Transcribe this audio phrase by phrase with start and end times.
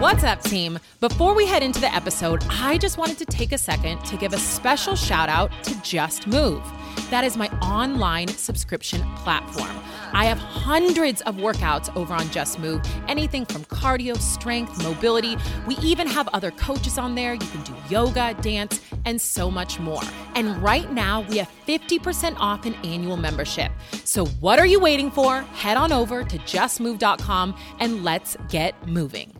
[0.00, 0.78] What's up, team?
[1.00, 4.32] Before we head into the episode, I just wanted to take a second to give
[4.32, 6.62] a special shout out to Just Move.
[7.10, 9.78] That is my online subscription platform.
[10.14, 15.36] I have hundreds of workouts over on Just Move, anything from cardio, strength, mobility.
[15.66, 17.34] We even have other coaches on there.
[17.34, 20.02] You can do yoga, dance, and so much more.
[20.34, 23.70] And right now, we have 50% off an annual membership.
[24.04, 25.42] So, what are you waiting for?
[25.42, 29.39] Head on over to justmove.com and let's get moving.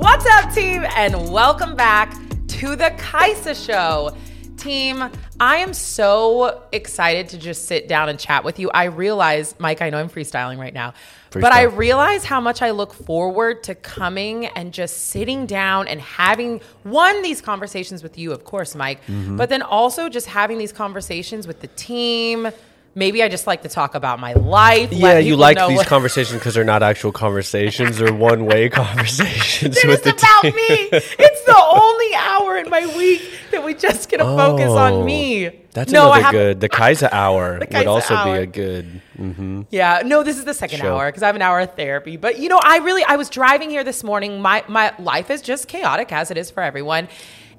[0.00, 2.14] What's up, team, and welcome back
[2.48, 4.16] to the Kaisa Show.
[4.56, 8.70] Team, I am so excited to just sit down and chat with you.
[8.70, 10.94] I realize, Mike, I know I'm freestyling right now,
[11.32, 16.00] but I realize how much I look forward to coming and just sitting down and
[16.00, 19.36] having one, these conversations with you, of course, Mike, Mm-hmm.
[19.36, 22.48] but then also just having these conversations with the team.
[22.92, 24.92] Maybe I just like to talk about my life.
[24.92, 29.86] Yeah, you like these what- conversations because they're not actual conversations; they're one-way conversations It
[29.86, 30.54] with is the about team.
[30.56, 30.88] me.
[31.18, 35.04] It's the only hour in my week that we just get to focus on Oh,
[35.04, 35.50] me.
[35.72, 36.60] That's no, another good.
[36.60, 38.34] The Kaisa hour would Kaisa also hour.
[38.38, 39.00] be a good.
[39.16, 40.96] hmm Yeah, no, this is the second Show.
[40.96, 42.16] hour because I have an hour of therapy.
[42.16, 44.42] But you know, I really, I was driving here this morning.
[44.42, 47.06] My my life is just chaotic as it is for everyone,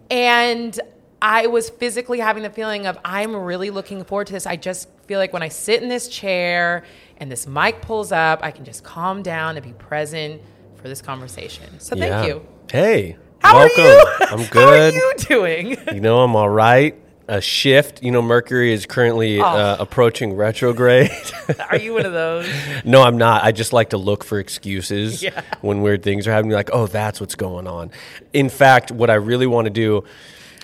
[0.09, 0.77] and
[1.21, 4.45] I was physically having the feeling of I'm really looking forward to this.
[4.45, 6.83] I just feel like when I sit in this chair
[7.17, 10.41] and this mic pulls up, I can just calm down and be present
[10.77, 11.65] for this conversation.
[11.81, 12.25] So thank Yeah.
[12.27, 12.45] you.
[12.71, 13.83] Hey, How welcome.
[13.83, 14.05] are you?
[14.43, 14.93] I'm good.
[14.93, 15.77] How are you doing?
[15.93, 16.95] You know, I'm all right.
[17.27, 18.01] A shift.
[18.01, 19.43] You know, Mercury is currently Oh.
[19.43, 21.11] uh, approaching retrograde.
[21.69, 22.47] Are you one of those?
[22.85, 23.43] no, I'm not.
[23.43, 25.41] I just like to look for excuses Yeah.
[25.59, 26.53] when weird things are happening.
[26.53, 27.91] Like, oh, that's what's going on.
[28.31, 30.05] In fact, what I really want to do,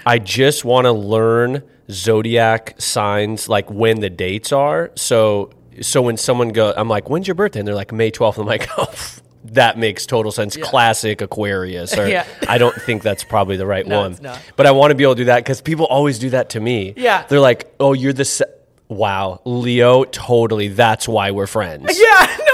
[0.08, 4.92] I just want to learn zodiac signs, like when the dates are.
[4.96, 7.60] So, so when someone go, I'm like, when's your birthday?
[7.60, 8.38] And they're like, May 12th.
[8.40, 8.94] I'm like, oh.
[9.52, 10.58] That makes total sense.
[10.58, 11.98] Classic Aquarius.
[11.98, 12.26] Or Yeah.
[12.50, 14.18] I don't think that's probably the right No, one.
[14.58, 16.60] But I want to be able to do that because people always do that to
[16.60, 16.94] me.
[16.98, 17.26] Yeah.
[17.30, 18.26] They're like, oh, you're the.
[18.26, 18.44] Se-
[18.90, 19.40] wow.
[19.46, 20.68] Leo, totally.
[20.68, 21.86] That's why we're friends.
[21.98, 22.47] Yeah, no, but it's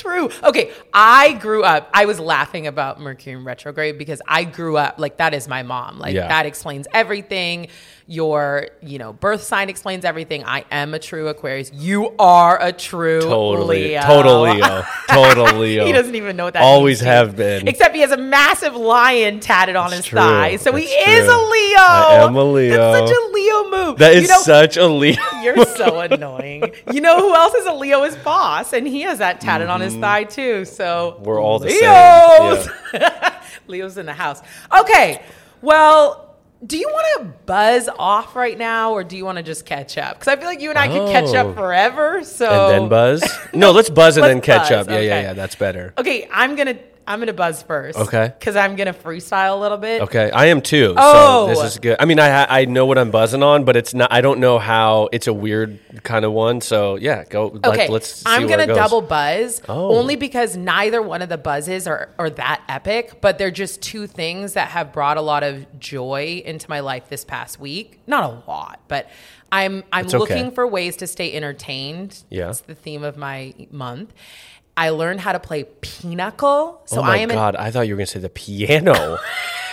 [0.00, 0.30] true.
[0.42, 4.98] Okay, I grew up, I was laughing about Mercury in retrograde because I grew up,
[4.98, 5.98] like, that is my mom.
[5.98, 6.28] Like, Yeah.
[6.28, 7.68] that explains everything.
[8.12, 10.44] Your, you know, birth sign explains everything.
[10.44, 11.72] I am a true Aquarius.
[11.72, 13.84] You are a true Totally.
[13.84, 14.02] Leo.
[14.02, 14.82] Total Leo.
[15.08, 15.86] Total Leo.
[15.86, 17.66] he doesn't even know what that Always means, have been.
[17.66, 20.18] Except he has a massive lion tatted on his true.
[20.18, 20.56] thigh.
[20.56, 21.78] So he It's is a Leo.
[21.78, 22.76] I am a Leo.
[22.92, 23.98] That's such a Leo move.
[23.98, 25.16] That is You know, such a Leo.
[25.42, 26.64] you're so annoying.
[26.92, 29.80] You know who else is a Leo is boss, and he has that tatted on
[29.80, 30.66] his thigh too.
[30.66, 31.24] So Mm-hmm.
[31.24, 32.68] We're all the Leos.
[32.92, 33.32] same.
[33.68, 34.42] Leo's in the house.
[34.80, 35.22] Okay,
[35.62, 36.28] well.
[36.64, 39.98] Do you want to buzz off right now, or do you want to just catch
[39.98, 40.14] up?
[40.20, 41.48] Because I feel like you and I could catch Oh.
[41.50, 42.22] up forever.
[42.22, 43.24] So And then buzz?
[43.52, 44.88] No, let's buzz and Let's then catch buzz, up.
[44.88, 45.32] Yeah, yeah, yeah.
[45.32, 45.92] That's better.
[45.98, 47.98] Okay, I'm gonna I'm gonna buzz first.
[47.98, 48.32] Okay.
[48.38, 50.02] Because I'm gonna freestyle a little bit.
[50.02, 50.94] Okay, I am too.
[50.96, 51.46] Oh.
[51.52, 51.96] So this is good.
[51.98, 54.12] I mean, I I know what I'm buzzing on, but it's not.
[54.12, 55.08] I don't know how.
[55.12, 56.60] It's a weird kind of one.
[56.60, 57.58] So yeah, go.
[57.64, 58.08] Okay, let's.
[58.08, 59.96] See I'm gonna double buzz Oh.
[59.96, 64.06] only because neither one of the buzzes are, are that epic, but they're just two
[64.06, 68.00] things that have brought a lot of joy into my life this past week.
[68.06, 69.08] Not a lot, but
[69.50, 70.16] I'm I'm okay.
[70.18, 72.22] looking for ways to stay entertained.
[72.30, 72.46] Yeah.
[72.46, 74.12] That's the theme of my month.
[74.76, 76.82] I learned how to play pinochle.
[76.86, 77.56] So oh my I am god!
[77.56, 79.18] I thought you were gonna say the piano.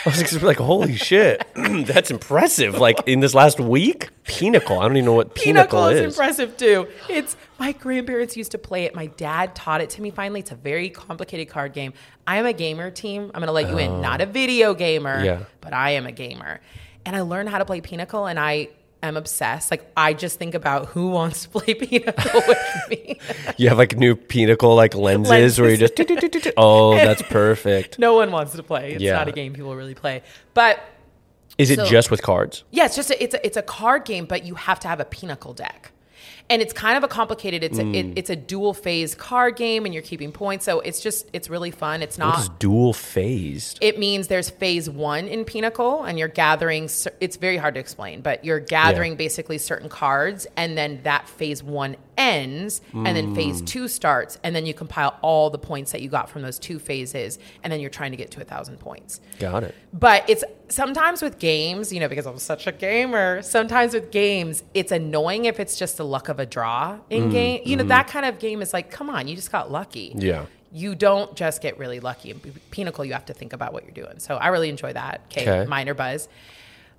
[0.05, 2.75] I was like, holy shit, that's impressive.
[2.77, 4.79] Like in this last week, pinnacle.
[4.79, 6.13] I don't even know what pinnacle, Pinnacle is, is.
[6.17, 6.87] impressive too.
[7.09, 8.95] It's my grandparents used to play it.
[8.95, 10.39] My dad taught it to me finally.
[10.39, 11.93] It's a very complicated card game.
[12.25, 13.23] I am a gamer team.
[13.33, 13.89] I'm going to let you in.
[13.91, 14.01] Oh.
[14.01, 15.23] Not a video gamer, Oh.
[15.23, 15.43] Yeah.
[15.59, 16.61] but I am a gamer.
[17.05, 18.69] And I learned how to play Pinochle and I
[19.01, 19.71] am obsessed.
[19.71, 23.19] Like I just think about who wants to play pinochle with me.
[23.57, 25.93] You have like new pinnacle like lenses, where you just.
[26.57, 27.99] Oh, that's perfect.
[28.07, 28.93] no one wants to play.
[28.93, 29.13] It's Yeah.
[29.13, 30.23] not a game people really play.
[30.53, 30.79] But
[31.57, 32.63] Is it So- just with cards?
[32.71, 34.99] Yeah, it's just a, it's a, it's a card game, but you have to have
[34.99, 35.91] a pinochle deck,
[36.49, 37.63] and it's kind of a complicated.
[37.63, 37.95] It's a Hmm.
[37.95, 40.65] it, it's a dual phase card game, and you're keeping points.
[40.65, 42.01] So it's just it's really fun.
[42.01, 42.59] It's not.
[42.59, 43.77] dual phased?
[43.81, 46.89] it means there's phase one in Pinochle, and you're gathering.
[47.19, 51.63] It's very hard to explain, but you're gathering basically certain cards, and then that phase
[51.63, 53.35] one ends, and then Mm.
[53.35, 56.59] phase two starts, and then you compile all the points that you got from those
[56.59, 59.21] two phases, and then you're trying to get to a thousand points.
[59.39, 59.73] Got it.
[59.93, 64.63] But it's sometimes with games, you know, because I'm such a gamer, sometimes with games,
[64.73, 67.61] it's annoying if it's just the luck of a draw in game.
[67.63, 70.13] You know, that kind of game is like, come on, you just got lucky.
[70.15, 70.45] Yeah.
[70.71, 72.29] You don't just get really lucky.
[72.31, 72.39] In
[72.69, 74.19] Pinochle, you have to think about what you're doing.
[74.19, 75.21] So I really enjoy that.
[75.31, 75.65] Okay.
[75.65, 76.27] minor buzz.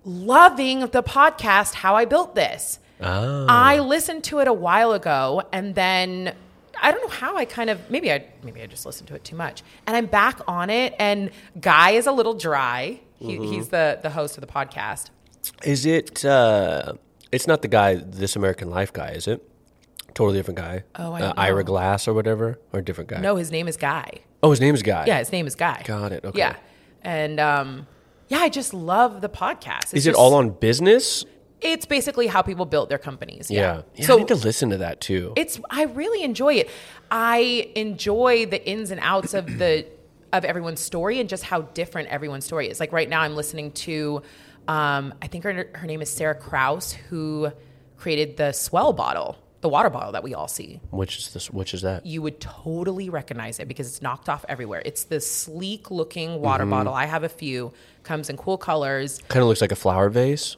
[0.05, 2.79] Loving the podcast, How I Built This.
[3.03, 3.47] Oh.
[3.49, 6.35] I listened to it a while ago and then
[6.83, 9.25] I don't know how I kind of maybe I maybe I just listened to it
[9.25, 9.63] too much.
[9.87, 11.31] And I'm back on it and
[11.61, 13.01] Guy is a little dry.
[13.19, 13.53] He, Mm-hmm.
[13.53, 15.11] He's the the host of the podcast.
[15.65, 16.25] Is it?
[16.25, 16.95] Uh,
[17.33, 19.47] it's not the guy, This American Life guy, is it?
[20.15, 20.85] Totally different guy.
[20.97, 21.33] Oh, I uh.
[21.37, 23.21] Ira Glass or whatever, or a different guy.
[23.21, 24.21] No, his name is Guy.
[24.43, 25.05] Oh, his name is Guy.
[25.07, 25.83] Yeah, his name is Guy.
[25.85, 26.39] Got it, okay.
[26.39, 26.57] Yeah.
[27.03, 27.87] And um
[28.29, 29.83] yeah, I just love the podcast.
[29.85, 31.25] It's Is it just- all on business?
[31.63, 33.51] It's basically how people built their companies.
[33.51, 33.61] Yeah.
[33.61, 33.83] Yeah.
[33.97, 35.33] yeah I so need to listen to that too.
[35.37, 36.71] it's I really enjoy it.
[37.11, 39.87] I enjoy the ins and outs of the
[40.33, 42.79] of everyone's story and just how different everyone's story is.
[42.81, 44.23] Like right now, I'm listening to
[44.69, 47.51] um, I think her her name is Sarah Kauss, who
[47.97, 50.81] created the S'well bottle, the water bottle that we all see.
[50.91, 51.51] which is this?
[51.51, 52.07] Which is that?
[52.07, 54.81] You would totally recognize it because it's knocked off everywhere.
[54.85, 56.71] It's this sleek looking water Mm-hmm.
[56.71, 56.95] bottle.
[56.95, 57.73] I have a few.
[58.05, 59.19] Comes in cool colors.
[59.29, 60.57] Kind of looks like a flower vase,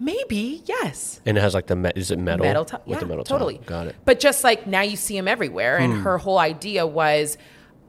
[0.00, 1.20] Maybe yes.
[1.26, 2.44] and it has like the me- is it metal?
[2.46, 2.86] metal top.
[2.86, 3.58] with yeah, the metal totally.
[3.58, 3.66] top.
[3.66, 3.94] Got it.
[3.96, 4.00] Hmm.
[4.06, 5.76] But just like now, you see them everywhere.
[5.76, 7.36] And her whole idea was,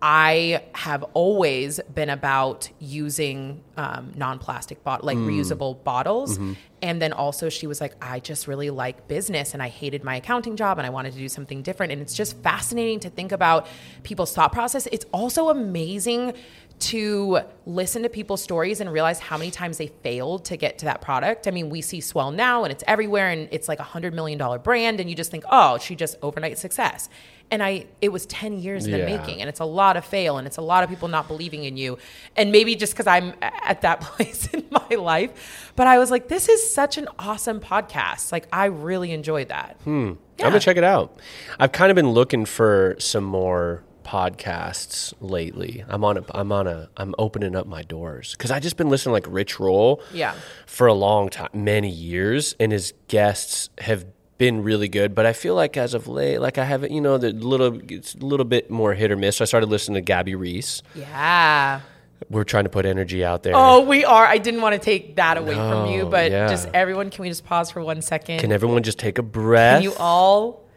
[0.03, 5.29] I have always been about using um, non-plastic bottle, like Hmm.
[5.29, 6.37] reusable bottles.
[6.37, 6.53] Mm-hmm.
[6.83, 10.15] And then also, she was like, I just really like business, and I hated my
[10.15, 11.91] accounting job, and I wanted to do something different.
[11.91, 13.67] And it's just fascinating to think about
[14.01, 14.87] people's thought process.
[14.91, 16.33] It's also amazing
[16.81, 20.85] to listen to people's stories and realize how many times they failed to get to
[20.85, 21.47] that product.
[21.47, 24.37] I mean, we see S'well now and it's everywhere and it's like a hundred million
[24.39, 27.07] dollar brand and you just think, oh, she just overnight success.
[27.51, 30.37] And I it was 10 years in the making and it's a lot of fail
[30.37, 31.97] and it's a lot of people not believing in you.
[32.35, 35.71] And maybe just because I'm at that place in my life.
[35.75, 38.31] But I was like, this is such an awesome podcast.
[38.31, 39.77] Like I really enjoyed that.
[39.83, 41.19] hmm I'm gonna check it out.
[41.59, 45.85] I've kind of been looking for some more podcasts lately.
[45.87, 48.89] I'm on a, I'm on a, I'm opening up my doors because I just been
[48.89, 50.33] listening to like Rich Roll, Yeah.
[50.65, 54.05] for a long time, many years, and his guests have
[54.37, 55.15] been really good.
[55.15, 58.15] But I feel like as of late, like I haven't, you know, the little, it's
[58.15, 59.37] a little bit more hit or miss.
[59.37, 60.83] So I started listening to Gabby Reece.
[60.93, 61.81] Yeah.
[62.29, 63.53] We're trying to put energy out there.
[63.55, 64.25] Oh, we are.
[64.25, 66.47] I didn't want to take that away from you, but yeah.
[66.47, 68.39] just everyone, can we just pause for one second?
[68.39, 69.81] Can everyone just take a breath?
[69.81, 70.67] Can you all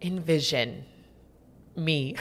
[0.00, 0.84] envision
[1.76, 2.16] me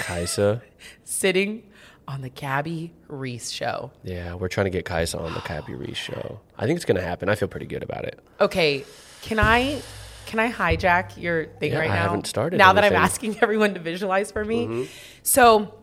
[0.00, 0.62] Kaisa.
[1.04, 1.62] sitting
[2.06, 3.90] on the Gabby Reece show?
[4.02, 6.40] Yeah, we're trying to get Kaisa on the Gabby Reece show.
[6.58, 7.28] I think it's gonna happen.
[7.28, 8.20] I feel pretty good about it.
[8.40, 8.84] Okay,
[9.22, 9.80] can I
[10.26, 12.02] can I hijack your thing Yeah, right I now?
[12.02, 12.92] haven't started Now that I'm.
[12.92, 13.04] Mm-hmm.
[13.04, 14.88] asking everyone to visualize for me.
[15.22, 15.74] So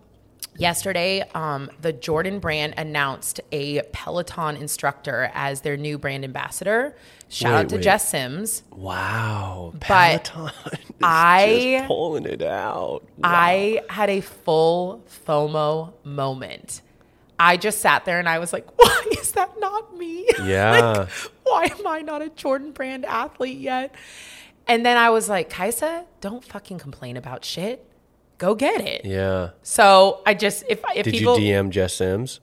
[0.57, 6.95] yesterday, um, the Jordan brand announced a Peloton instructor as their new brand ambassador.
[7.30, 7.83] Shout Wait, out to wait.
[7.83, 8.63] Jess Sims.
[8.71, 9.81] Wow, But
[10.33, 13.03] Peloton is I- just pulling it out.
[13.24, 16.81] I had a full FOMO moment.
[17.39, 20.27] I just sat there and I was like, why is that not me?
[20.44, 20.80] Yeah.
[20.81, 21.09] Like,
[21.44, 23.94] why am I not a Jordan brand athlete yet?
[24.68, 27.86] And then I was like, Kaisa, don't fucking complain about shit.
[28.41, 29.05] Go get it.
[29.05, 29.51] yeah.
[29.61, 32.39] So I just, if, if Did people, you DM Jess Sims?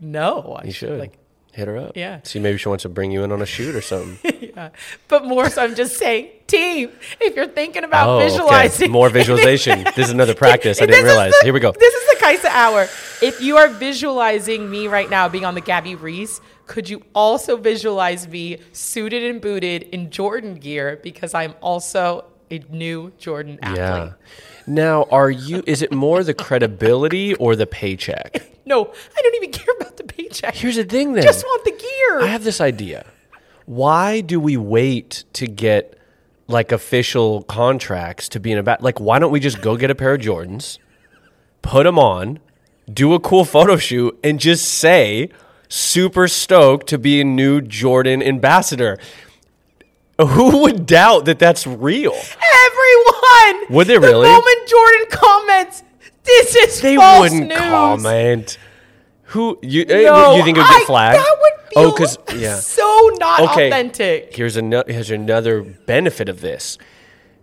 [0.00, 1.18] no, I You should Like,
[1.52, 1.92] hit her up.
[1.94, 2.20] Yeah.
[2.22, 4.18] See, maybe she wants to bring you in on a shoot or something.
[4.56, 4.70] yeah.
[5.08, 6.90] But more so, I'm just saying, team,
[7.20, 8.28] if you're thinking about Oh, okay.
[8.30, 9.84] visualizing More visualization.
[9.94, 10.80] This is another practice.
[10.80, 11.32] I This didn't is realize.
[11.40, 11.72] the- Here we go.
[11.72, 12.82] This is the Kaisa hour.
[13.22, 17.56] If you are visualizing me right now being on the Gabby Reece, could you also
[17.58, 23.78] visualize me suited and booted in Jordan gear because I'm also a new Jordan athlete?
[23.78, 24.12] Yeah.
[24.66, 25.62] Now, are you?
[25.66, 28.42] Is it more the credibility or the paycheck?
[28.68, 28.82] No,
[29.16, 30.56] I don't even care about the paycheck.
[30.56, 31.22] Here's the thing, then.
[31.22, 32.20] Just want the gear.
[32.22, 33.06] I have this idea.
[33.64, 35.96] Why do we wait to get
[36.48, 38.82] like official contracts to be in a bat?
[38.82, 40.78] Like, why don't we just go get a pair of Jordans,
[41.62, 42.40] put them on,
[42.92, 45.30] do a cool photo shoot, and just say,
[45.68, 48.98] super stoked to be a new Jordan ambassador?
[50.26, 52.14] Who would doubt that that's real?
[52.14, 53.74] Everyone.
[53.74, 54.28] Would they the really?
[54.28, 55.82] moment Jordan comments,
[56.24, 57.58] this is They false wouldn't news.
[57.58, 58.58] comment.
[59.30, 59.82] Who you?
[59.88, 61.18] eh, No, you think it would get flagged?
[61.18, 62.54] That would oh, because yeah.
[62.56, 63.66] so not Okay.
[63.68, 64.34] authentic.
[64.34, 66.78] Here's another here's another benefit of this.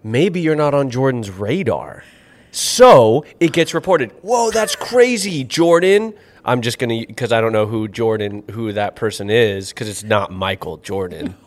[0.04, 2.04] Maybe you're not on Jordan's radar.
[2.52, 4.12] So it gets reported.
[4.22, 6.14] Whoa, that's crazy, Jordan.
[6.46, 10.04] I'm just gonna because I don't know who Jordan, who that person is, because it's
[10.04, 11.36] not Michael Jordan.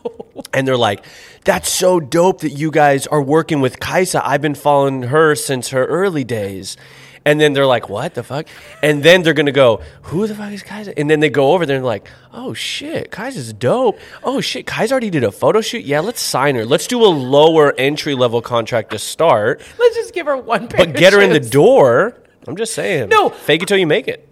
[0.53, 1.03] And they're like,
[1.45, 4.25] "That's so dope that you guys are working with Kaisa.
[4.25, 6.77] I've been following her since her early days."
[7.25, 8.47] And then they're like, "What the fuck?"
[8.81, 11.65] And then they're gonna go, "Who the fuck is Kaisa?" And then they go over
[11.65, 13.99] there and they're like, "Oh shit, Kaisa's dope.
[14.23, 15.83] Oh shit, Kaisa already did a photo shoot.
[15.83, 16.65] Yeah, let's sign her.
[16.65, 20.85] Let's do a lower entry level contract to start, Let's just give her one pair
[20.85, 22.15] but get her in the door."
[22.47, 23.09] I'm just saying.
[23.09, 23.29] No.
[23.29, 24.26] fake it till you make it.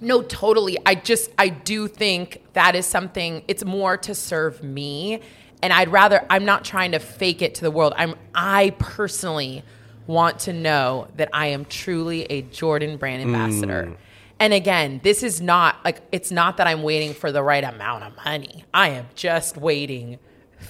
[0.00, 0.78] No, totally.
[0.86, 5.20] I just I do think that is something it's more to serve me
[5.62, 7.92] And I'd rather I'm not trying to fake it to the world.
[7.96, 9.64] I'm I personally
[10.06, 13.88] want to know that I am truly a Jordan brand ambassador.
[13.90, 13.96] Mm.
[14.40, 18.04] And again, this is not like it's not that I'm waiting for the right amount
[18.04, 18.64] of money.
[18.72, 20.18] I am just waiting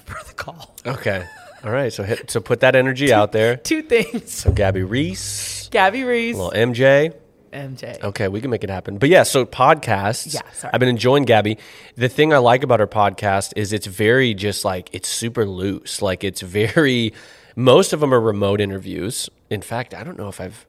[0.05, 0.75] for the call.
[0.87, 1.27] Okay.
[1.65, 1.93] All right.
[1.93, 3.57] So hit, so put that energy out there.
[3.73, 4.33] Two things.
[4.33, 7.15] So Gabby Reece, Gabby Reece, little MJ.
[7.59, 8.03] MJ.
[8.03, 8.99] Okay, we can make it happen.
[8.99, 10.35] But yeah, so podcasts.
[10.35, 10.73] Yeah, sorry.
[10.73, 11.59] I've been enjoying Gabby.
[11.97, 16.00] The thing I like about her podcast is it's very just like it's super loose.
[16.00, 17.12] Like it's very
[17.57, 19.29] most of them are remote interviews.
[19.50, 20.67] In fact, I don't know if I've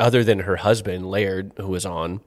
[0.00, 2.20] other than her husband, Laird, who was on,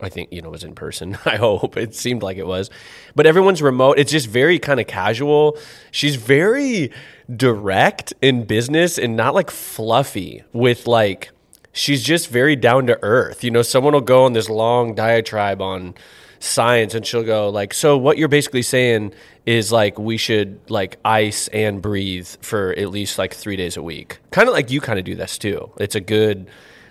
[0.00, 1.18] I think, you know, was in person.
[1.24, 1.76] I hope.
[1.76, 2.70] It seemed like it was.
[3.14, 3.98] But everyone's remote.
[3.98, 5.58] It's just very kind of casual.
[5.90, 6.90] She's very
[7.34, 11.30] direct in business and not like fluffy with like
[11.72, 13.44] she's just very down to earth.
[13.44, 15.94] You know, someone will go on this long diatribe on
[16.40, 19.12] science and she'll go like, "So what you're basically saying
[19.44, 23.82] is like we should like ice and breathe for at least like 3 days a
[23.82, 25.70] week." Kind of like you kind of do this too.
[25.78, 26.46] It's a good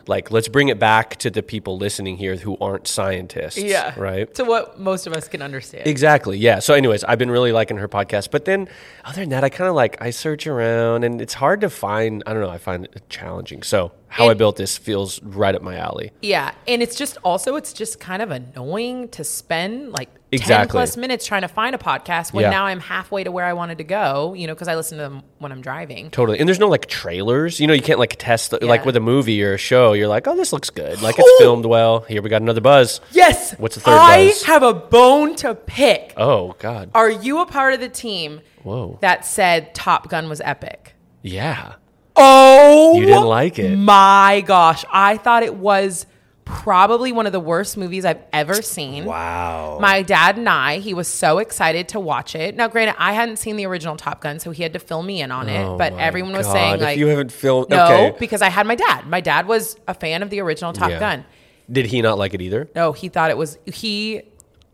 [0.07, 3.93] like let's bring it back to the people listening here who aren't scientists, Yeah.
[3.97, 4.33] right?
[4.35, 5.87] To what most of us can understand.
[5.87, 6.37] Exactly.
[6.37, 6.59] Yeah.
[6.59, 8.31] So, anyways, I've been really liking her podcast.
[8.31, 8.67] But then,
[9.05, 12.23] other than that, I kind of like I search around, and it's hard to find.
[12.25, 12.49] I don't know.
[12.49, 13.63] I find it challenging.
[13.63, 16.11] So, how I built this feels right up my alley.
[16.21, 20.97] Yeah, and it's just also it's just kind of annoying to spend like ten plus
[20.97, 22.49] minutes trying to find a podcast when Yeah.
[22.49, 24.33] now I'm halfway to where I wanted to go.
[24.33, 26.09] You know, because I listen to them when I'm driving.
[26.11, 26.39] Totally.
[26.39, 27.59] And there's no like trailers.
[27.59, 29.93] You know, you can't like test the, like with a movie or a show.
[29.93, 31.01] You're like, oh, this looks good.
[31.01, 32.01] Like it's filmed well.
[32.01, 32.99] Here we got another buzz.
[33.11, 33.53] Yes.
[33.57, 34.43] What's the third I buzz?
[34.43, 36.13] have a bone to pick.
[36.17, 36.91] Oh God.
[36.93, 38.97] Are you a part of the team Whoa.
[39.01, 40.93] that said Top Gun was epic?
[41.21, 41.75] Yeah.
[42.19, 43.75] Oh, You didn't like it.
[43.77, 46.05] My gosh, I thought it was
[46.47, 49.05] probably one of the worst movies I've ever seen.
[49.05, 49.77] Wow.
[49.79, 52.55] My dad and I, he was so excited to watch it.
[52.55, 55.21] Now, granted, I hadn't seen the original Top Gun, so he had to fill me
[55.21, 55.63] in on it.
[55.63, 56.53] Oh but everyone was God.
[56.53, 58.15] saying If like, you haven't filmed, no, okay.
[58.19, 59.05] because I had my dad.
[59.07, 60.99] My dad was a fan of the original Top Yeah.
[60.99, 61.25] Gun.
[61.69, 62.69] Did he not like it either?
[62.75, 64.21] No, he thought it was he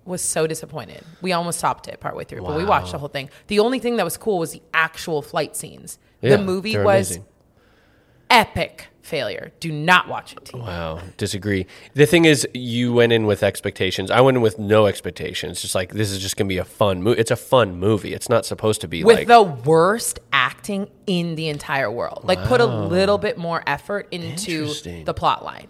[0.06, 1.03] was so disappointed.
[1.22, 3.30] We almost stopped it partway through, but we watched the whole thing.
[3.48, 5.98] The only thing that was cool was the actual flight scenes.
[6.22, 7.25] Yeah, the movie was amazing.
[8.30, 9.51] epic failure.
[9.60, 10.51] Do not watch it.
[10.53, 11.67] Wow, disagree.
[11.93, 14.10] The thing is, you went in with expectations.
[14.10, 15.62] I went in with no expectations.
[15.62, 17.19] Just like this is just gonna be a fun movie.
[17.19, 18.13] It's a fun movie.
[18.13, 22.22] It's not supposed to be With like the worst acting in the entire world.
[22.24, 25.67] Like put a little bit more effort into the plot line.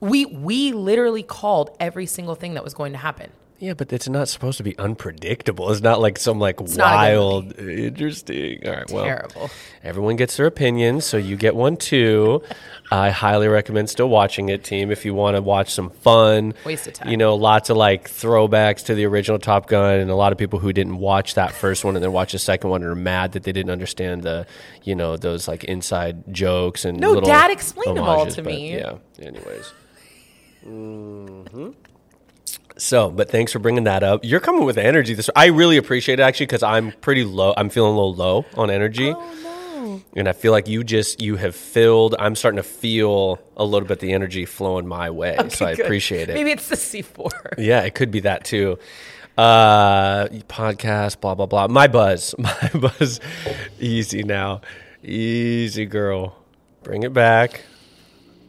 [0.00, 3.32] We we literally called every single thing that was going to happen.
[3.58, 5.70] Yeah, but it's not supposed to be unpredictable.
[5.72, 8.64] It's not like some like good wild, interesting.
[8.66, 9.50] All right, well, Terrible.
[9.82, 12.42] everyone gets their opinions, so you get one too.
[12.90, 16.54] I highly recommend still watching it, team, if you want to watch some fun.
[16.64, 17.08] Waste of time.
[17.10, 20.38] You know, lots of like throwbacks to the original Top Gun, and a lot of
[20.38, 23.32] people who didn't watch that first one and then watch the second one are mad
[23.32, 24.46] that they didn't understand the,
[24.84, 28.52] you know, those like inside jokes and No, little Dad explained them all to but
[28.52, 28.76] me.
[28.76, 28.98] Yeah.
[29.20, 29.72] Anyways.
[30.64, 31.70] hmm
[32.78, 34.24] So, but thanks for bringing that up.
[34.24, 35.12] You're coming with energy.
[35.14, 37.52] This I really appreciate it actually because I'm pretty low.
[37.56, 39.12] I'm feeling a little low on energy.
[39.14, 40.02] Oh no.
[40.16, 42.14] And I feel like you just you have filled.
[42.18, 45.36] I'm starting to feel a little bit the energy flowing my way.
[45.50, 45.84] so I Good.
[45.86, 46.34] appreciate it.
[46.34, 47.54] Maybe it's the C4.
[47.58, 48.78] Yeah, it could be that too.
[49.36, 51.68] Uh, podcast, blah blah blah.
[51.68, 53.20] My buzz, my buzz.
[53.78, 54.60] Easy now,
[55.02, 56.36] easy girl.
[56.82, 57.62] Bring it back.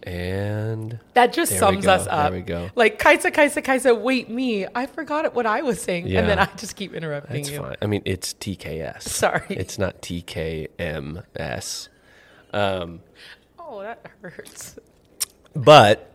[0.10, 2.32] And That just sums us up.
[2.32, 2.72] There we go.
[2.74, 3.94] Like Kaisa, Kaisa, Kaisa.
[3.94, 4.66] Wait, me.
[4.74, 6.22] I forgot what I was saying, Yeah.
[6.22, 7.60] and then I just keep interrupting that's you.
[7.60, 7.76] fine.
[7.80, 9.04] I mean, it's TKS.
[9.04, 9.46] Sorry.
[9.52, 11.90] it's not TKMS.
[12.52, 13.02] Um,
[13.60, 14.80] oh, that hurts.
[15.56, 16.12] But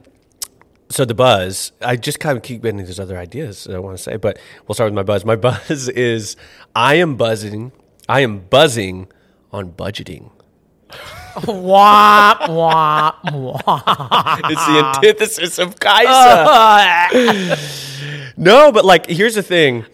[0.89, 3.97] so the buzz, I just kind of keep getting these other ideas that I want
[3.97, 5.25] to say, but we'll start with my buzz.
[5.25, 6.35] My buzz is
[6.75, 7.71] I am buzzing.
[8.09, 9.07] I am buzzing
[9.53, 10.33] on budgeting.
[11.47, 14.39] Wah, wah, wah.
[14.45, 17.57] It's the antithesis of Kaisa.
[18.37, 19.87] no, but like, here's the thing.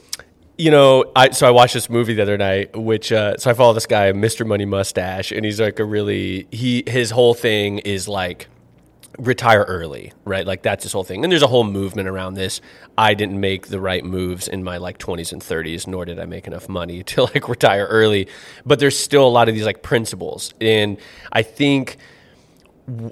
[0.59, 3.55] You know, I so I watched this movie the other night, which uh, so I
[3.55, 4.47] follow this guy, Mr.
[4.47, 8.49] Money Mustache, and he's like a really he his whole thing is like
[9.21, 10.47] retire early, right?
[10.47, 11.25] Like that's this whole thing.
[11.25, 12.61] And there's a whole movement around this.
[12.97, 16.27] I didn't make the right moves in my like 20s and 30s, nor did I
[16.27, 18.29] make enough money to like retire early.
[18.65, 20.55] But there's still a lot of these like principles.
[20.61, 20.99] And
[21.33, 21.99] I think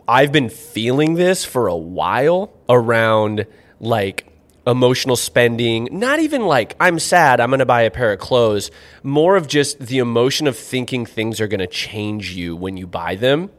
[0.06, 3.46] I've been feeling this for a while around
[3.80, 4.26] like
[4.66, 8.70] emotional spending, not even like I'm sad, I'm going to buy a pair of clothes,
[9.02, 12.86] more of just the emotion of thinking things are going to change you when you
[12.86, 13.50] buy them.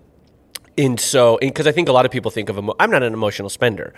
[0.85, 3.13] And so, because I think a lot of people think of, emo- I'm not an
[3.13, 3.93] emotional spender.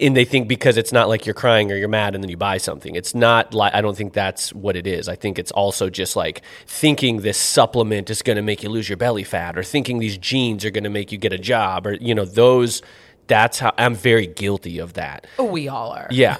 [0.00, 2.36] and they think because it's not like you're crying or you're mad and then you
[2.36, 2.94] buy something.
[2.94, 5.08] It's not like I don't think that's what it is.
[5.08, 8.88] I think it's also just like thinking this supplement is going to make you lose
[8.88, 11.86] your belly fat or thinking these jeans are going to make you get a job
[11.86, 12.82] or you know those
[13.26, 15.26] that's how I'm very guilty of that.
[15.38, 16.08] Oh, we all are.
[16.10, 16.38] Yeah.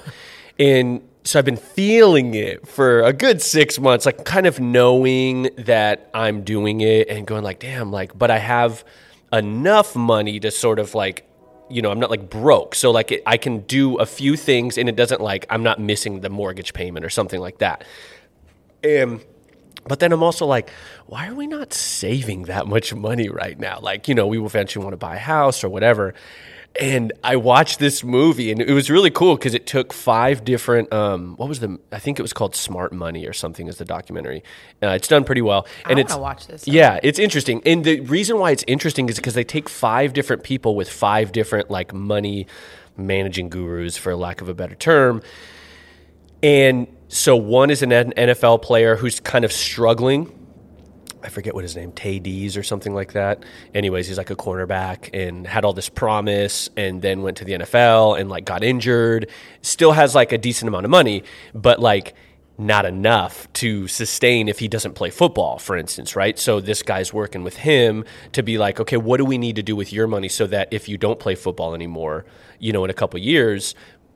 [0.59, 5.51] And so I've been feeling it for a good six months, like kind of knowing
[5.59, 8.85] that I'm doing it and going like, damn, like, but I have
[9.33, 11.29] enough money to sort of like,
[11.71, 12.75] you know, I'm not like broke.
[12.75, 16.21] So like I can do a few things and it doesn't like, I'm not missing
[16.21, 17.85] the mortgage payment or something like that.
[18.85, 19.25] And,
[19.89, 20.71] but then I'm also like,
[21.07, 23.79] why are we not saving that much money right now?
[23.81, 26.15] Like, you know, we eventually want to buy a house or whatever
[26.81, 30.93] and I watched this movie, and it was really cool because it took five different.
[30.93, 31.79] Um, what was the?
[31.91, 33.67] I think it was called Smart Money or something.
[33.67, 34.43] Is the documentary?
[34.83, 36.67] Uh, it's done pretty well, and I it's watch this.
[36.67, 40.43] Yeah, it's interesting, and the reason why it's interesting is because they take five different
[40.45, 42.47] people with five different like money
[42.97, 45.23] managing gurus, for lack of a better term,
[46.43, 50.42] and so one is an NFL player who's kind of struggling
[51.23, 53.45] I forget what his name, Tay Dees or something like that.
[53.75, 57.53] Anyways, he's like a cornerback and had all this promise and then went to the
[57.53, 59.31] NFL and like got injured.
[59.61, 61.25] Still has like a decent amount of money,
[61.55, 62.15] but like
[62.59, 66.39] not enough to sustain if he doesn't play football, for instance, right?
[66.39, 69.63] So this guy's working with him to be like, okay, what do we need to
[69.63, 72.25] do with your money so that if you don't play football anymore,
[72.59, 73.75] you know, in a couple years,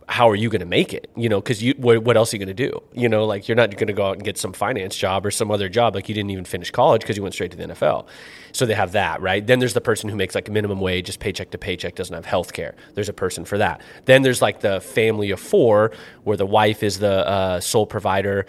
[0.08, 1.10] how are you going to make it?
[1.16, 2.80] You know, because you what, what, else are you going to do?
[2.92, 5.32] You know, like you're not going to go out and get some finance job or
[5.32, 7.64] some other job like you didn't even finish college because you went straight to the
[7.64, 8.06] NFL.
[8.52, 9.44] So they have that, right?
[9.44, 12.24] Then there's the person who makes like minimum wage, just paycheck to paycheck, doesn't have
[12.24, 12.76] health care.
[12.94, 13.80] There's a person for that.
[14.04, 15.90] Then there's like the family of four
[16.22, 18.46] where the wife is the uh, sole provider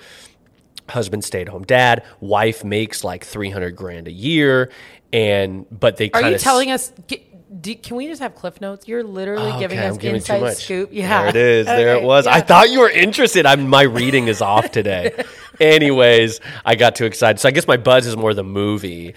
[0.89, 4.71] husband stay at home dad wife makes like 300 grand a year
[5.13, 7.23] and but they are you telling us get,
[7.61, 8.87] do, can we just have cliff notes?
[8.87, 10.89] You're literally Oh, giving okay, us I'm giving too inside scoop.
[10.91, 11.65] Yeah, There it is.
[11.65, 12.27] There Okay, it was.
[12.27, 13.45] I thought you were interested.
[13.45, 15.11] I'm, my reading is off today.
[15.59, 17.39] anyways, I got too excited.
[17.39, 19.15] So I guess my buzz is more the movie.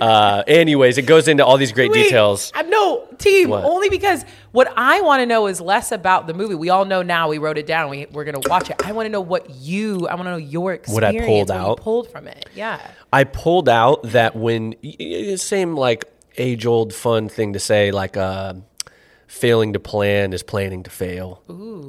[0.00, 2.50] Uh, anyways, it goes into all these great Wait, details.
[2.54, 3.50] uh, no, team.
[3.50, 3.64] What?
[3.64, 6.54] Only because what I want to know is less about the movie.
[6.54, 7.28] We all know now.
[7.28, 7.90] We wrote it down.
[7.90, 8.84] We, we're gonna watch it.
[8.84, 10.08] I want to know what you.
[10.08, 10.94] I want to know your experience.
[10.94, 11.78] What I pulled what you out?
[11.78, 12.48] pulled from it.
[12.54, 12.80] Yeah.
[13.12, 14.74] I pulled out that when
[15.36, 16.06] same like
[16.38, 18.54] age old fun thing to say like uh,
[19.26, 21.42] failing to plan is planning to fail.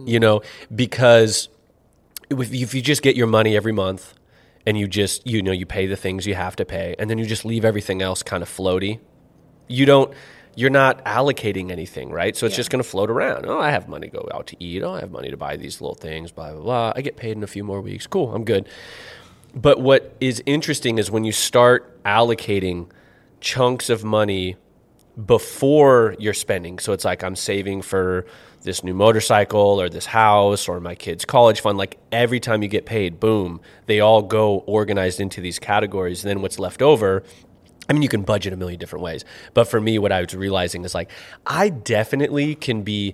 [0.06, 0.42] You know,
[0.74, 1.50] because
[2.30, 4.14] if, if you just get your money every month
[4.66, 7.18] and you just you know you pay the things you have to pay and then
[7.18, 9.00] you just leave everything else kind of floaty,
[9.68, 10.14] you don't.
[10.56, 12.38] You're not allocating anything, right?
[12.38, 12.58] So it's Yeah.
[12.58, 13.48] just going to float around.
[13.48, 14.84] Oh, I have money to go out to eat.
[14.84, 16.32] Oh, I have money to buy these little things.
[16.32, 16.94] Blah blah blah.
[16.96, 18.06] I get paid in a few more weeks.
[18.06, 18.70] Cool, I'm good.
[19.56, 22.88] But what is interesting is when you start allocating
[23.44, 24.56] chunks of money
[25.26, 26.80] before you're spending.
[26.80, 28.26] So it's like I'm saving for
[28.64, 31.78] this new motorcycle or this house or my kid's college fund.
[31.78, 36.24] Like every time you get paid, boom, they all go organized into these categories.
[36.24, 37.24] And then what's left over,
[37.88, 39.26] I mean, you can budget a million different ways.
[39.54, 41.12] But for me, what I was realizing is like,
[41.46, 43.14] I definitely can be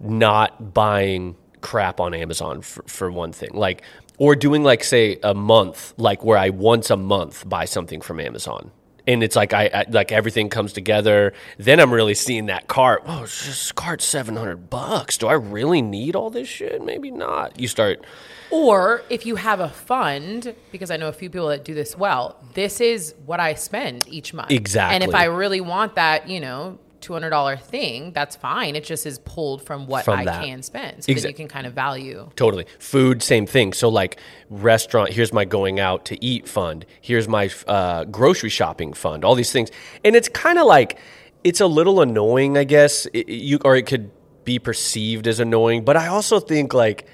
[0.00, 3.50] not buying crap on Amazon for, for one thing.
[3.54, 3.82] Like,
[4.18, 8.18] or doing like, say, a month, like where I once a month buy something from
[8.18, 8.72] Amazon.
[9.08, 11.32] And it's like I, I like everything comes together.
[11.56, 13.02] Then I'm really seeing that cart.
[13.06, 15.16] Oh, it's just cart seven hundred bucks.
[15.16, 16.84] Do I really need all this shit?
[16.84, 17.58] Maybe not.
[17.58, 18.04] You start
[18.50, 21.96] Or if you have a fund, because I know a few people that do this
[21.96, 24.50] well, this is what I spend each month.
[24.50, 24.94] Exactly.
[24.94, 28.76] And if I really want that, you know, two hundred dollar thing, that's fine.
[28.76, 30.44] It just is pulled from what From I that.
[30.44, 32.28] can spend, so Exa- that you can kind of value.
[32.36, 32.66] Totally.
[32.78, 33.72] Food, same thing.
[33.72, 34.18] So, like,
[34.50, 36.84] restaurant, here's my going out to eat fund.
[37.00, 39.70] Here's my uh, grocery shopping fund, all these things.
[40.04, 40.98] And it's kind of like,
[41.44, 44.10] it's a little annoying, I guess, it, you, or it could
[44.44, 45.84] be perceived as annoying.
[45.84, 47.06] But I also think, like,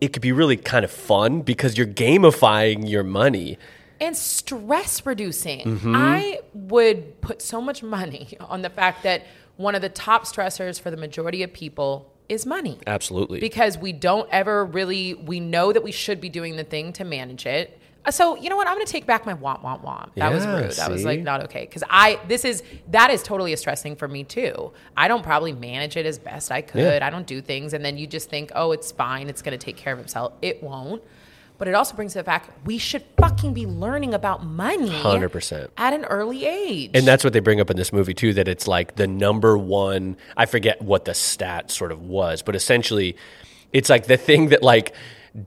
[0.00, 3.58] it could be really kind of fun because you're gamifying your money.
[4.00, 5.60] And stress reducing.
[5.60, 5.94] Mm-hmm.
[5.96, 9.24] I would put so much money on the fact that
[9.56, 12.78] one of the top stressors for the majority of people is money.
[12.86, 13.40] Absolutely.
[13.40, 17.04] Because we don't ever really, we know that we should be doing the thing to
[17.04, 17.78] manage it.
[18.04, 18.66] Uh, So you know what?
[18.66, 20.14] I'm going to take back my want, want, want.
[20.16, 20.72] That was Yeah, rude.
[20.72, 21.62] That was like not okay.
[21.66, 24.72] Because I, this is that is totally a stress thing for me too.
[24.96, 26.80] I don't probably manage it as best I could.
[26.80, 27.06] Yeah.
[27.06, 29.28] I don't do things, and then you just think, oh, it's fine.
[29.28, 30.32] It's going to take care of itself.
[30.42, 31.02] It won't.
[31.58, 35.68] But it also brings the fact we should fucking be learning about money 100%.
[35.78, 36.90] at an early age.
[36.94, 38.34] And that's what they bring up in this movie too.
[38.34, 40.16] That it's like the number one.
[40.36, 43.16] I forget what the stat sort of was, but essentially,
[43.72, 44.94] it's like the thing that like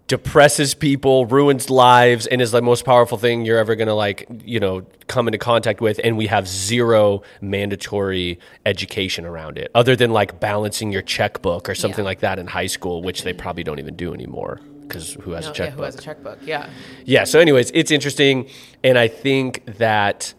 [0.07, 4.59] depresses people, ruins lives, and is the most powerful thing you're ever gonna like, you
[4.59, 5.99] know, come into contact with.
[6.03, 11.75] And we have zero mandatory education around it, other than like balancing your checkbook or
[11.75, 12.09] something Yeah.
[12.09, 14.59] like that in high school, which they probably don't even do anymore.
[14.89, 15.77] Because who has No, a yeah, checkbook?
[15.77, 16.39] who has a checkbook?
[16.43, 16.69] Yeah.
[17.05, 18.49] yeah so anyways it's interesting
[18.83, 20.33] and i think that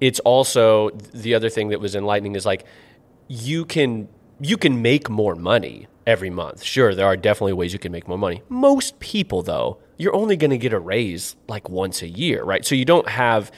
[0.00, 2.64] it's also the other thing that was enlightening is like
[3.28, 4.08] you can
[4.40, 8.06] you can make more money every month sure there are definitely ways you can make
[8.06, 12.08] more money most people though you're only going to get a raise like once a
[12.08, 13.50] year right so you don't have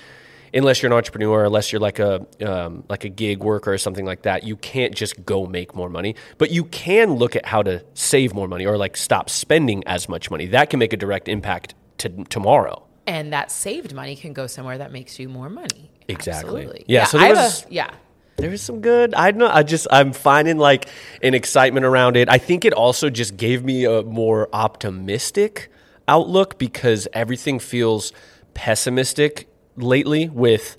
[0.55, 4.05] unless you're an entrepreneur unless you're like a um, like a gig worker or something
[4.07, 7.63] like that you can't just go make more money but you can look at how
[7.63, 10.97] to save more money or like stop spending as much money that can make a
[10.97, 15.49] direct impact to tomorrow And that saved money can go somewhere that makes you more
[15.51, 15.91] money.
[16.09, 16.63] Exactly.
[16.63, 16.85] Absolutely.
[16.89, 17.91] Yeah, so I there have was- a, yeah.
[18.37, 20.87] there was some good i don't know i just i'm finding like
[21.23, 25.71] an excitement around it i think it also just gave me a more optimistic
[26.07, 28.13] outlook because everything feels
[28.55, 29.48] pessimistic
[29.83, 30.77] lately with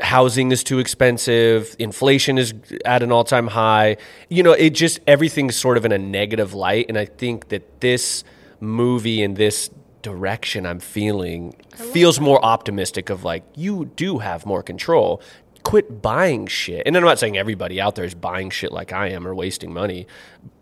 [0.00, 3.96] housing is too expensive inflation is at an all-time high.
[4.28, 7.80] You know it just everything's sort of in a negative light and i think that
[7.80, 8.22] this
[8.60, 9.70] movie and this
[10.02, 15.20] direction i'm feeling feels more optimistic of like you do have more control
[15.64, 19.08] quit buying shit and i'm not saying everybody out there is buying shit like i
[19.08, 20.06] am or wasting money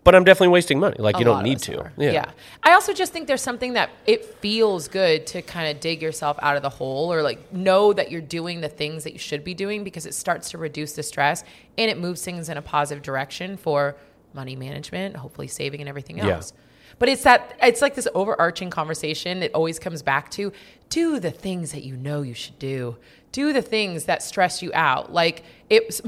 [0.03, 1.93] but i'm definitely wasting money like you don't need to are.
[1.97, 2.31] Yeah.
[2.63, 6.37] I also just think there's something that it feels good to kind of dig yourself
[6.41, 9.43] out of the hole or like know that you're doing the things that you should
[9.43, 11.43] be doing because it starts to reduce the stress
[11.77, 13.95] and it moves things in a positive direction for
[14.33, 16.35] money management, hopefully saving and everything Yeah.
[16.35, 16.53] else.
[16.99, 19.43] But it's that it's like this overarching conversation.
[19.43, 20.51] It always comes back to
[20.89, 22.97] do the things that you know you should do.
[23.37, 25.13] Do the things that stress you out.
[25.13, 26.01] Like it's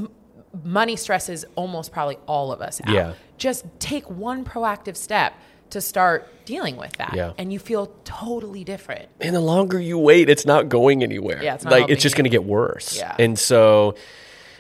[0.64, 2.92] money stresses almost probably all of us out.
[2.92, 3.14] Yeah.
[3.38, 5.34] Just take one proactive step
[5.70, 7.14] to start dealing with that.
[7.14, 7.34] Yeah.
[7.38, 9.10] And you feel totally different.
[9.22, 11.44] and the longer you wait, it's not going anywhere.
[11.44, 12.98] Yeah, it's not like it's just going to get worse.
[12.98, 13.16] Yeah.
[13.20, 13.94] And so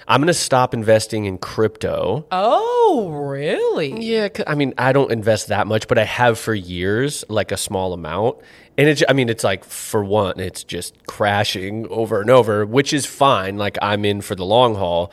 [0.07, 2.27] I'm going to stop investing in crypto.
[2.31, 3.99] Oh, really?
[3.99, 7.57] Yeah, I mean, I don't invest that much, but I have for years, like a
[7.57, 8.37] small amount.
[8.79, 12.93] And it's, I mean, it's like for one, it's just crashing over and over, which
[12.93, 13.57] is fine.
[13.57, 15.11] Like I'm in for the long haul,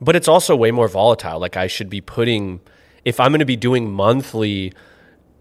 [0.00, 1.38] but it's also way more volatile.
[1.38, 2.58] Like I should be putting,
[3.04, 4.72] if I'm going to be doing monthly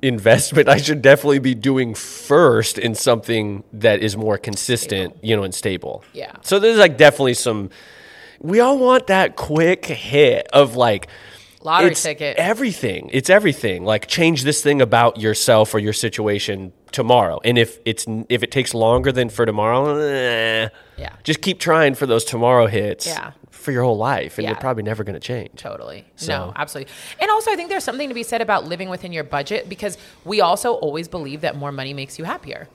[0.04, 5.42] investment, I should definitely be doing first in something that is more consistent, you know,
[5.42, 6.04] and stable.
[6.14, 6.34] Yeah.
[6.44, 7.72] So there's like definitely some,
[8.42, 11.08] we all want that quick hit of like,
[11.66, 12.38] Lottery it's ticket.
[12.38, 13.10] Everything.
[13.12, 13.84] It's everything.
[13.84, 17.40] Like change this thing about yourself or your situation tomorrow.
[17.44, 21.10] And if it's if it takes longer than for tomorrow, eh, Yeah.
[21.24, 23.08] just keep trying for those tomorrow hits.
[23.08, 23.32] Yeah.
[23.50, 24.52] For your whole life, and Yeah.
[24.52, 25.50] you're probably never going to change.
[25.56, 26.06] Totally.
[26.16, 26.94] So- No, absolutely.
[27.20, 29.98] And also, I think there's something to be said about living within your budget because
[30.24, 32.68] we also always believe that more money makes you happier.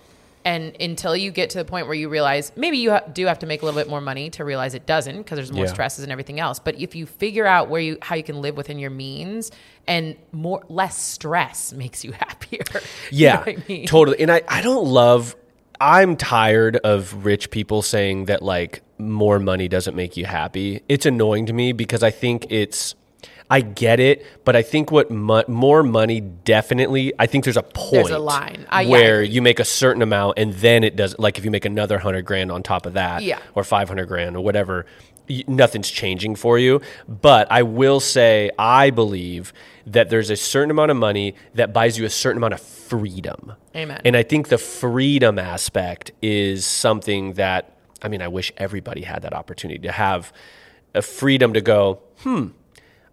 [0.44, 3.38] And until you get to the point where you realize maybe you ha- do have
[3.40, 5.70] to make a little bit more money to realize it doesn't because there's more Yeah.
[5.72, 6.58] stresses and everything else.
[6.58, 9.50] But if you figure out where you how you can live within your means
[9.86, 12.62] and more less stress makes you happier.
[12.74, 13.86] You Yeah, know I mean?
[13.86, 14.18] totally.
[14.20, 15.36] And I, I don't love.
[15.82, 20.82] I'm tired of rich people saying that like more money doesn't make you happy.
[20.88, 22.94] It's annoying to me because I think it's.
[23.50, 27.12] I get it, but I think what mo- more money definitely.
[27.18, 27.90] I think there's a point.
[28.06, 28.64] There's a line.
[28.70, 29.34] I- where agree.
[29.34, 31.18] you make a certain amount, and then it does.
[31.18, 33.38] Like if you make another hundred grand on top of that, Yeah.
[33.54, 34.86] or five hundred grand or whatever,
[35.28, 36.80] y- nothing's changing for you.
[37.08, 39.52] But I will say, I believe
[39.86, 43.54] that there's a certain amount of money that buys you a certain amount of freedom.
[43.74, 44.00] Amen.
[44.04, 49.22] And I think the freedom aspect is something that, I mean, I wish everybody had
[49.22, 50.32] that opportunity to have
[50.94, 52.48] a freedom to go, hmm,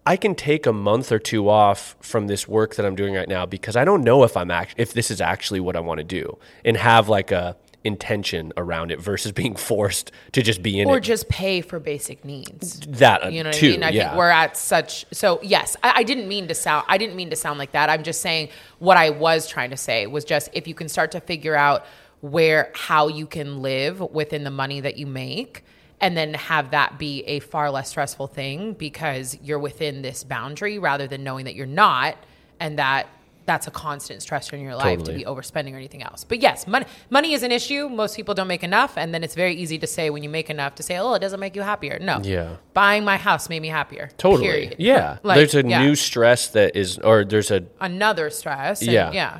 [0.08, 3.28] I can take a month or two off from this work that I'm doing right
[3.28, 5.98] now because I don't know if I'm act- if this is actually what I want
[5.98, 10.80] to do and have like a intention around it versus being forced to just be
[10.80, 10.98] in or it.
[10.98, 12.80] Or just pay for basic needs.
[12.88, 13.84] that You know what too, I mean?
[13.84, 14.04] I yeah.
[14.06, 17.30] think we're at such so yes, I, I didn't mean to sound I didn't mean
[17.32, 17.90] to sound like that.
[17.90, 18.48] I'm just saying
[18.80, 21.86] what I was trying to say was just if you can start to figure out
[22.22, 25.66] where how you can live within the money that you make
[26.00, 30.78] and then have that be a far less stressful thing because you're within this boundary
[30.78, 32.16] rather than knowing that you're not
[32.60, 33.08] and that
[33.48, 36.26] that's a constant stressor in your life to be overspending or anything else.
[36.26, 37.88] But yes, money money is an issue.
[37.88, 40.50] Most people don't make enough, and then it's very easy to say when you make
[40.50, 42.58] enough to say, "Oh, it doesn't make you happier." No, Yeah.
[42.74, 44.10] buying my house made me happier.
[44.18, 44.44] Totally.
[44.50, 44.76] Period.
[44.80, 45.20] Yeah.
[45.24, 45.82] Like, there's a yeah.
[45.82, 48.82] new stress that is, or there's a another stress.
[48.82, 49.12] and Yeah.
[49.14, 49.38] yeah,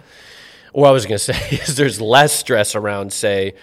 [0.72, 3.56] What I was going to say is there's less stress around, say,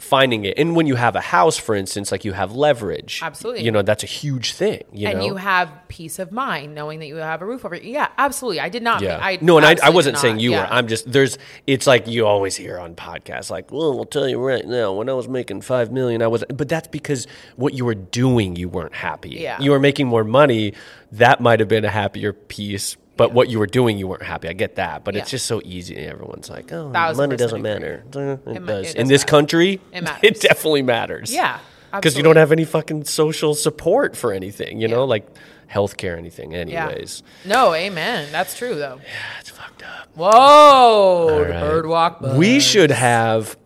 [0.00, 0.58] finding it.
[0.58, 3.20] And when you have a house, for instance, like you have leverage.
[3.22, 3.64] Absolutely.
[3.64, 4.82] You know, that's a huge thing.
[4.92, 5.26] You and know?
[5.26, 7.76] you have peace of mind knowing that you have a roof over.
[7.76, 7.92] you.
[7.92, 8.60] Yeah, absolutely.
[8.60, 9.02] I did not.
[9.02, 9.18] Yeah.
[9.20, 10.62] I, no, and I, I wasn't saying you Yeah.
[10.68, 10.72] were.
[10.72, 11.38] I'm just there's.
[11.66, 14.92] It's like you always hear on podcasts, like, well, I'll tell you right now.
[14.92, 16.44] When I was making five million, I was.
[16.48, 19.30] But that's because what you were doing, you weren't happy.
[19.30, 19.60] Yeah.
[19.60, 20.74] You were making more money.
[21.12, 22.96] That might have been a happier piece.
[23.20, 24.48] But what you were doing, you weren't happy.
[24.48, 25.94] I get that, but it's just so easy.
[25.96, 29.30] Everyone's like, "Oh, money doesn't matter." Eh, It, does it in this matter.
[29.30, 29.80] country.
[29.92, 31.30] It It definitely matters.
[31.30, 31.58] Yeah,
[31.92, 34.80] because you don't have any fucking social support for anything.
[34.80, 35.14] You know, Yeah.
[35.16, 35.26] like
[35.70, 36.52] healthcare, anything.
[36.52, 36.86] Yeah.
[36.88, 38.28] Anyways, No, amen.
[38.32, 39.00] That's true though.
[39.36, 40.08] that's fucked up.
[40.14, 41.60] Whoa, right.
[41.60, 42.20] bird walk.
[42.22, 42.38] Buzz.
[42.38, 43.56] We should have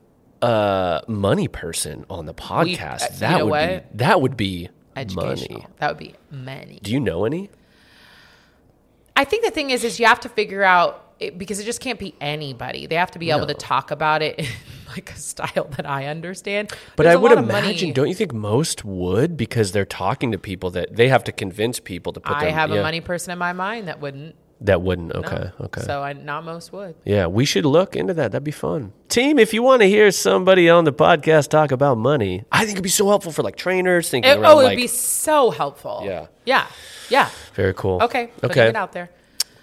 [0.42, 3.02] a money person on the podcast.
[3.02, 3.92] uh, you that know would what?
[3.92, 4.68] be that would be
[5.14, 5.66] money.
[5.78, 6.80] That would be money.
[6.82, 7.50] Do you know any?
[9.16, 11.80] I think the thing is, is you have to figure out it, because it just
[11.80, 12.86] can't be anybody.
[12.86, 14.46] They have to be able to talk about it in
[14.88, 16.72] like a style that I understand.
[16.96, 17.92] But There's I would lot of money- imagine.
[17.92, 21.78] Don't you think most would because they're talking to people that they have to convince
[21.78, 22.36] people to put.
[22.36, 24.34] I their, have yeah, a money person in my mind that wouldn't.
[24.64, 25.12] That wouldn't.
[25.12, 25.66] Okay, No.
[25.66, 25.82] okay.
[25.82, 26.94] So I, not most would.
[27.04, 28.32] Yeah, we should look into that.
[28.32, 28.92] That'd be fun.
[29.08, 32.72] Team, if you want to hear somebody on the podcast talk about money, I think
[32.72, 34.86] it'd be so helpful for like trainers thinking It, around oh, it would like be
[34.88, 36.02] so helpful.
[36.04, 36.26] Yeah.
[36.44, 36.66] Yeah.
[37.08, 37.28] Yeah.
[37.54, 38.02] very cool.
[38.02, 38.30] Okay.
[38.42, 38.68] Okay.
[38.68, 39.10] it out there.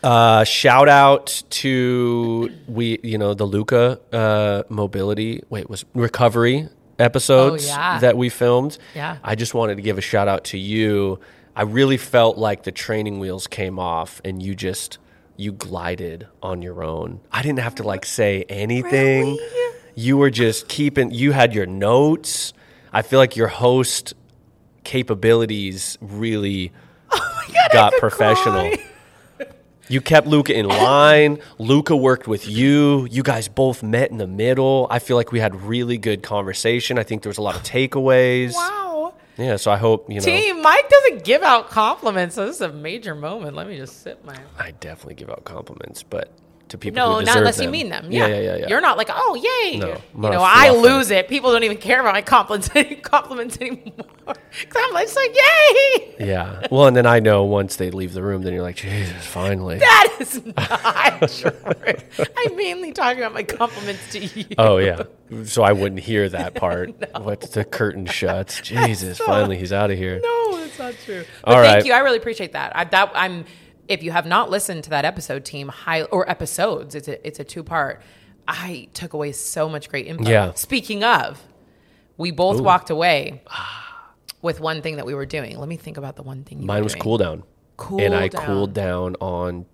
[0.03, 5.43] Uh, shout out to we, you know, the Luca uh, mobility.
[5.49, 7.99] Wait, was recovery episodes Oh, yeah.
[7.99, 8.77] that we filmed.
[8.95, 9.17] Yeah.
[9.23, 11.19] I just wanted to give a shout out to you.
[11.55, 14.97] I really felt like the training wheels came off and you just
[15.37, 17.19] you glided on your own.
[17.31, 19.25] I didn't have to like say anything.
[19.35, 19.77] Really?
[19.95, 21.11] You were just keeping.
[21.11, 22.53] You had your notes.
[22.93, 24.13] I feel like your host
[24.83, 26.71] capabilities really
[27.73, 28.69] got professional.
[28.71, 28.85] cry.
[29.89, 31.39] You kept Luca in line.
[31.57, 33.07] Luca worked with you.
[33.11, 34.87] You guys both met in the middle.
[34.89, 36.97] I feel like we had really good conversation.
[36.97, 38.53] I think there was a lot of takeaways.
[38.53, 38.80] Wow.
[39.41, 42.61] Yeah, so I hope, you know, Team, Mike doesn't give out compliments, so this is
[42.61, 43.55] a major moment.
[43.55, 44.37] Let me just sip my.
[44.57, 46.31] I definitely give out compliments, but
[46.71, 48.11] to people No, who not unless you mean them.
[48.11, 48.35] Yeah, Yeah.
[48.35, 48.55] yeah, yeah.
[48.57, 48.67] yeah.
[48.69, 49.77] You're not like, oh, yay.
[49.77, 51.27] No, you know, I lose it.
[51.27, 52.69] People don't even care about my compliments,
[53.03, 53.93] compliments anymore.
[54.59, 56.15] Because I'm like, just like, yay.
[56.27, 56.67] Yeah.
[56.69, 59.79] Well, and then I know once they leave the room, then you're like, Jesus, finally.
[59.79, 62.25] That is not true.
[62.37, 64.45] I'm mainly talking about my compliments to you.
[64.57, 65.03] Oh yeah,
[65.45, 66.89] so I wouldn't hear that part.
[67.21, 68.59] What the curtain shuts.
[68.61, 70.19] Jesus, finally he's out of here.
[70.21, 71.23] No, that's not true.
[71.43, 71.85] But All thank right.
[71.85, 71.93] you.
[71.93, 72.75] I really appreciate that.
[72.75, 73.45] I, that I'm.
[73.91, 77.41] If you have not listened to that episode, team, high or episodes, it's a it's
[77.41, 78.01] a two part.
[78.47, 80.29] I took away so much great info.
[80.29, 80.53] Yeah.
[80.53, 81.41] Speaking of,
[82.15, 83.43] we both walked away
[84.41, 85.57] with one thing that we were doing.
[85.59, 86.61] Let me think about the one thing.
[86.61, 87.03] You Mine was doing.
[87.03, 87.43] cool down.
[87.75, 88.45] Cool and I down.
[88.45, 89.65] cooled down on.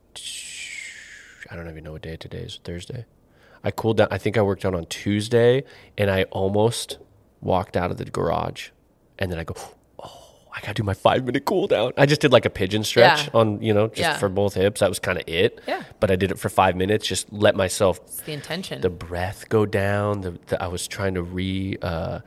[1.52, 2.60] I don't even know what day today is.
[2.64, 3.06] Thursday.
[3.64, 4.08] I cooled down.
[4.10, 5.64] I think I worked out on Tuesday,
[5.96, 6.98] and I almost
[7.40, 8.70] walked out of the garage,
[9.20, 9.56] and then I go,
[10.58, 11.94] I gotta do my five minute cool down.
[11.98, 13.30] I just did like a pigeon stretch Yeah.
[13.40, 14.18] on, you know, just Yeah.
[14.18, 14.80] for both hips.
[14.80, 15.62] That was kind of it.
[15.68, 15.84] Yeah.
[16.00, 17.06] But I did it for five minutes.
[17.08, 18.82] Just let myself It's the intention.
[18.82, 20.22] the breath go down.
[20.22, 22.20] The, the I was trying to re uh,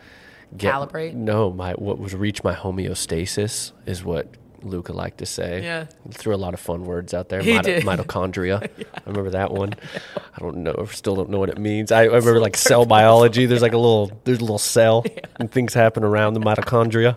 [0.57, 1.15] get Calibrate?
[1.15, 4.29] No, my what was reach my homeostasis is what
[4.63, 5.63] Luca liked to say.
[5.65, 5.87] Yeah.
[6.13, 7.41] Threw a lot of fun words out there.
[7.41, 7.83] He Mito- did.
[7.91, 8.63] Mitochondria.
[8.95, 9.73] I remember that one.
[10.37, 10.87] I don't know.
[10.93, 11.91] Still don't know what it means.
[11.91, 13.47] I, I remember like cell biology.
[13.47, 15.05] There's like a little there's a little cell
[15.39, 17.17] and things happen around the mitochondria.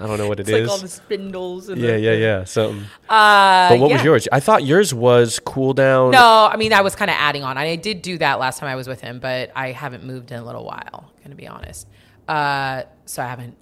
[0.00, 0.68] I don't know what it it's is.
[0.68, 1.68] like all the spindles.
[1.68, 2.44] And yeah, the, yeah, yeah.
[2.44, 2.84] Something.
[3.08, 4.28] Uh, But what was yours?
[4.30, 6.12] I thought yours was cool down.
[6.12, 7.58] No, I mean I was kind of adding on.
[7.58, 10.38] I did do that last time I was with him, but I haven't moved in
[10.38, 11.12] a little while.
[11.18, 11.86] Going to be honest,
[12.28, 13.56] uh, so I haven't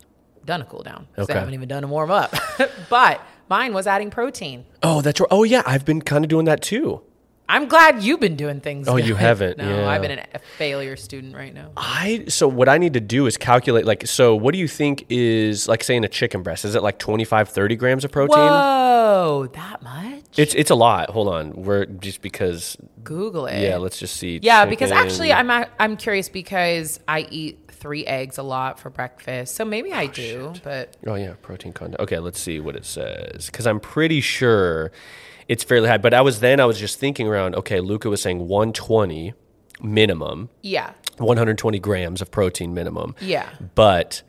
[0.44, 1.06] done a cool down.
[1.18, 1.34] Okay.
[1.34, 2.34] I haven't even done a warm up.
[2.88, 4.64] but mine was adding protein.
[4.82, 5.28] Oh, that's right.
[5.30, 5.62] Oh, yeah.
[5.66, 7.02] I've been kind of doing that too.
[7.48, 8.88] I'm glad you've been doing things.
[8.88, 9.58] Oh, you haven't?
[9.66, 9.88] No, Yeah.
[9.88, 11.70] I've been a failure student right now.
[11.76, 15.06] I so what I need to do is calculate like so what do you think
[15.08, 18.38] is like saying a chicken breast is it like 25 30 grams of protein?
[18.38, 20.24] Whoa, that much?
[20.36, 21.10] It's it's a lot.
[21.10, 21.52] Hold on.
[21.52, 23.62] We're just because Google it.
[23.62, 24.40] yeah, let's just see.
[24.42, 29.54] Yeah, because actually, I'm I'm curious because I eat three eggs a lot for breakfast,
[29.54, 30.52] so maybe I oh, do.
[30.62, 32.00] But Oh yeah, protein content.
[32.00, 34.90] Okay, let's see what it says cuz I'm pretty sure
[35.48, 38.20] it's fairly high, but I was then I was just thinking around okay, Luca was
[38.22, 39.34] saying 120
[39.82, 43.14] minimum, yeah, 120 grams of protein minimum.
[43.20, 44.22] yeah, but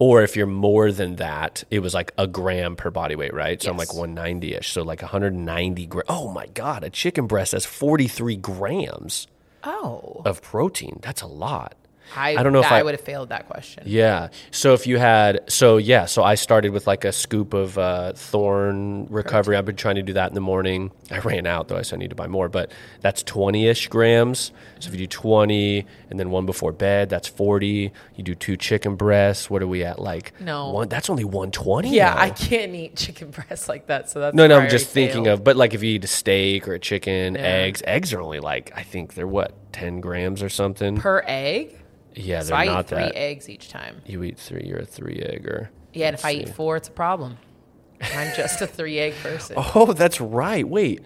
[0.00, 3.62] or if you're more than that, it was like a gram per body weight, right?
[3.62, 4.72] So I'm like 190 ish.
[4.72, 6.06] So like 190 grams.
[6.08, 9.26] Oh my God, a chicken breast has 43 grams
[9.62, 11.00] oh, of protein.
[11.02, 11.74] That's a lot.
[12.16, 13.84] I, I don't know if I, I- would have failed that question.
[13.86, 14.28] Yeah.
[14.50, 18.12] So if you had, so yeah, so I started with like a scoop of uh,
[18.14, 19.56] Thorne recovery.
[19.56, 20.90] I've been trying to do that in the morning.
[21.10, 24.52] I ran out though, so I need to buy more, but that's 20 ish grams.
[24.78, 27.92] So if you do 20 and then one before bed, that's 40.
[28.16, 29.50] You do two chicken breasts.
[29.50, 29.98] What are we at?
[29.98, 30.70] Like, No.
[30.70, 31.90] one, that's only 120.
[31.90, 32.20] Yeah, now.
[32.20, 34.08] I can't eat chicken breasts like that.
[34.10, 35.40] So that's No, no, I'm just thinking failed.
[35.40, 37.40] of, but like if you eat a steak or a chicken, Yeah.
[37.42, 40.96] eggs, eggs are only like, I think they're what, 10 grams or something?
[40.96, 41.76] per egg.
[42.14, 43.16] Yeah, So I not eat three that.
[43.16, 44.02] eggs each time.
[44.06, 45.70] You eat three, you're a three egger.
[45.92, 47.38] Yeah, and if I eat four, it's a problem.
[48.16, 49.56] I'm just a three egg person.
[49.74, 50.66] Oh, that's right.
[50.66, 51.02] Wait,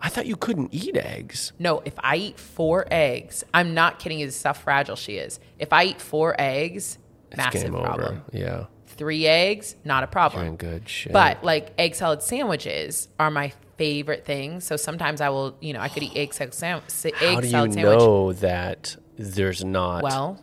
[0.00, 1.52] I thought you couldn't eat eggs.
[1.58, 4.26] No, if I eat four eggs, I'm not kidding you.
[4.26, 5.40] This is how fragile she is.
[5.58, 6.98] If I eat four eggs,
[7.28, 8.06] It's massive game problem.
[8.06, 8.22] over.
[8.32, 10.46] Yeah, Three eggs, not a you're problem.
[10.46, 11.12] in good shape.
[11.12, 14.60] But like egg salad sandwiches are my favorite thing.
[14.60, 17.40] So sometimes I will, you know, I could eat egg salad, sam- sa- how egg
[17.42, 17.98] do you salad sandwich.
[17.98, 20.02] know that there's not?
[20.02, 20.40] Well,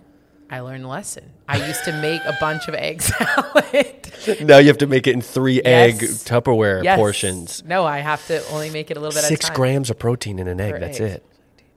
[0.50, 1.32] I learned a lesson.
[1.48, 3.02] I used to make a bunch of egg
[3.46, 4.12] salad.
[4.42, 6.98] now you have to make it in three egg Tupperware Yes.
[6.98, 7.64] portions.
[7.66, 10.48] No, I have to only make it a little bit Six grams of protein in
[10.48, 10.74] an egg.
[10.74, 11.12] Per That's egg.
[11.12, 11.26] it.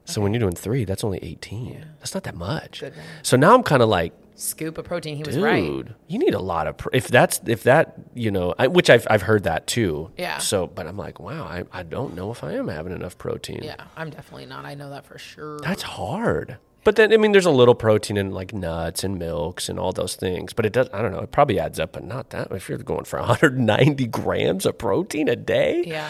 [0.05, 1.85] So when you're doing three, that's only 18.
[1.99, 2.79] That's not that much.
[2.81, 2.93] Good.
[3.21, 5.17] So now I'm kind of like, Scoop of protein.
[5.17, 5.85] He was dude, right.
[6.07, 6.77] you need a lot of.
[6.77, 10.11] Pr- if that's if that you know, I, which I've I've heard that too.
[10.17, 10.37] Yeah.
[10.37, 13.59] So, but I'm like, wow, I, I don't know if I am having enough protein.
[13.63, 14.63] Yeah, I'm definitely not.
[14.63, 15.59] I know that for sure.
[15.59, 16.57] That's hard.
[16.83, 19.91] But then I mean, there's a little protein in like nuts and milks and all
[19.91, 20.53] those things.
[20.53, 20.87] But it does.
[20.93, 21.19] I don't know.
[21.19, 22.51] It probably adds up, but not that.
[22.51, 26.09] If you're going for 190 grams of protein a day, yeah.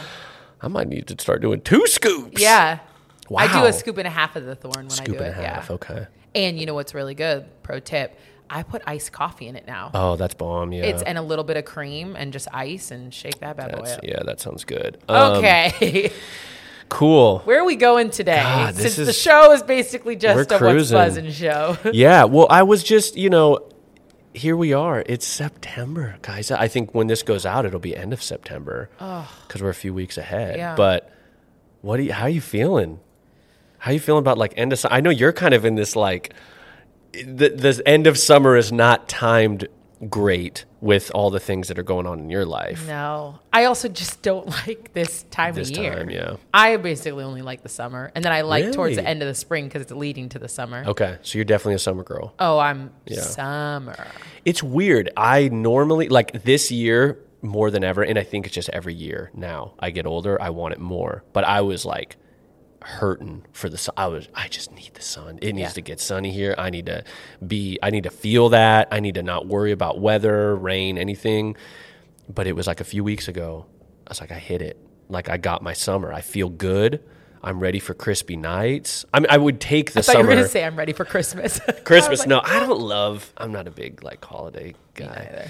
[0.62, 2.41] I might need to start doing two scoops.
[2.41, 2.79] Yeah.
[3.36, 5.39] I do a scoop and a half of the Thorne when Scoop I do and
[5.39, 5.69] a half.
[5.69, 5.75] Yeah.
[5.75, 6.08] Okay.
[6.36, 7.45] And you know what's really good?
[7.63, 8.17] Pro tip:
[8.49, 9.91] I put iced coffee in it now.
[9.93, 10.71] Oh, that's bomb.
[10.71, 10.86] Yeah.
[10.86, 13.84] It's and a little bit of cream and just ice and shake that bad boy
[13.84, 13.99] up.
[14.03, 14.97] yeah, that sounds good.
[15.08, 16.12] Um, Okay,
[16.89, 17.39] Cool.
[17.39, 18.41] where are we going today?
[18.41, 20.97] God, this Since the show is basically just a what's cruising.
[20.97, 21.78] buzzing show.
[21.93, 22.23] yeah.
[22.25, 23.69] Well, I was just, you know,
[24.34, 25.04] here we are.
[25.06, 26.52] It's September, guys.
[26.52, 29.93] I think when this goes out, it'll be end of September because we're a few
[29.93, 30.58] weeks ahead.
[30.58, 30.75] Yeah.
[30.75, 31.12] But
[31.82, 31.97] what?
[31.97, 32.99] Do you, how are you feeling?
[33.80, 34.86] How are you feeling about like end of?
[34.89, 36.34] I know you're kind of in this like
[37.13, 39.67] the the end of summer is not timed
[40.07, 42.88] great with all the things that are going on in your life.
[42.88, 45.95] no, I also just don't like this time This of year.
[45.95, 46.35] time, yeah.
[46.53, 49.35] I basically only like the summer, and then I like towards the end of the
[49.35, 50.83] spring because it's leading to the summer.
[50.88, 52.33] Okay, so you're definitely a summer girl.
[52.39, 53.21] Oh, I'm Yeah.
[53.21, 54.07] summer.
[54.45, 55.09] It's weird.
[55.17, 59.31] I normally like this year more than ever, and I think it's just every year
[59.33, 59.73] now.
[59.79, 61.23] I get older, I want it more.
[61.33, 62.15] But I was like
[62.81, 63.93] hurting for the sun.
[63.97, 65.39] I was I just need the sun.
[65.41, 65.73] It needs Yeah.
[65.73, 66.55] to get sunny here.
[66.57, 67.03] I need to
[67.45, 68.87] be I need to feel that.
[68.91, 71.55] I need to not worry about weather, rain, anything.
[72.33, 73.65] But it was like a few weeks ago.
[74.07, 74.77] I was like I hit it.
[75.09, 76.13] Like I got my summer.
[76.13, 77.03] I feel good.
[77.41, 79.05] I'm ready for crispy nights.
[79.13, 80.27] I mean, I would take the I thought you summer.
[80.27, 81.61] were going to say I'm ready for Christmas.
[81.67, 82.19] I Christmas.
[82.19, 83.31] like, no, I don't love.
[83.37, 85.49] I'm not a big like holiday guy.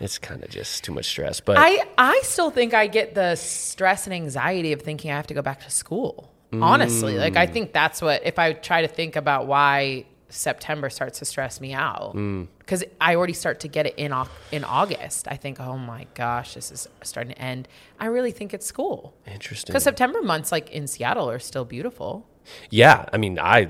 [0.00, 1.40] It's kind of just too much stress.
[1.40, 5.26] But I I still think I get the stress and anxiety of thinking I have
[5.26, 6.29] to go back to school.
[6.52, 7.38] Honestly, like Mm.
[7.38, 11.60] I think that's what if I try to think about why September starts to stress
[11.60, 12.46] me out Mm.
[12.60, 14.12] because I already start to get it in
[14.52, 15.26] in August.
[15.28, 17.66] I think, oh my gosh, this is starting to end.
[17.98, 19.72] I really think it's school interesting.
[19.72, 22.26] because September months like in Seattle are still beautiful.
[22.70, 23.68] yeah, I mean, I.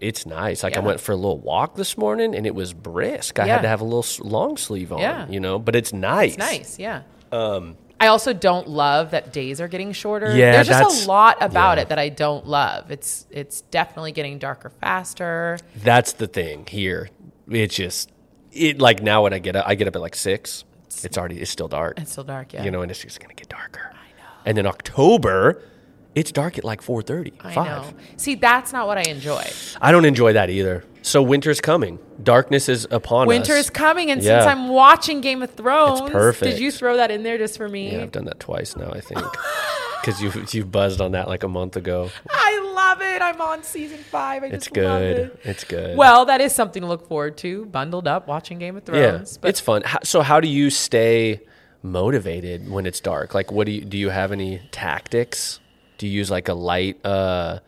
[0.00, 0.62] It's nice.
[0.62, 3.40] Like I went for a little walk this morning, and it was brisk.
[3.40, 3.54] I Yeah.
[3.54, 5.00] had to have a little long sleeve on.
[5.00, 5.26] Yeah.
[5.28, 6.34] You know, but it's nice.
[6.34, 7.02] It's nice, yeah.
[8.00, 10.36] I also don't love that days are getting shorter.
[10.36, 11.82] Yeah, There's just a lot about yeah.
[11.82, 12.90] it that I don't love.
[12.90, 15.58] It's it's definitely getting darker faster.
[15.76, 17.08] That's the thing here.
[17.48, 18.12] It's just
[18.52, 18.78] it.
[18.80, 20.64] Like now, when I get up, I get up at like six.
[21.02, 21.40] It's already.
[21.40, 21.98] It's still dark.
[21.98, 22.62] It's still dark, yeah.
[22.64, 23.92] You know, and it's just gonna get darker.
[23.92, 24.30] I know.
[24.44, 25.62] And then October,
[26.14, 27.66] it's dark at like 4:30, I 5.
[27.66, 27.84] know.
[28.16, 29.44] See, that's not what I enjoy.
[29.80, 30.84] I don't enjoy that either.
[31.02, 31.98] So winter's coming.
[32.22, 33.28] Darkness is upon us.
[33.28, 34.40] Winter is coming, and Yeah.
[34.40, 36.50] since I'm watching Game of Thrones, perfect.
[36.52, 37.92] did you throw that in there just for me?
[37.92, 39.20] Yeah, I've done that twice now, I think.
[40.00, 42.08] Because you you buzzed on that like a month ago.
[42.30, 43.20] I love it.
[43.20, 44.44] I'm on season five.
[44.44, 45.16] I It's just love good.
[45.18, 45.40] it.
[45.42, 45.98] It's good.
[45.98, 47.66] Well, that is something to look forward to.
[47.66, 49.38] Bundled up, watching Game of yeah, Thrones.
[49.38, 49.82] but it's fun.
[49.84, 51.40] How, so how do you stay
[51.82, 53.34] motivated when it's dark?
[53.34, 53.98] Like, what do you do?
[53.98, 55.58] You have any tactics?
[55.98, 57.04] Do you use like a light?
[57.04, 57.58] uh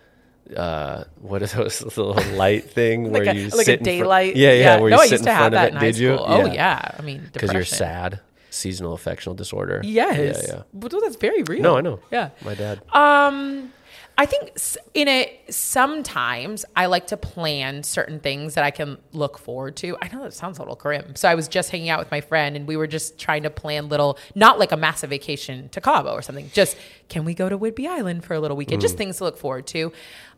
[0.56, 3.78] uh, what is those little light thing where like a, you like sit a in
[3.78, 4.34] fr- daylight.
[4.36, 5.86] yeah, yeah, where no, you I sit used in to have front of that it.
[5.86, 6.10] Did you?
[6.18, 6.94] Oh yeah.
[6.98, 8.20] I mean, because you're sad.
[8.52, 9.80] Seasonal affectional disorder.
[9.84, 10.42] Yes.
[10.48, 10.62] Yeah, yeah.
[10.74, 11.62] But that's very real.
[11.62, 12.00] No, I know.
[12.10, 12.30] Yeah.
[12.44, 12.82] My dad.
[12.92, 13.72] Um,
[14.20, 14.52] I think
[14.92, 19.96] in it sometimes I like to plan certain things that I can look forward to.
[20.02, 21.16] I know that sounds a little grim.
[21.16, 23.50] So I was just hanging out with my friend and we were just trying to
[23.50, 26.50] plan little not like a massive vacation to Cabo or something.
[26.52, 26.76] Just
[27.08, 28.82] can we go to Whidbey Island for a little weekend?
[28.82, 28.98] Just mm.
[28.98, 29.90] things to look forward to.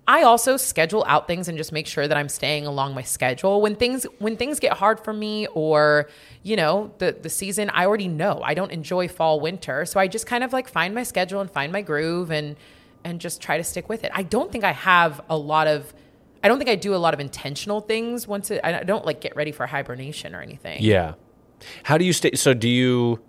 [0.06, 3.60] I also schedule out things and just make sure that I'm staying along my schedule.
[3.60, 6.08] When things when things get hard for me or,
[6.44, 8.42] you know, the the season I already know.
[8.44, 9.84] I don't enjoy fall winter.
[9.86, 12.54] So I just kind of like find my schedule and find my groove and
[13.04, 14.10] and just try to stick with it.
[14.14, 15.92] I don't think I have a lot of
[16.42, 19.20] I don't think I do a lot of intentional things once it, I don't like
[19.20, 20.82] get ready for hibernation or anything.
[20.82, 21.14] Yeah.
[21.84, 22.32] How do you stay?
[22.34, 23.20] So do you?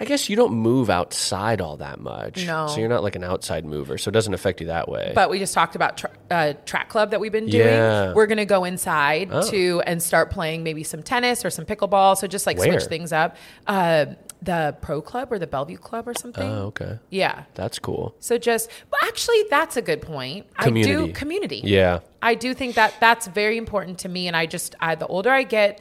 [0.00, 2.46] I guess you don't move outside all that much.
[2.46, 2.66] No.
[2.66, 5.12] So you're not like an outside mover, so it doesn't affect you that way.
[5.14, 7.66] But we just talked about tra- uh, track club that we've been doing.
[7.66, 8.08] Yeah.
[8.10, 8.14] Oh.
[8.14, 12.16] We're gonna go inside to and start playing maybe some tennis or some pickleball.
[12.16, 12.72] So just like Where?
[12.72, 13.36] switch things up.
[13.66, 14.06] Uh,
[14.42, 16.46] the Pro Club or the Bellevue Club or something.
[16.48, 16.98] oh, okay.
[17.10, 17.44] Yeah.
[17.54, 18.14] That's cool.
[18.18, 20.46] So just, but actually, that's a good point.
[20.56, 21.06] I Community.
[21.06, 21.60] do community.
[21.64, 22.00] Yeah.
[22.20, 24.26] I do think that that's very important to me.
[24.26, 25.80] And I just, I, the older I get,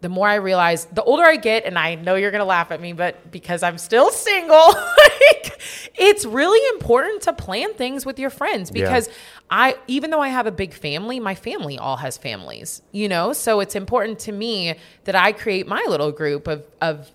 [0.00, 2.72] the more I realize, the older I get, and I know you're going to laugh
[2.72, 5.60] at me, but because I'm still single, like,
[5.94, 9.08] it's really important to plan things with your friends because
[9.50, 13.32] I, even though I have a big family, my family all has families, you know?
[13.34, 17.10] So it's important to me that I create my little group of, of,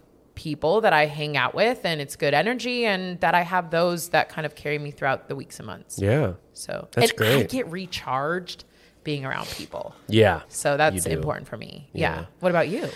[0.46, 4.10] people that I hang out with and it's good energy and that I have those
[4.10, 5.98] that kind of carry me throughout the weeks and months.
[5.98, 6.34] Yeah.
[6.54, 8.64] So That's and I get recharged
[9.04, 9.96] being around people.
[10.08, 10.44] Yeah.
[10.48, 11.90] So that's important for me.
[11.94, 12.16] Yeah.
[12.16, 12.26] Yeah.
[12.42, 12.88] What about you?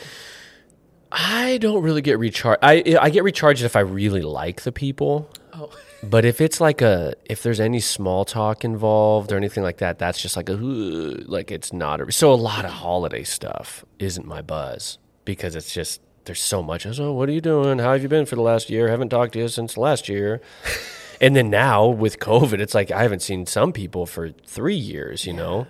[1.11, 2.59] I don't really get recharged.
[2.61, 5.27] I I get recharged if I really like the people.
[5.53, 5.71] Oh.
[6.01, 9.99] But if it's like a if there's any small talk involved or anything like that,
[9.99, 14.25] that's just like a like it's not a so a lot of holiday stuff isn't
[14.25, 16.83] my buzz because it's just there's so much.
[16.83, 17.79] So oh, what are you doing?
[17.79, 18.87] How have you been for the last year?
[18.89, 20.41] haven't talked to you since last year.
[21.21, 25.25] and then now with COVID, it's like I haven't seen some people for three years.
[25.25, 25.67] You know,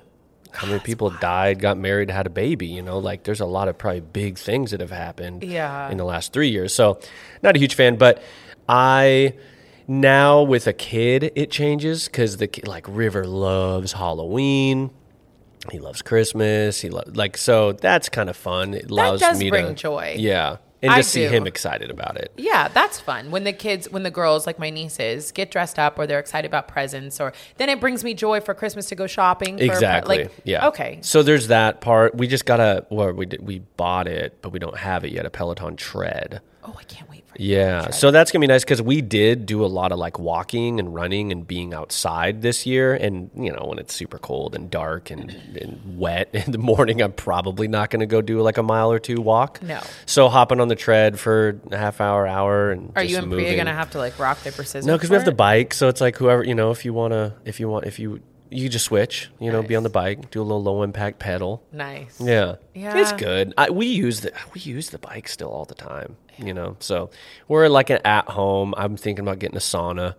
[0.52, 2.68] how many people died, got married, had a baby?
[2.68, 5.90] You know, like there's a lot of probably big things that have happened Yeah.
[5.90, 6.74] in the last three years.
[6.74, 7.00] So,
[7.42, 8.22] not a huge fan, but
[8.68, 9.36] I
[9.88, 14.92] now with a kid it changes because the like River loves Halloween.
[15.72, 16.80] He loves Christmas.
[16.82, 18.74] He lo- like so that's kind of fun.
[18.74, 20.16] It allows does me bring to joy.
[20.18, 21.30] Yeah, and I just see do.
[21.30, 22.32] him excited about it.
[22.38, 23.32] Yeah, that's fun.
[23.32, 26.48] When the kids, when the girls, like my nieces, get dressed up or they're excited
[26.48, 29.58] about presents, or then it brings me joy for Christmas to go shopping.
[29.58, 30.24] For, Exactly.
[30.24, 30.68] Like, yeah.
[30.68, 31.00] Okay.
[31.02, 32.16] So there's that part.
[32.16, 35.12] We just got a well, we did, we bought it, but we don't have it
[35.12, 35.26] yet.
[35.26, 36.42] A Peloton tread.
[36.64, 37.92] Oh, I can't wait Yeah.
[37.92, 40.94] So that's gonna be nice because we did do a lot of like walking and
[40.94, 42.94] running and being outside this year.
[42.94, 47.02] And you know, when it's super cold and dark and, and wet in the morning,
[47.02, 49.64] I'm probably not gonna go do like a mile or two walk.
[49.64, 49.80] No.
[50.06, 53.32] So hopping on the tread for a half hour, hour, and Are just you and
[53.32, 53.58] Priya moving.
[53.58, 54.86] gonna have to like rock paper scissors?
[54.86, 56.72] No, because we have the bike, so it's like whoever you know.
[56.72, 58.20] If you wanna, if you want, if you
[58.50, 61.64] you just switch, you know, be on the bike, do a little low impact pedal.
[61.72, 62.20] Nice.
[62.20, 62.98] Yeah, Yeah.
[62.98, 63.54] it's good.
[63.58, 66.18] I, we use the we use the bike still all the time.
[66.38, 67.10] You know, so
[67.48, 68.74] we're like an at home.
[68.78, 70.16] I'm thinking about getting a sauna.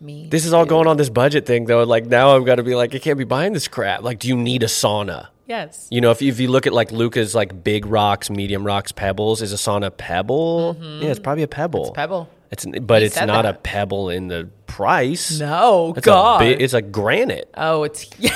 [0.00, 0.28] Me.
[0.30, 1.82] This is all going on this budget thing though.
[1.82, 4.02] Like now I've got to be like, I can't be buying this crap.
[4.02, 5.28] Like, do you need a sauna?
[5.46, 5.88] yes.
[5.90, 8.92] You know, if you, if you look at like Luca's like big rocks, medium rocks,
[8.92, 10.76] pebbles, is a sauna pebble?
[10.80, 11.86] Yeah, it's probably a pebble.
[11.86, 11.94] Mm-hmm.
[11.94, 12.28] Pebble.
[12.50, 15.38] It's but He it's not a pebble in the price.
[15.38, 16.40] No, It's God.
[16.40, 17.50] big, it's a granite.
[17.56, 18.30] oh, it's yeah.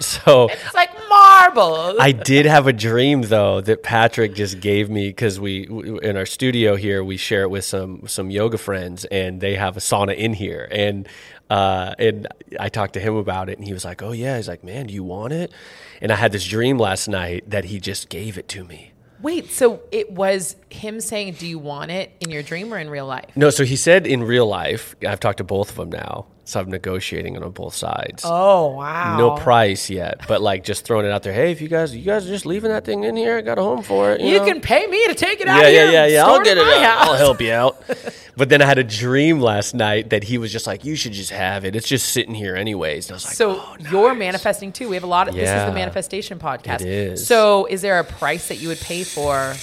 [0.00, 1.94] So it's like marble.
[2.00, 5.64] I did have a dream though that Patrick just gave me because we
[6.02, 9.76] in our studio here we share it with some some yoga friends and they have
[9.76, 11.06] a sauna in here and
[11.48, 12.26] uh, and
[12.58, 14.86] I talked to him about it and he was like, oh yeah, he's like, man,
[14.88, 15.52] do you want it?
[16.00, 18.90] And I had this dream last night that he just gave it to me.
[19.26, 22.88] Wait, so it was him saying, "Do you want it in your dream or in
[22.88, 24.94] real life?" No, so he said in real life.
[25.04, 28.22] I've talked to both of them now, so I'm negotiating on both sides.
[28.24, 29.18] Oh wow!
[29.18, 31.32] No price yet, but like just throwing it out there.
[31.32, 33.58] Hey, if you guys, you guys are just leaving that thing in here, I got
[33.58, 34.20] a home for it.
[34.20, 34.44] You, You know?
[34.46, 35.60] can pay me to take it out.
[35.60, 36.24] Yeah, yeah, yeah, yeah.
[36.24, 37.08] I'll get it out.
[37.08, 37.82] I'll help you out.
[38.36, 41.12] but then I had a dream last night that he was just like, "You should
[41.12, 41.74] just have it.
[41.74, 44.88] It's just sitting here anyways." And I was like, So "Oh, you're manifesting too.
[44.88, 46.80] We have a lot of this is the manifestation podcast.
[46.82, 47.26] It is.
[47.26, 49.54] So is there a price that you would pay for?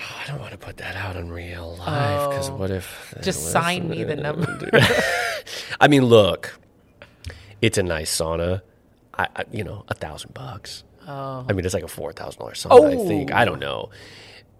[0.00, 2.56] Oh, I don't want to put that out in real life because Oh.
[2.56, 4.70] what if Just sign me the number.
[5.80, 6.58] I mean, look,
[7.60, 8.62] it's a nice sauna.
[9.14, 10.84] I, I you know, a thousand bucks.
[11.06, 11.44] Oh.
[11.48, 13.04] I mean, it's like a four thousand dollar sauna.
[13.04, 13.32] I think.
[13.32, 13.66] I don't oh.
[13.66, 13.90] know.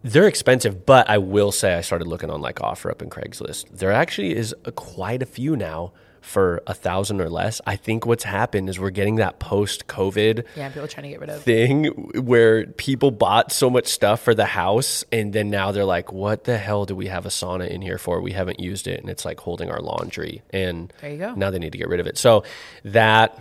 [0.03, 3.67] They're expensive, but I will say I started looking on like OfferUp and Craigslist.
[3.71, 5.93] There actually is a, quite a few now
[6.31, 7.61] for a thousand or less.
[7.67, 11.21] I think what's happened is we're getting that post COVID Yeah, people trying to get
[11.21, 11.43] rid of.
[11.43, 11.87] thing
[12.25, 16.45] where people bought so much stuff for the house and then now they're like, what
[16.45, 18.21] the hell do we have a sauna in here for?
[18.21, 20.43] We haven't used it and it's like holding our laundry.
[20.51, 21.35] And There you go.
[21.35, 22.17] now they need to get rid of it.
[22.17, 22.45] So
[22.85, 23.37] that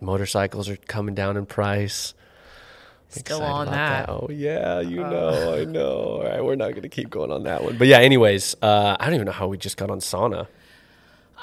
[0.00, 2.14] motorcycles are coming down in price.
[3.10, 4.08] Still on about that.
[4.10, 5.88] Oh yeah, you know, I know.
[6.20, 7.78] All right, we're not gonna keep going on that one.
[7.78, 10.46] But yeah, anyways, uh, I don't even know how we just got on sauna.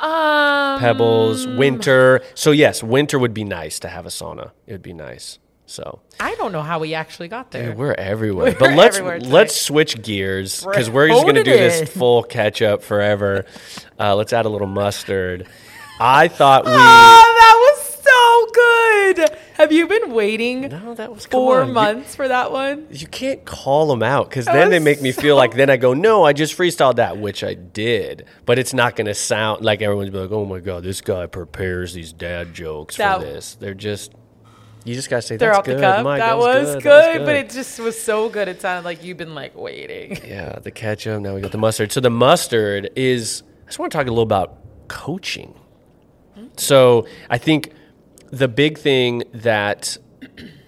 [0.01, 2.21] Um, Pebbles, winter.
[2.33, 4.51] So yes, winter would be nice to have a sauna.
[4.67, 5.39] It would be nice.
[5.67, 7.73] So I don't know how we actually got there.
[7.73, 8.51] we're everywhere.
[8.53, 12.21] We're but let's everywhere let's switch gears because We're just gonna do honing this full
[12.23, 13.45] catch up forever.
[13.99, 15.47] Uh, let's add a little mustard.
[15.99, 16.71] I thought we.
[16.71, 17.74] Oh, that was
[18.45, 19.29] so good.
[19.55, 22.87] Have you been waiting no, that was four on, you- months for that one?
[22.91, 25.93] You can't call them out because then they make me feel like then I go,
[25.93, 29.81] no, I just freestyled that, which I did, but it's not going to sound like
[29.81, 33.55] everyone's be like, oh my god, this guy prepares these dad jokes That- for this.
[33.55, 34.13] They're just,
[34.83, 35.77] you just gotta say They're that's off good.
[35.77, 36.03] the cuff.
[36.03, 38.47] Mike, that, was good, that was but it just was so good.
[38.47, 40.19] It sounded like you've been like waiting.
[40.27, 41.21] yeah, the ketchup.
[41.21, 41.91] Now we got the mustard.
[41.91, 43.41] So the mustard is.
[43.63, 45.55] I just want to talk a little about coaching.
[46.57, 47.71] So I think
[48.31, 49.97] the big thing that,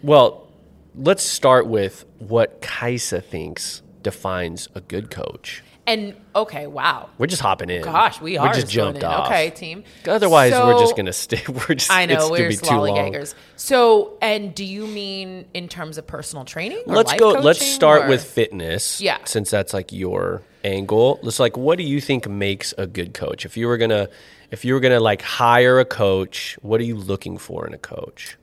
[0.01, 0.47] well,
[0.95, 5.63] let's start with what Kaisa thinks defines a good coach.
[5.87, 7.09] And okay, wow.
[7.17, 7.81] We're just hopping in.
[7.81, 8.49] Gosh, we are.
[8.49, 9.05] We just jumped in.
[9.05, 9.27] off.
[9.27, 9.85] Okay, team.
[10.05, 11.41] Otherwise, we're just gonna stay.
[11.47, 11.89] We're just.
[11.89, 12.89] I know it's we're be too long.
[12.89, 13.33] lollygaggers.
[13.55, 16.83] So, and do you mean in terms of personal training?
[16.87, 17.29] or Let's go.
[17.29, 18.99] Let's start or- with fitness.
[18.99, 19.19] Yeah.
[19.23, 21.19] Since that's like your angle.
[21.23, 23.45] Let's like, what do you think makes a good coach?
[23.45, 24.09] If you were gonna,
[24.51, 27.77] if you were gonna like hire a coach, what are you looking for in a
[27.79, 28.37] coach?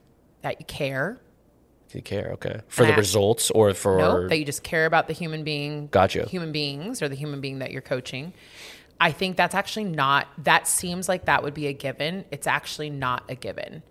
[0.45, 1.17] that you care.
[1.91, 2.31] Do you care?
[2.33, 2.61] Okay.
[2.67, 2.97] For the Nah.
[2.97, 3.97] results or for?
[3.97, 5.87] No, that you just care about the human being.
[5.87, 6.25] Gotcha.
[6.27, 8.33] Human beings or the human being that you're coaching.
[8.99, 10.27] I think that's actually not.
[10.43, 12.25] That seems like that would be a given.
[12.31, 13.83] It's actually not a given.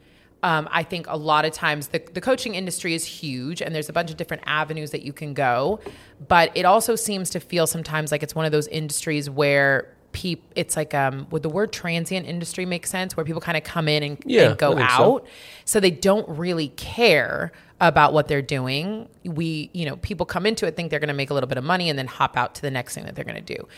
[0.42, 3.88] Um, I think a lot of times the, the coaching industry is huge and there's
[3.88, 5.80] a bunch of different avenues that you can go.
[6.28, 10.44] But it also seems to feel sometimes like it's one of those industries where peop,
[10.54, 13.16] it's like, um, would the word transient industry make sense?
[13.16, 15.16] Where people kind of come in and, Yeah, and go I think so.
[15.16, 15.26] out.
[15.64, 17.50] So they don't really care
[17.80, 19.08] about what they're doing.
[19.24, 21.58] We, you know, people come into it, think they're going to make a little bit
[21.58, 23.68] of money and then hop out to the next thing that they're going to do.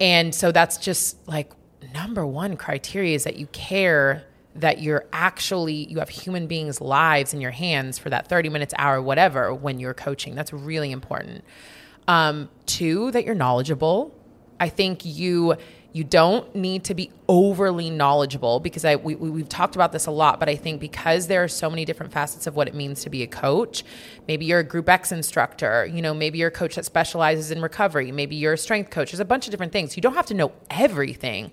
[0.00, 1.52] And so that's just like
[1.92, 4.24] number one criteria is that you care
[4.54, 8.72] that you're actually you have human beings lives in your hands for that 30 minutes
[8.78, 11.44] hour whatever when you're coaching that's really important
[12.06, 14.14] um, two that you're knowledgeable
[14.60, 15.56] i think you
[15.94, 20.06] you don't need to be overly knowledgeable because I we, we- we've talked about this
[20.06, 22.74] a lot, but I think because there are so many different facets of what it
[22.74, 23.84] means to be a coach,
[24.26, 27.62] maybe you're a Group X instructor, you know, maybe you're a coach that specializes in
[27.62, 29.12] recovery, maybe you're a strength coach.
[29.12, 29.96] There's a bunch of different things.
[29.96, 31.52] You don't have to know everything,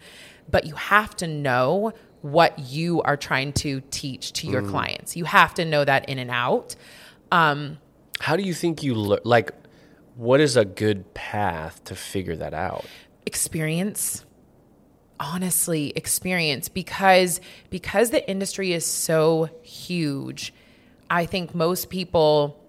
[0.50, 4.72] but you have to know what you are trying to teach to your mm.
[4.72, 5.16] clients.
[5.16, 6.76] You have to know that in and out.
[7.32, 7.78] Um,
[8.20, 9.20] How do you think you learn?
[9.24, 9.52] Like,
[10.16, 12.86] what is a good path to figure that out?
[13.26, 14.26] experience
[15.22, 20.52] honestly experience because because the industry is so huge
[21.12, 22.60] i think most people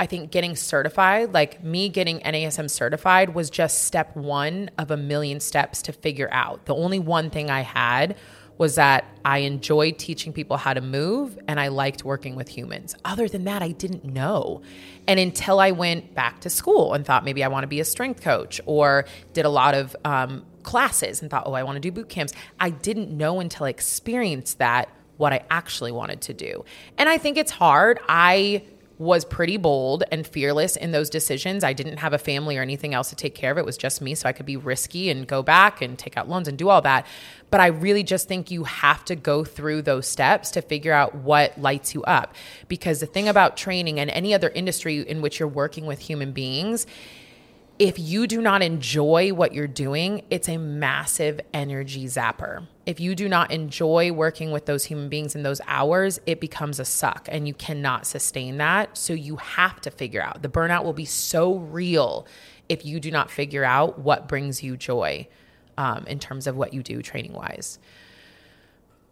[0.00, 4.96] i think getting certified like me getting nasm certified was just step one of a
[4.96, 6.66] million steps to figure out.
[6.66, 8.16] The only one thing i had
[8.58, 12.94] was that i enjoyed teaching people how to move and i liked working with humans.
[13.04, 14.62] Other than that i didn't know.
[15.06, 17.84] And until i went back to school and thought maybe i want to be a
[17.84, 21.80] strength coach or did a lot of um, classes and thought oh i want to
[21.80, 26.34] do boot camps i didn't know until i experienced that what i actually wanted to
[26.34, 26.64] do
[26.98, 28.62] and i think it's hard i
[28.98, 31.64] was pretty bold and fearless in those decisions.
[31.64, 33.58] I didn't have a family or anything else to take care of.
[33.58, 36.28] It was just me, so I could be risky and go back and take out
[36.28, 37.06] loans and do all that.
[37.50, 41.14] But I really just think you have to go through those steps to figure out
[41.14, 42.34] what lights you up.
[42.68, 46.32] Because the thing about training and any other industry in which you're working with human
[46.32, 46.86] beings,
[47.78, 52.66] if you do not enjoy what you're doing, it's a massive energy zapper.
[52.86, 56.78] If you do not enjoy working with those human beings in those hours, it becomes
[56.78, 58.96] a suck and you cannot sustain that.
[58.96, 62.26] So you have to figure out the burnout will be so real
[62.68, 65.26] if you do not figure out what brings you joy
[65.76, 67.80] um, in terms of what you do training wise.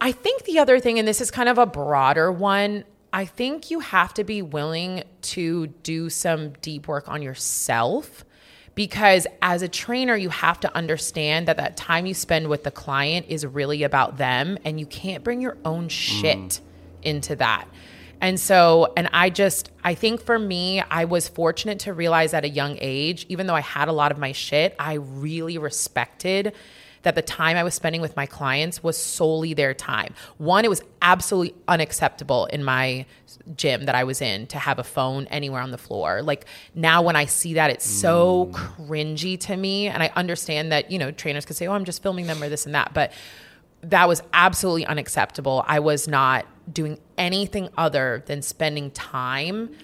[0.00, 3.70] I think the other thing, and this is kind of a broader one, I think
[3.70, 8.24] you have to be willing to do some deep work on yourself
[8.74, 12.70] because as a trainer, you have to understand that that time you spend with the
[12.70, 16.60] client is really about them and you can't bring your own shit mm.
[17.02, 17.66] into that.
[18.22, 22.44] And so, and I just, I think for me, I was fortunate to realize at
[22.44, 26.54] a young age, even though I had a lot of my shit, I really respected
[27.02, 30.14] that the time I was spending with my clients was solely their time.
[30.38, 33.06] One, it was absolutely unacceptable in my
[33.56, 36.22] gym that I was in to have a phone anywhere on the floor.
[36.22, 38.52] Like now when I see that, it's so mm.
[38.52, 39.88] cringy to me.
[39.88, 42.48] And I understand that, you know, trainers could say, oh, I'm just filming them or
[42.48, 42.92] this and that.
[42.94, 43.12] But
[43.82, 45.64] that was absolutely unacceptable.
[45.66, 49.74] I was not doing anything other than spending time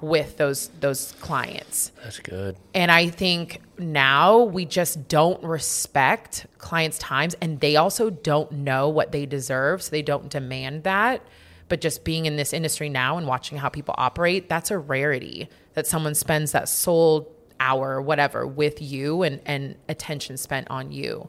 [0.00, 1.92] with those those clients.
[2.02, 2.56] That's good.
[2.74, 8.88] And I think now we just don't respect clients' times and they also don't know
[8.88, 11.22] what they deserve, so they don't demand that.
[11.68, 15.48] But just being in this industry now and watching how people operate, that's a rarity
[15.74, 20.92] that someone spends that sole hour or whatever with you and, and attention spent on
[20.92, 21.28] you.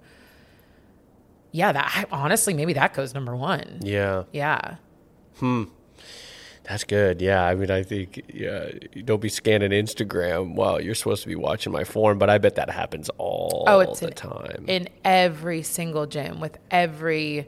[1.52, 3.80] Yeah, that honestly, maybe that goes number one.
[3.82, 4.24] Yeah.
[4.32, 4.76] Yeah.
[5.40, 5.64] Hmm.
[6.66, 7.22] That's good.
[7.22, 7.44] Yeah.
[7.44, 8.70] I mean, I think, yeah,
[9.06, 12.56] don't be scanning Instagram while you're supposed to be watching my form, but I bet
[12.56, 14.66] that happens all Oh, it's the in- time.
[14.68, 17.48] in every single gym with every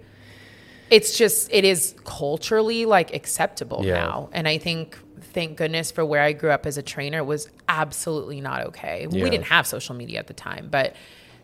[0.92, 3.94] it's just it is culturally like acceptable Yeah.
[4.06, 4.98] now and i think
[5.34, 9.08] thank goodness for where i grew up as a trainer it was absolutely not okay
[9.10, 9.24] Yeah.
[9.24, 10.96] we didn't have social media at the time but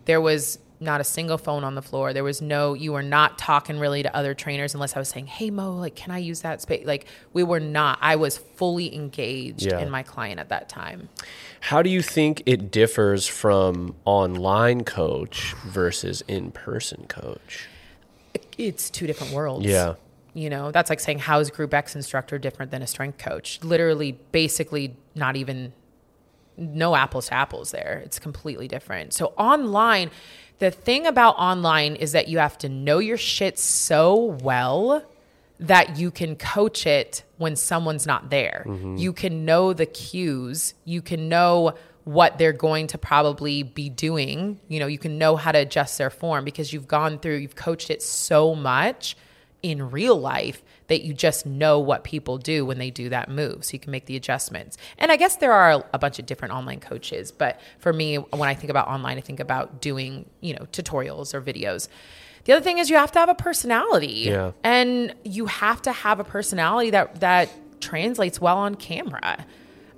[0.06, 3.38] there was not a single phone on the floor there was no you were not
[3.38, 6.42] talking really to other trainers unless i was saying hey mo like can i use
[6.42, 9.80] that space like we were not i was fully engaged Yeah.
[9.80, 11.08] in my client at that time
[11.62, 17.68] How do you think it differs from online coach versus in person coach?
[18.58, 19.96] It's two different worlds Yeah.
[20.34, 23.64] You know, that's like saying how is Group X instructor different than a strength coach?
[23.64, 25.72] Literally, basically, not even
[26.58, 28.02] no apples to apples there.
[28.04, 29.14] It's completely different.
[29.14, 30.12] So online,
[30.60, 35.06] the thing about online is that you have to know your shit so well
[35.60, 38.64] that you can coach it when someone's not there.
[38.66, 38.98] Mm-hmm.
[38.98, 40.74] You can know the cues.
[40.84, 41.76] You can know
[42.06, 44.60] what they're going to probably be doing.
[44.68, 47.56] You know, you can know how to adjust their form because you've gone through, you've
[47.56, 49.18] coached it so much
[49.64, 53.66] in real life that you just know what people do when they do that move.
[53.66, 54.78] So you can make the adjustments.
[55.00, 58.48] And i guess there are a bunch of different online coaches but for me when
[58.48, 61.88] i think about online i think about doing you know tutorials or videos.
[62.44, 64.28] The other thing is you have to have a personality.
[64.28, 64.52] Yeah.
[64.64, 67.50] and you have to have a personality that that
[67.82, 69.46] translates well on camera.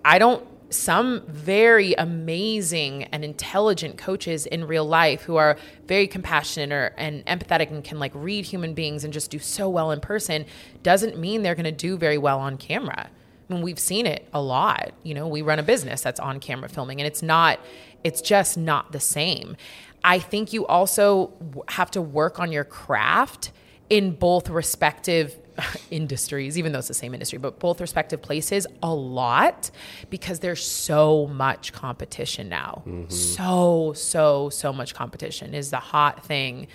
[0.05, 6.72] I don't some very amazing and intelligent coaches in real life who are very compassionate
[6.72, 9.99] or, and empathetic and can like read human beings and just do so well in
[9.99, 10.45] person
[10.84, 13.09] doesn't mean they're going to do very well on camera.
[13.49, 14.91] I mean, we've seen it a lot.
[15.03, 17.59] You know, we run a business that's on camera filming, and it's not,
[18.03, 19.55] it's just not the same.
[20.03, 21.32] I think you also
[21.70, 23.51] have to work on your craft
[23.89, 25.38] in both respective
[25.91, 29.72] industries, even though it's the same industry, but both respective places a lot
[30.10, 32.84] because there's so much competition now.
[32.86, 33.10] Mm-hmm.
[33.10, 36.68] So, so, so much competition is the hot thing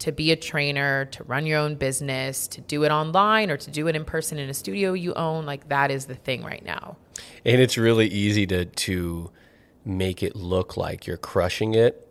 [0.00, 3.70] to be a trainer, to run your own business, to do it online or to
[3.70, 5.46] do it in person in a studio you own.
[5.46, 6.96] Like that is the thing right now.
[7.44, 9.30] And it's really easy to to
[9.84, 12.06] make it look like you're crushing it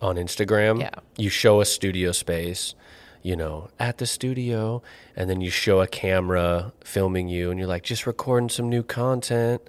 [0.00, 0.80] on Instagram.
[0.80, 0.90] Yeah.
[1.16, 2.74] You show a studio space,
[3.22, 4.82] you know, at the studio,
[5.14, 8.82] and then you show a camera filming you and you're like just recording some new
[8.82, 9.60] content.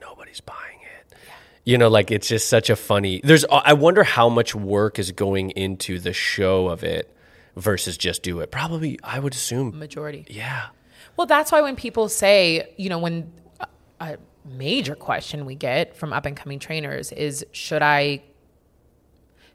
[0.00, 1.16] Nobody's buying it.
[1.64, 3.20] You know, like it's just such a funny.
[3.22, 7.14] There's uh, I wonder how much work is going into the show of it
[7.56, 8.50] versus just do it.
[8.50, 10.26] Probably I would assume Majority.
[10.28, 10.66] yeah.
[11.16, 13.66] Well, that's why when people say, you know, when a,
[14.00, 18.22] a major question we get from up and coming trainers is should I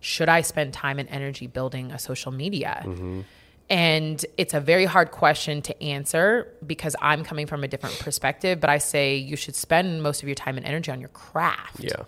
[0.01, 2.83] should I spend time and energy building a social media?
[2.85, 3.21] Mm-hmm.
[3.69, 8.59] And it's a very hard question to answer because I'm coming from a different perspective,
[8.59, 11.79] but I say you should spend most of your time and energy on your craft
[11.79, 12.03] Yeah.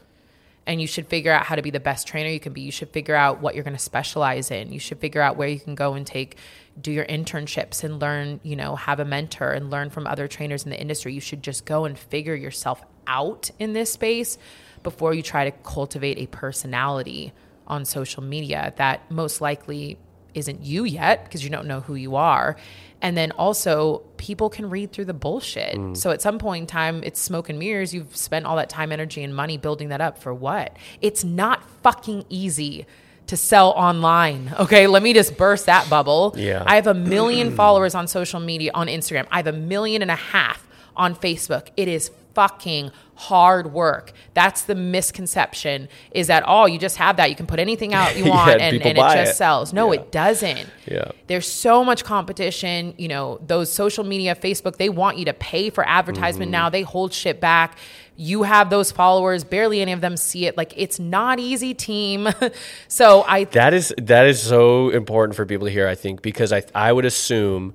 [0.68, 2.60] and you should figure out how to be the best trainer you can be.
[2.62, 4.74] You should figure out what you're going to specialize in.
[4.74, 6.36] You should figure out where you can go and take
[6.82, 10.64] do your internships and learn, you know, have a mentor and learn from other trainers
[10.66, 11.14] in the industry.
[11.14, 14.38] You should just go and figure yourself out in this space
[14.82, 17.32] before you try to cultivate a personality
[17.68, 19.98] on social media that most likely
[20.34, 22.56] isn't you yet because you don't know who you are.
[23.02, 25.76] And then also, people can read through the bullshit.
[25.76, 25.98] Mm.
[25.98, 27.94] So at some point in time, it's smoke and mirrors.
[27.94, 30.78] You've spent all that time, energy, and money building that up for what?
[31.02, 32.86] It's not fucking easy
[33.28, 34.54] to sell online.
[34.60, 36.34] Okay, let me just burst that bubble.
[36.38, 36.64] Yeah.
[36.66, 39.28] I have a million followers on social media on Instagram.
[39.32, 41.70] I have a million and a half on Facebook.
[41.76, 44.12] It is fucking hard work.
[44.34, 47.30] That's the misconception is that oh, you just have that.
[47.30, 49.36] You can put anything out you want and and, and it just it.
[49.36, 49.72] sells.
[49.74, 50.00] No, Yeah.
[50.02, 50.70] it doesn't.
[50.86, 51.12] Yeah.
[51.28, 52.94] There's so much competition.
[52.98, 56.52] You know, those social media, Facebook, they want you to pay for advertisement Mm-hmm.
[56.52, 56.70] now.
[56.70, 57.78] They hold shit back.
[58.16, 60.56] you have those followers, barely any of them see it.
[60.58, 62.28] Like it's not easy, team.
[62.88, 66.52] so I That is that is so important for people to hear, I think, because
[66.52, 67.74] I I would assume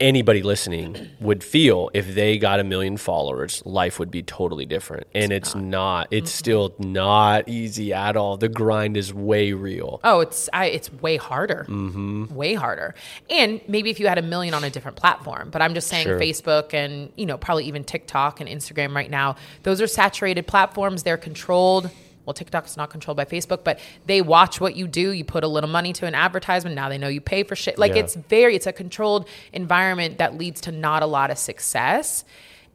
[0.00, 5.06] anybody listening would feel if they got a million followers, life would be totally different.
[5.14, 6.08] And it's, not.
[6.10, 8.36] It's still not easy at all.
[8.36, 10.00] The grind is way real.
[10.04, 12.34] Oh, it's I, it's way harder, mm-hmm.
[12.34, 12.94] way harder.
[13.30, 16.04] And maybe if you had a million on a different platform, but I'm just saying
[16.04, 16.18] Sure.
[16.18, 19.36] Facebook and you know probably even TikTok and Instagram right now.
[19.62, 21.02] Those are saturated platforms.
[21.02, 21.90] They're controlled.
[22.26, 25.10] Well, TikTok's not controlled by Facebook, but they watch what you do.
[25.10, 26.74] You put a little money to an advertisement.
[26.74, 27.78] Now they know you pay for shit.
[27.78, 28.00] Like Yeah.
[28.02, 32.24] it's very, it's a controlled environment that leads to not a lot of success.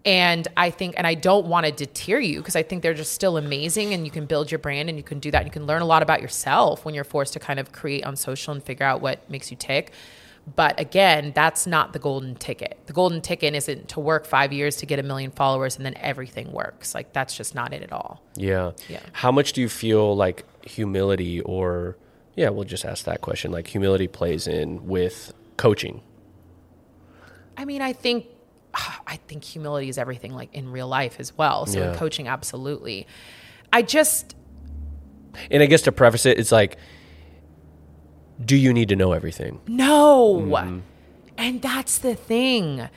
[0.06, 3.12] And I think, and I don't want to deter you because I think they're just
[3.12, 5.40] still amazing and you can build your brand and you can do that.
[5.40, 8.06] And You can learn a lot about yourself when you're forced to kind of create
[8.06, 9.92] on social and figure out what makes you tick.
[10.56, 12.80] But again, that's not the golden ticket.
[12.86, 15.96] The golden ticket isn't to work five years to get a million followers and then
[15.98, 16.96] everything works.
[16.96, 18.24] Like that's just not it at all.
[18.36, 18.72] Yeah.
[18.88, 19.02] Yeah.
[19.14, 21.98] How much do you feel like humility or
[22.36, 23.52] yeah, we'll just ask that question.
[23.52, 26.02] Like humility plays in with coaching.
[27.58, 28.28] I mean, I think
[28.74, 31.66] I think humility is everything like in real life as well.
[31.66, 33.08] So in coaching, absolutely.
[33.74, 34.36] I just
[35.52, 36.78] And I guess to preface it, it's like
[38.44, 39.60] do you need to know everything?
[39.68, 40.42] No.
[40.46, 40.80] Mm-hmm.
[41.38, 42.90] And that's the thing.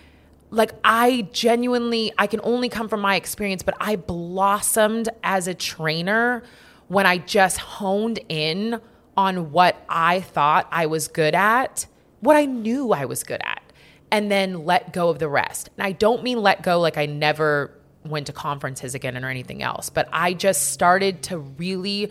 [0.51, 5.55] Like I genuinely I can only come from my experience, but I blossomed as a
[5.55, 6.43] trainer
[6.89, 8.81] when I just honed in
[9.17, 11.87] on what I thought I was good at,
[12.21, 13.63] what I knew I was good at,
[14.11, 15.71] and then let go of the rest.
[15.77, 17.71] And I don't mean let go like I never
[18.05, 22.11] went to conferences again or anything else, but I just started to really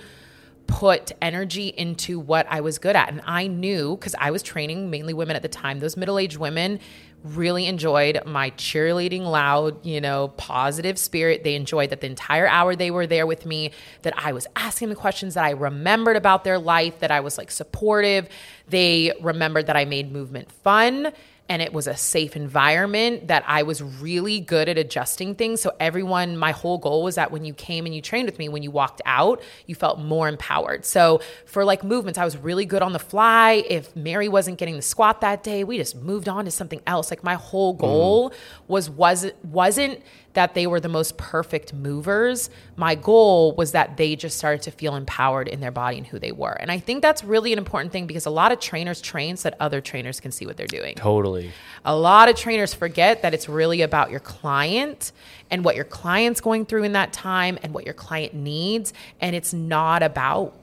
[0.72, 3.10] put energy into what I was good at.
[3.10, 6.38] And I knew because I was training mainly women at the time, those middle aged
[6.38, 6.80] women
[7.24, 11.44] really enjoyed my cheerleading, loud, you know, positive spirit.
[11.44, 13.72] They enjoyed that the entire hour they were there with me,
[14.04, 17.38] that I was asking the questions that I remembered about their life, that I was
[17.38, 18.28] like supportive.
[18.70, 21.12] They remembered that I made movement fun
[21.52, 25.60] and it was a safe environment that I was really good at adjusting things.
[25.60, 28.48] So everyone, my whole goal was that when you came and you trained with me,
[28.48, 30.86] when you walked out, you felt more empowered.
[30.86, 33.66] So for like movements, I was really good on the fly.
[33.68, 37.12] If Mary wasn't getting the squat that day, we just moved on to something else.
[37.12, 37.82] Like my whole mm-hmm.
[37.82, 38.34] goal
[38.70, 40.02] was was wasn't
[40.34, 42.50] that they were the most perfect movers.
[42.76, 46.20] My goal was that they just started to feel empowered in their body and who
[46.20, 46.54] they were.
[46.54, 49.50] And I think that's really an important thing because a lot of trainers train so
[49.50, 50.96] that other trainers can see what they're doing.
[50.96, 51.52] Totally.
[51.84, 55.12] A lot of trainers forget that it's really about your client
[55.50, 58.94] and what your client's going through in that time and what your client needs.
[59.20, 60.56] And it's not about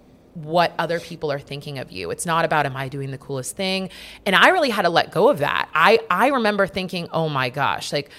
[0.44, 2.10] what other people are thinking of you.
[2.10, 3.90] It's not about am I doing the coolest thing?
[4.24, 5.68] And I really had to let go of that.
[5.74, 8.10] I I remember thinking, "Oh my gosh, like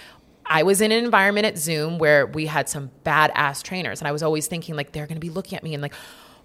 [0.50, 4.12] I was in an environment at Zoom where we had some badass trainers and I
[4.12, 5.94] was always thinking like they're going to be looking at me and like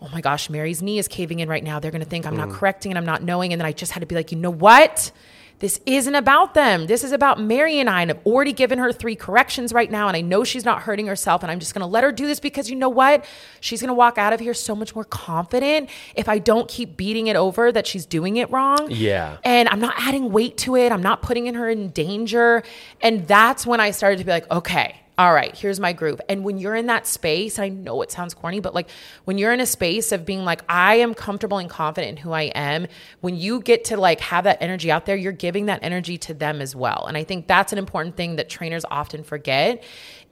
[0.04, 1.80] Oh my gosh, Mary's knee is caving in right now.
[1.80, 2.54] They're going to think I'm not mm.
[2.54, 3.52] correcting and I'm not knowing.
[3.52, 5.12] And then I just had to be like, you know what?
[5.60, 6.86] This isn't about them.
[6.86, 8.02] This is about Mary and I.
[8.02, 10.08] And I've already given her three corrections right now.
[10.08, 11.42] And I know she's not hurting herself.
[11.42, 13.24] And I'm just going to let her do this because you know what?
[13.60, 16.96] She's going to walk out of here so much more confident if I don't keep
[16.96, 18.88] beating it over that she's doing it wrong.
[18.90, 19.38] Yeah.
[19.44, 20.92] And I'm not adding weight to it.
[20.92, 22.62] I'm not putting in her in danger.
[23.00, 26.20] And that's when I started to be like, okay, all right, here's my groove.
[26.28, 28.90] And when you're in that space, I know it sounds corny, but like
[29.24, 32.32] when you're in a space of being like, I am comfortable and confident in who
[32.32, 32.88] I am,
[33.20, 36.34] when you get to like have that energy out there, you're giving that energy to
[36.34, 37.04] them as well.
[37.06, 39.84] And I think that's an important thing that trainers often forget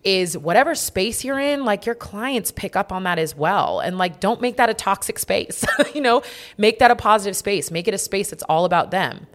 [0.03, 3.78] is whatever space you're in, like your clients pick up on that as well.
[3.78, 5.64] And like, don't make that a toxic space,
[5.95, 6.22] you know,
[6.59, 9.28] make that a positive space, make it a space that's all about them.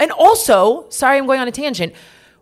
[0.00, 1.94] And also, sorry, I'm going on a tangent.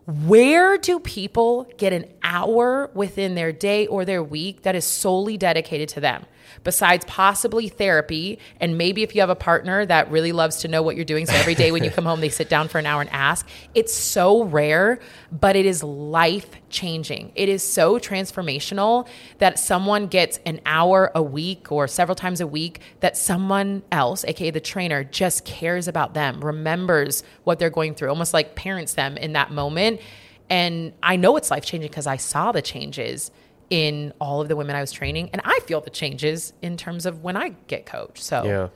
[0.07, 5.35] Where do people get an hour within their day or their week that is solely
[5.37, 6.25] dedicated to them?
[6.67, 10.81] Besides possibly therapy, and maybe if you have a partner that really loves to know
[10.81, 12.85] what you're doing, so every day when you come home, they sit down for an
[12.85, 13.47] hour and ask.
[13.73, 14.99] It's so rare,
[15.31, 17.31] but it is life changing.
[17.35, 19.07] It is so transformational
[19.37, 24.25] that someone gets an hour a week or several times a week that someone else,
[24.25, 28.95] aka the trainer, just cares about them, remembers what they're going through, almost like parents
[28.95, 30.01] them in that moment.
[30.49, 33.31] And I know it's life changing because I saw the changes
[33.69, 37.05] in all of the women I was training, and I feel the changes in terms
[37.05, 38.23] of when I get coached.
[38.23, 38.67] So Yeah.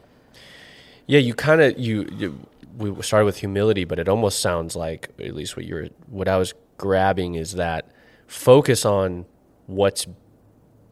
[1.08, 2.40] Yeah, you kind of you, you
[2.78, 6.38] we started with humility, but it almost sounds like at least what you're what I
[6.38, 7.92] was grabbing is that
[8.28, 9.26] focus on
[9.68, 10.08] what's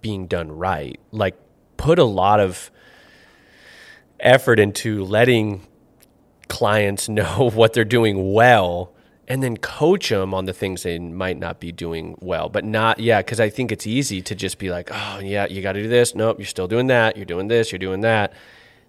[0.02, 1.00] being done right.
[1.12, 1.36] Like
[1.78, 2.72] put a lot of
[4.20, 5.66] effort into letting
[6.48, 8.94] clients know what they're doing well
[9.30, 12.50] and then coach them on the things they might not be doing well.
[12.50, 15.62] But not, yeah, because I think it's easy to just be like, oh, yeah, you
[15.62, 16.16] got to do this.
[16.16, 17.16] Nope, you're still doing that.
[17.16, 17.72] You're doing this.
[17.72, 18.34] You're doing that.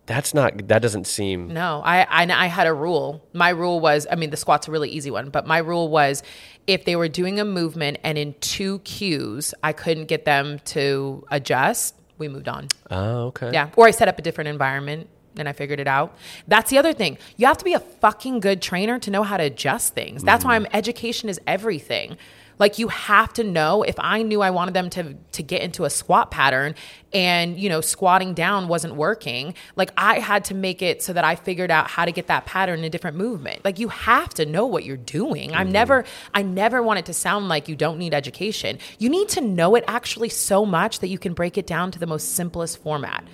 [0.06, 1.48] That's not, that doesn't seem.
[1.48, 3.22] No, I, I, I had a rule.
[3.34, 6.22] My rule was, I mean, the squat's a really easy one, but my rule was
[6.66, 11.24] if they were doing a movement and in two cues, I couldn't get them to
[11.30, 12.68] adjust, we moved on.
[12.90, 13.50] Oh, okay.
[13.52, 13.70] Yeah.
[13.76, 16.16] Or I set up a different environment and I figured it out.
[16.48, 17.18] That's the other thing.
[17.36, 20.22] You have to be a fucking good trainer to know how to adjust things.
[20.22, 20.66] That's why mm-hmm.
[20.66, 22.16] I'm education is everything.
[22.60, 25.86] Like you have to know if I knew I wanted them to to get into
[25.86, 26.74] a squat pattern
[27.10, 31.24] and you know squatting down wasn't working, like I had to make it so that
[31.24, 33.64] I figured out how to get that pattern in a different movement.
[33.64, 35.54] Like you have to know what you're doing.
[35.54, 35.72] I'm mm-hmm.
[35.72, 36.04] never
[36.34, 38.78] I never want it to sound like you don't need education.
[38.98, 41.98] You need to know it actually so much that you can break it down to
[41.98, 43.24] the most simplest format.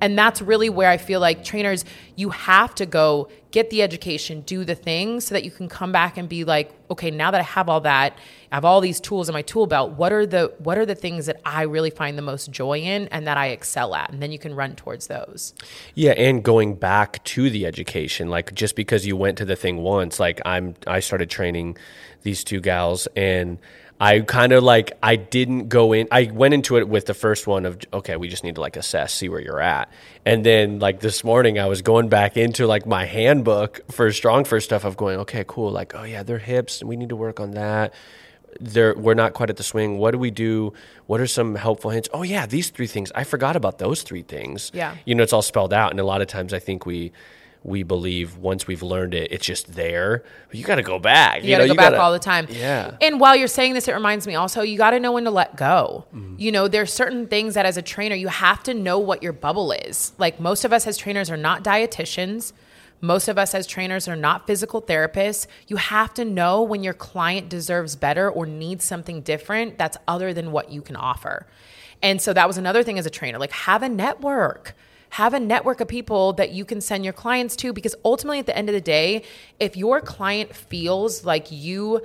[0.00, 1.84] And that's really where I feel like trainers,
[2.16, 5.90] you have to go get the education, do the things so that you can come
[5.90, 8.18] back and be like, okay, now that I have all that,
[8.52, 10.94] I have all these tools in my tool belt, what are the what are the
[10.94, 14.10] things that I really find the most joy in and that I excel at?
[14.10, 15.54] And then you can run towards those.
[15.94, 19.78] Yeah, and going back to the education, like just because you went to the thing
[19.78, 21.76] once, like I'm I started training
[22.22, 23.58] these two gals and
[24.00, 26.06] I kind of like I didn't go in.
[26.12, 28.76] I went into it with the first one of okay, we just need to like
[28.76, 29.90] assess, see where you're at,
[30.24, 34.62] and then like this morning I was going back into like my handbook for StrongFirst
[34.62, 37.52] stuff of going okay, cool, like oh yeah, their hips, we need to work on
[37.52, 37.92] that.
[38.60, 39.98] They're, we're not quite at the swing.
[39.98, 40.72] What do we do?
[41.06, 42.08] What are some helpful hints?
[42.12, 43.12] Oh yeah, these three things.
[43.14, 44.70] I forgot about those three things.
[44.74, 44.96] Yeah.
[45.04, 47.12] you know, it's all spelled out, and a lot of times I think we
[47.68, 50.24] we believe once we've learned it, it's just there.
[50.48, 51.42] But you got to go back.
[51.44, 52.46] You, gotta know, go back gotta- all the time.
[52.50, 52.96] Yeah.
[53.00, 55.30] And while you're saying this, it reminds me also you got to know when to
[55.30, 56.06] let go.
[56.14, 56.36] Mm-hmm.
[56.38, 59.32] You know, there's certain things that as a trainer you have to know what your
[59.32, 60.12] bubble is.
[60.18, 62.52] Like most of us as trainers are not dietitians.
[63.00, 65.46] Most of us as trainers are not physical therapists.
[65.68, 70.34] You have to know when your client deserves better or needs something different that's other
[70.34, 71.46] than what you can offer.
[72.02, 74.74] And so that was another thing as a trainer, like have a network
[75.10, 78.46] have a network of people that you can send your clients to because ultimately at
[78.46, 79.22] the end of the day
[79.58, 82.00] if your client feels like you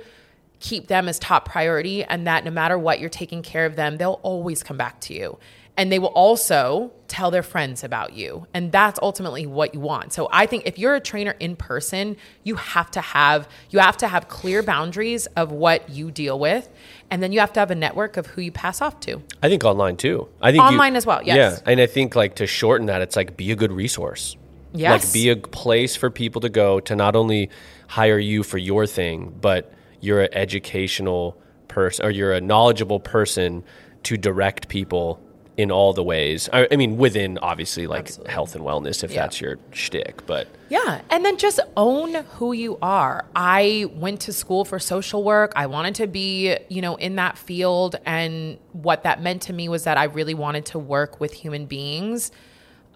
[0.60, 3.98] keep them as top priority and that no matter what you're taking care of them
[3.98, 5.38] they'll always come back to you
[5.76, 10.12] and they will also tell their friends about you and that's ultimately what you want
[10.12, 13.96] so i think if you're a trainer in person you have to have you have
[13.96, 16.68] to have clear boundaries of what you deal with
[17.10, 19.48] and then you have to have a network of who you pass off to I
[19.48, 20.28] think online too.
[20.40, 21.36] I think you- Online as well, yes.
[21.36, 24.36] Yeah, and I think like to shorten that, it's like be a good resource.
[24.72, 25.04] Yes.
[25.04, 27.50] Like be a place for people to go to not only
[27.88, 31.36] hire you for your thing, but you're an educational
[31.68, 33.62] person or you're a knowledgeable person
[34.04, 35.20] to direct people
[35.56, 36.48] in all the ways.
[36.52, 38.32] I, I mean, within obviously like Absolutely.
[38.32, 39.22] health and wellness, if Yeah.
[39.22, 40.26] that's your shtick.
[40.26, 41.00] But Yeah.
[41.10, 43.24] And then just own who you are.
[43.36, 45.52] I went to school for social work.
[45.54, 47.94] I wanted to be, you know, in that field.
[48.04, 51.66] And what that meant to me was that I really wanted to work with human
[51.66, 52.32] beings.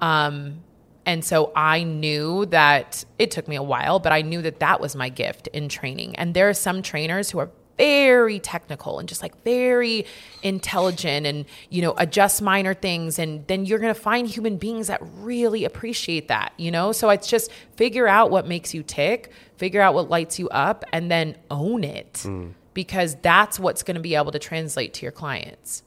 [0.00, 0.64] Um,
[1.06, 4.80] and so I knew that it took me a while, but I knew that that
[4.80, 6.16] was my gift in training.
[6.16, 10.04] And there are some trainers who are very technical and just like very
[10.42, 14.88] intelligent and you know adjust minor things and then you're going to find human beings
[14.88, 16.92] that really appreciate that you know?
[16.92, 20.84] So it's just figure out what makes you tick figure out what lights you up
[20.92, 22.20] and then own it.
[22.22, 22.50] Hmm.
[22.74, 25.82] Because that's what's going to be able to translate to your clients.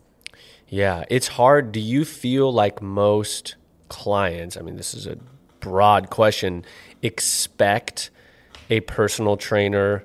[0.67, 1.71] Yeah, it's hard.
[1.71, 3.55] Do you feel like most
[3.87, 5.17] clients, I mean, this is a
[5.61, 6.65] broad question,
[7.01, 8.09] expect
[8.69, 10.03] a personal trainer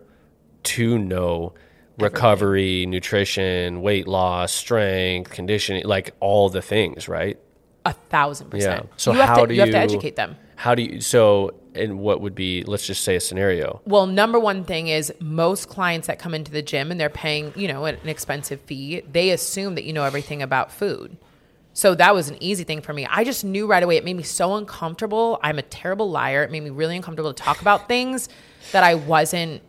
[0.64, 1.54] to know
[1.98, 7.38] recovery, nutrition, weight loss, strength, conditioning, like all the things, right?
[7.86, 10.82] a thousand percent So you how to, do you have to educate them How do
[10.82, 13.80] you so and what would be let's just say a scenario.
[13.84, 17.52] Well, number one thing is most clients that come into the gym and they're paying,
[17.54, 21.16] you know, an expensive fee, they assume that you know everything about food.
[21.74, 23.06] So that was an easy thing for me.
[23.06, 23.98] I just knew right away.
[23.98, 25.38] It made me so uncomfortable.
[25.42, 26.42] I'm a terrible liar.
[26.42, 28.30] It made me really uncomfortable to talk about things
[28.72, 29.60] that I wasn't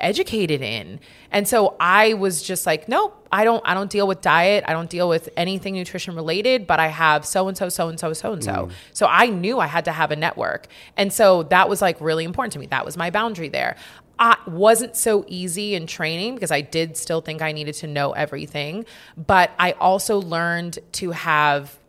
[0.00, 1.00] educated in.
[1.30, 4.64] And so I was just like, nope, I don't I don't deal with diet.
[4.66, 7.98] I don't deal with anything nutrition related, but I have so and so so and
[7.98, 8.52] so so and so.
[8.52, 8.72] Mm.
[8.92, 10.66] So I knew I had to have a network.
[10.96, 12.66] And so that was like really important to me.
[12.66, 13.76] That was my boundary there.
[14.18, 18.12] I wasn't so easy in training because I did still think I needed to know
[18.12, 18.84] everything,
[19.16, 21.79] but I also learned to have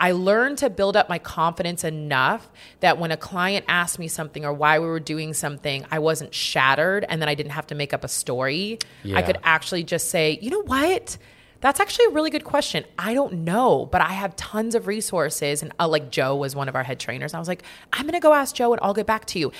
[0.00, 2.48] I learned to build up my confidence enough
[2.80, 6.34] that when a client asked me something or why we were doing something, I wasn't
[6.34, 8.78] shattered and then I didn't have to make up a story.
[9.18, 11.18] I could actually just say, you know what?
[11.60, 12.86] That's actually a really good question.
[12.98, 15.62] I don't know, but I have tons of resources.
[15.62, 17.34] And uh, like Joe was one of our head trainers.
[17.34, 19.52] I was like, I'm going to go ask Joe and I'll get back to you.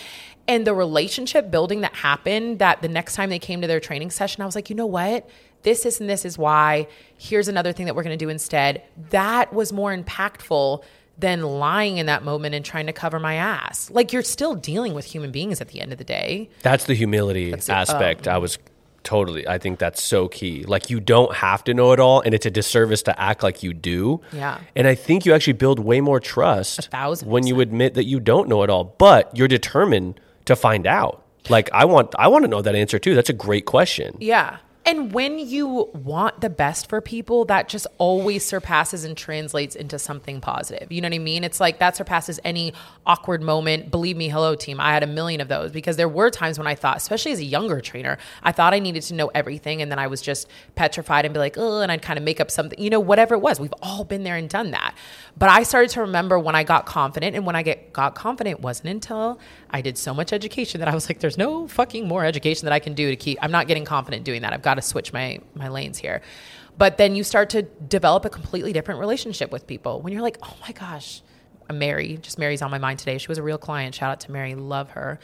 [0.49, 4.11] And the relationship building that happened that the next time they came to their training
[4.11, 5.28] session, I was like, you know what?
[5.62, 6.88] This, this, and this is why.
[7.18, 8.82] Here's another thing that we're going to do instead.
[9.11, 10.82] That was more impactful
[11.18, 13.90] than lying in that moment and trying to cover my ass.
[13.90, 16.48] Like you're still dealing with human beings at the end of the day.
[16.62, 17.68] That's the humility it.
[17.68, 18.26] aspect.
[18.26, 18.58] Um, I was
[19.02, 19.46] totally.
[19.46, 20.64] I think that's so key.
[20.64, 23.62] Like you don't have to know it all, and it's a disservice to act like
[23.62, 24.20] you do.
[24.32, 24.61] Yeah.
[24.74, 26.88] And I think you actually build way more trust
[27.24, 31.24] when you admit that you don't know it all, but you're determined to find out.
[31.48, 33.14] Like I want, I want to know that answer too.
[33.14, 34.16] That's a great question.
[34.20, 34.58] Yeah.
[34.87, 39.99] And when you want the best for people, that just always surpasses and translates into
[39.99, 40.91] something positive.
[40.91, 41.45] You know what I mean?
[41.45, 42.72] It's like that surpasses any
[43.07, 43.91] awkward moment.
[43.91, 44.81] Believe me, hello, team.
[44.81, 47.41] I had a million of those because there were times when I thought, especially as
[47.41, 49.83] a younger trainer, I thought I needed to know everything.
[49.83, 52.41] And then I was just petrified and be like, oh, and I'd kind of make
[52.41, 53.61] up something, you know, whatever it was.
[53.61, 54.95] We've all been there and done that.
[55.37, 57.37] But I started to remember when I got confident.
[57.37, 59.39] And when I get got confident, wasn't until
[59.70, 62.72] I did so much education that I was like, there's no fucking more education that
[62.72, 64.53] I can do to keep, I'm not getting confident doing that.
[64.53, 66.22] I've got to switch my my lanes here.
[66.78, 70.39] But then you start to develop a completely different relationship with people when you're like,
[70.43, 71.22] oh my gosh,
[71.72, 73.18] Mary, just Mary's on my mind today.
[73.18, 73.95] She was a real client.
[73.95, 75.20] Shout out to Mary, love her.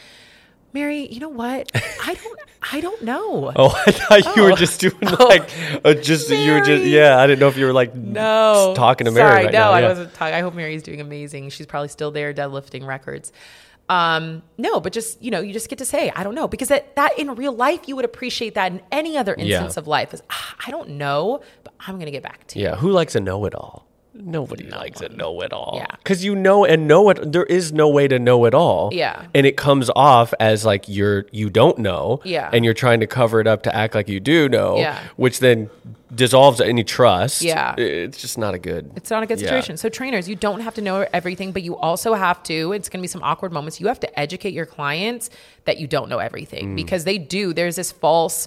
[0.77, 1.70] Mary, you know what?
[1.74, 2.39] I don't
[2.72, 3.53] I don't know.
[3.57, 5.49] Oh, I thought you were just doing like
[5.85, 7.16] uh, just you were just yeah.
[7.18, 9.27] I didn't know if you were like No, talking to Mary.
[9.31, 9.70] Sorry, right no, now.
[9.72, 9.89] I Yeah.
[9.89, 10.35] wasn't talking.
[10.35, 11.49] I hope Mary's doing amazing.
[11.51, 13.33] She's probably still there, deadlifting records.
[13.89, 16.68] Um, no, but just you know, you just get to say, I don't know, because
[16.68, 19.45] that, that in real life you would appreciate that in any other Yeah.
[19.47, 22.64] instance of life is ah, I don't know, but I'm gonna get back to you.
[22.66, 23.87] Yeah, who likes a know it all?
[24.19, 25.75] Nobody likes a know it all.
[25.77, 25.87] Yeah.
[25.99, 28.91] Because you know and know it there is no way to know it all.
[28.93, 29.27] Yeah.
[29.35, 32.21] And it comes off as like you're you don't know.
[32.25, 32.51] Yeah.
[32.53, 34.79] And you're trying to cover it up to act like you do know.
[34.79, 34.99] Yeah.
[35.17, 35.71] Which then
[36.14, 37.43] dissolves any trust.
[37.43, 37.75] Yeah.
[37.77, 39.47] It's just not a good It's not a good Yeah.
[39.49, 39.77] situation.
[39.77, 43.01] So trainers, you don't have to know everything, but you also have to, it's going
[43.01, 43.81] to be some awkward moments.
[43.81, 45.31] You have to educate your clients
[45.64, 46.77] that you don't know everything Mm.
[46.77, 47.53] because they do.
[47.53, 48.47] There's this false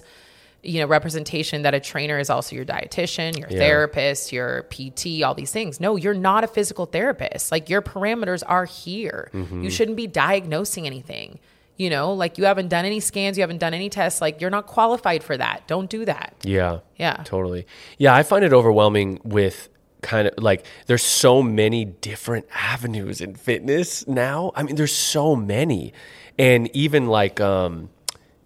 [0.62, 3.58] you know representation that a trainer is also your dietitian, your Yeah.
[3.58, 5.80] therapist, your PT, all these things.
[5.80, 7.50] No, you're not a physical therapist.
[7.50, 9.30] Like your parameters are here.
[9.32, 9.64] Mm-hmm.
[9.64, 11.38] You shouldn't be diagnosing anything.
[11.76, 14.50] You know, like you haven't done any scans, you haven't done any tests, like you're
[14.50, 15.66] not qualified for that.
[15.66, 16.34] Don't do that.
[16.42, 16.80] Yeah.
[16.96, 17.22] Yeah.
[17.24, 17.66] Totally.
[17.96, 19.70] Yeah, I find it overwhelming with
[20.02, 24.52] kind of like there's so many different avenues in fitness now.
[24.54, 25.94] I mean, there's so many.
[26.38, 27.88] And even like um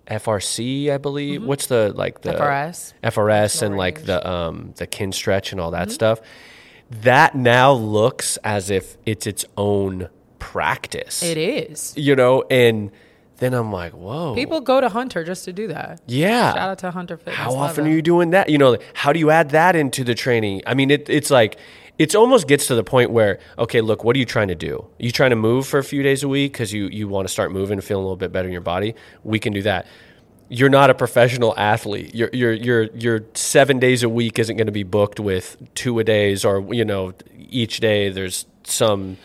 [0.06, 1.42] FRC, I believe.
[1.44, 2.92] What's the like the FRS?
[3.02, 6.20] FRS and like the um the Kinstretch and all that stuff.
[6.90, 11.22] That now looks as if it's its own practice.
[11.22, 11.94] It is.
[11.96, 12.90] You know, and
[13.38, 14.34] then I'm like, whoa.
[14.34, 16.00] People go to Hunter just to do that.
[16.06, 16.52] yeah.
[16.52, 17.36] Shout out to Hunter Fitness.
[17.36, 18.48] How often are you doing that?
[18.48, 20.62] You know, how do you add that into the training?
[20.66, 21.58] I mean, it, it's like
[21.98, 24.78] it's almost gets to the point where okay, look, what are you trying to do?
[24.78, 27.26] are you trying to move for a few days a week because you you want
[27.28, 28.94] to start moving and feeling a little bit better in your body?
[29.22, 29.86] We can do that.
[30.48, 32.14] You're not a professional athlete.
[32.14, 35.98] Your your your your seven days a week isn't going to be booked with two
[35.98, 37.14] a days or you know
[37.50, 39.16] each day there's some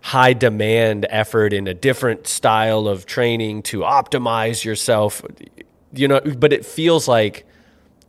[0.00, 5.22] high demand effort in a different style of training to optimize yourself
[5.92, 7.44] you know but it feels like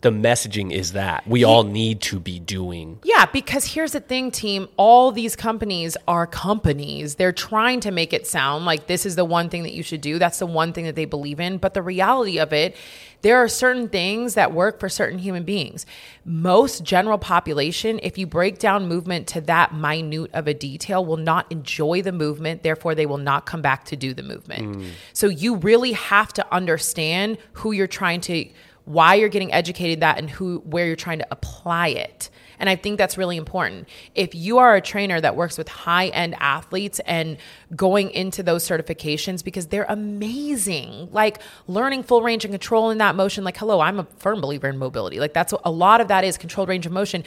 [0.02, 4.32] the messaging is that we all need to be doing Yeah, because here's the thing,
[4.32, 4.68] team.
[4.78, 7.16] All these companies are companies.
[7.16, 10.02] They're trying to make it sound like this is the one thing that you should
[10.02, 10.18] do.
[10.18, 11.58] That's the one thing that they believe in.
[11.58, 12.78] But the reality of it,
[13.22, 15.86] there are certain things that work for certain human beings.
[16.24, 21.18] Most general population, if you break down movement to that minute of a detail, will
[21.18, 22.64] not enjoy the movement.
[22.64, 24.78] Therefore, they will not come back to do the movement.
[24.78, 24.90] Mm.
[25.12, 28.50] So you really have to understand who you're trying to
[28.86, 32.30] why you're getting educated that and who where you're trying to apply it.
[32.60, 33.88] And I think that's really important.
[34.16, 37.38] If you are a trainer that works with high end athletes and
[37.76, 43.16] going into those certifications because they're amazing, like learning full range and control in that
[43.16, 45.20] motion, like, hello, I'm a firm believer in mobility.
[45.20, 47.24] Like, that's a lot of that is controlled range of motion.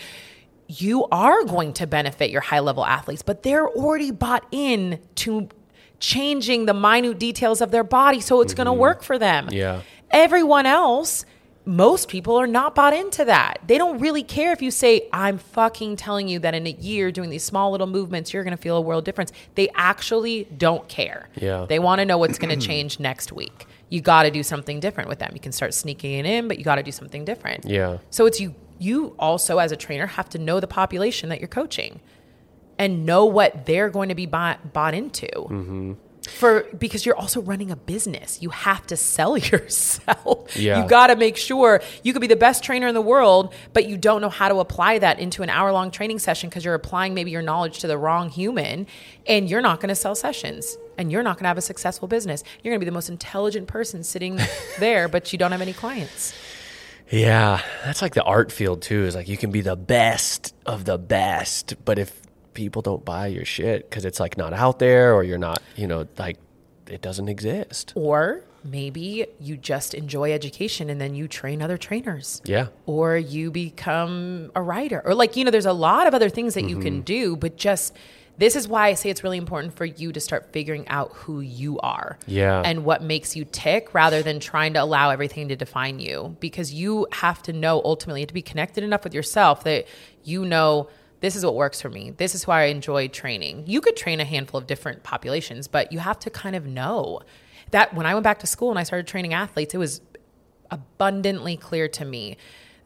[0.68, 5.48] You are going to benefit your high level athletes, but they're already bought in to
[5.98, 8.80] changing the minute details of their body so it's going to mm-hmm.
[8.80, 9.48] work for them.
[9.50, 9.82] Yeah.
[10.10, 11.24] Everyone else,
[11.64, 13.60] most people are not bought into that.
[13.66, 17.12] They don't really care if you say, I'm fucking telling you that in a year
[17.12, 19.32] doing these small little movements, you're going to feel a world difference.
[19.54, 21.28] They actually don't care.
[21.36, 21.66] Yeah.
[21.68, 23.66] They want to know what's going to change next week.
[23.90, 25.30] You got to do something different with them.
[25.34, 27.64] You can start sneaking it in, but you got to do something different.
[27.64, 27.98] Yeah.
[28.10, 31.48] So it's you you also as a trainer have to know the population that you're
[31.48, 32.00] coaching
[32.78, 35.28] and know what they're going to be bought, bought into.
[35.28, 35.92] Mm-hmm.
[36.30, 38.40] For because you're also running a business.
[38.40, 40.56] You have to sell yourself.
[40.56, 40.82] Yeah.
[40.82, 43.86] You got to make sure you could be the best trainer in the world, but
[43.88, 46.74] you don't know how to apply that into an hour long training session because you're
[46.74, 48.86] applying maybe your knowledge to the wrong human
[49.26, 52.08] and you're not going to sell sessions and you're not going to have a successful
[52.08, 52.44] business.
[52.62, 54.38] You're going to be the most intelligent person sitting
[54.78, 56.34] there, but you don't have any clients.
[57.10, 59.04] Yeah, that's like the art field too.
[59.04, 62.21] Is like you can be the best of the best, but if
[62.54, 65.86] people don't buy your shit because it's like not out there or you're not, you
[65.86, 66.38] know, like
[66.86, 67.92] it doesn't exist.
[67.94, 72.40] Or maybe you just enjoy education and then you train other trainers.
[72.44, 72.68] Yeah.
[72.86, 75.02] Or you become a writer.
[75.04, 76.82] Or like, you know, there's a lot of other things that you Mm-hmm.
[76.82, 77.96] can do, but just
[78.38, 81.40] this is why I say it's really important for you to start figuring out who
[81.40, 82.18] you are.
[82.26, 82.62] Yeah.
[82.64, 86.36] And what makes you tick rather than trying to allow everything to define you.
[86.40, 89.86] Because you have to know ultimately to be connected enough with yourself that
[90.24, 90.88] you know
[91.22, 92.10] this is what works for me.
[92.10, 93.62] This is why I enjoy training.
[93.66, 97.20] You could train a handful of different populations, but you have to kind of know
[97.70, 100.00] that when I went back to school and I started training athletes, it was
[100.72, 102.36] abundantly clear to me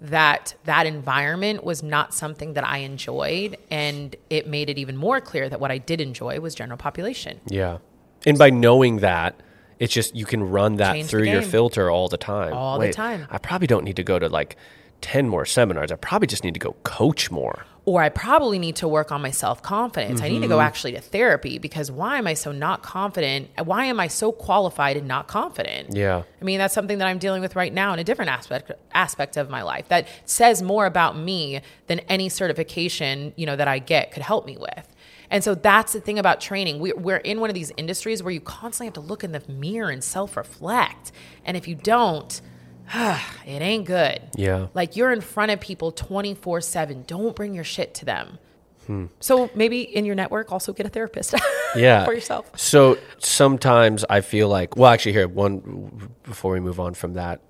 [0.02, 5.18] that that environment was not something that I enjoyed and it made it even more
[5.22, 7.40] clear that what I did enjoy was general population.
[7.46, 7.78] Yeah.
[8.26, 9.40] And by knowing that,
[9.78, 12.52] it's just you can run that Change through your filter all the time.
[12.52, 13.26] All the time.
[13.30, 14.56] I probably don't need to go to like
[15.00, 15.90] 10 more seminars.
[15.90, 17.64] I probably just need to go coach more.
[17.86, 20.20] Or I probably need to work on my self confidence.
[20.20, 20.66] I need to go Mm-hmm.
[20.66, 23.48] actually to therapy because why am I so not confident?
[23.64, 25.94] Why am I so qualified and not confident?
[25.94, 26.24] Yeah.
[26.40, 29.36] I mean, that's something that I'm dealing with right now in a different aspect aspect
[29.36, 33.78] of my life that says more about me than any certification, you know, that I
[33.78, 34.92] get could help me with.
[35.30, 36.80] And so that's the thing about training.
[36.80, 39.42] We, we're in one of these industries where you constantly have to look in the
[39.48, 41.12] mirror and self reflect.
[41.44, 42.40] And if you don't,
[42.94, 44.20] it ain't good.
[44.36, 44.68] Yeah.
[44.74, 47.04] Like you're in front of people 24 7.
[47.06, 48.38] Don't bring your shit to them.
[48.86, 49.06] Hmm.
[49.18, 51.34] So maybe in your network, also get a therapist
[51.76, 52.04] Yeah.
[52.04, 52.50] for yourself.
[52.56, 57.40] So sometimes I feel like, well, actually, here, one before we move on from that,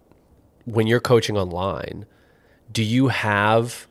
[0.64, 2.06] when you're coaching online,
[2.72, 3.86] do you have,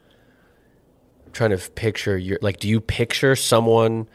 [1.28, 4.08] I'm trying to picture your, like, do you picture someone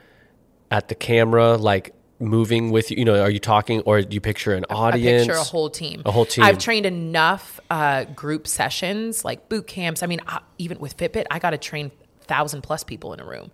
[0.73, 2.99] at the camera, like, moving with you?
[2.99, 5.25] You know, are you talking, or do you picture an audience?
[5.25, 6.03] I picture a whole team.
[6.05, 6.45] A whole team.
[6.45, 10.03] I've trained enough uh, group sessions, like boot camps.
[10.03, 11.91] I mean, I, even with Fitbit, I got to train
[12.23, 13.51] thousand plus people in a room.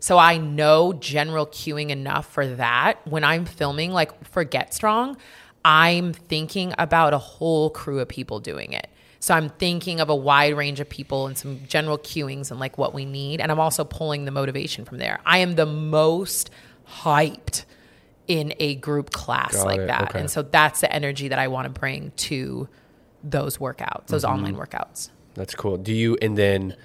[0.00, 3.04] So I know general cueing enough for that.
[3.06, 5.16] When I'm filming, like for Get Strong,
[5.64, 8.88] I'm thinking about a whole crew of people doing it.
[9.20, 12.78] So I'm thinking of a wide range of people and some general cueings and like
[12.78, 13.40] what we need.
[13.40, 15.18] And I'm also pulling the motivation from there.
[15.26, 16.50] I am the most
[17.00, 17.64] hyped
[18.28, 19.86] in a group class Got like it.
[19.88, 20.10] that.
[20.10, 20.20] Okay.
[20.20, 22.68] And so that's the energy that I want to bring to
[23.24, 24.32] those workouts, those Mm-hmm.
[24.34, 25.10] online workouts.
[25.34, 25.76] That's cool.
[25.78, 26.76] Do you, and then,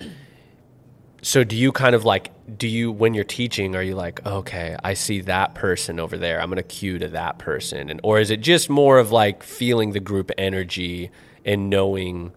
[1.21, 4.75] so do you kind of like, do you, when you're teaching, are you like, okay,
[4.83, 6.41] I see that person over there.
[6.41, 7.89] I'm going to cue to that person.
[7.89, 11.11] And, or is it just more of like feeling the group energy
[11.45, 12.31] and knowing,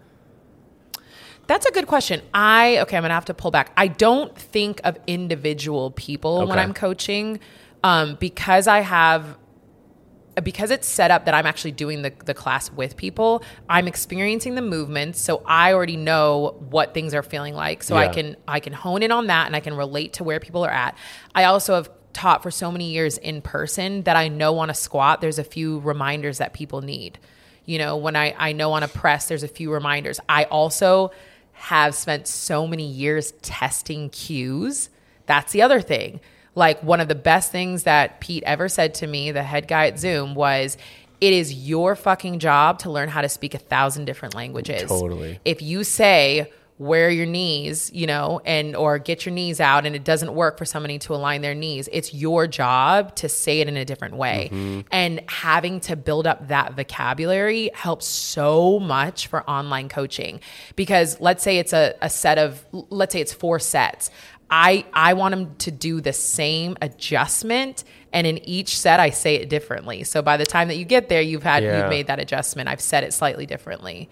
[1.46, 2.22] That's a good question.
[2.34, 3.70] I okay, I'm gonna have to pull back.
[3.76, 7.38] I don't think of individual people when I'm coaching,
[7.87, 9.39] um, because I have
[10.43, 14.55] because it's set up that I'm actually doing the, the class with people, I'm experiencing
[14.55, 17.84] the movements, so I already know what things are feeling like.
[17.84, 20.41] So I can I can hone in on that and I can relate to where
[20.41, 20.99] people are at.
[21.32, 24.74] I also have taught for so many years in person that I know on a
[24.74, 27.20] squat there's a few reminders that people need.
[27.66, 30.18] You know, when I, I know on a press there's a few reminders.
[30.28, 31.12] I also
[31.53, 34.91] have spent so many years testing cues.
[35.26, 36.20] That's the other thing.
[36.57, 39.86] Like one of the best things that Pete ever said to me, the head guy
[39.86, 40.76] at Zoom, was
[41.20, 44.88] it is your fucking job to learn how to speak a thousand different languages.
[44.88, 45.38] Totally.
[45.44, 49.96] If you say wear your knees, you know, and or get your knees out and
[49.96, 53.68] it doesn't work for somebody to align their knees, it's your job to say it
[53.68, 54.50] in a different way.
[54.52, 54.80] Mm-hmm.
[54.90, 60.40] And having to build up that vocabulary helps so much for online coaching
[60.74, 64.11] because let's say it's a, a set of let's say it's four sets.
[64.51, 69.34] I I want them to do the same adjustment and in each set I say
[69.36, 70.05] it differently.
[70.05, 71.80] So by the time that you get there you've had Yeah.
[71.80, 72.68] you've made that adjustment.
[72.68, 74.09] I've said it slightly differently.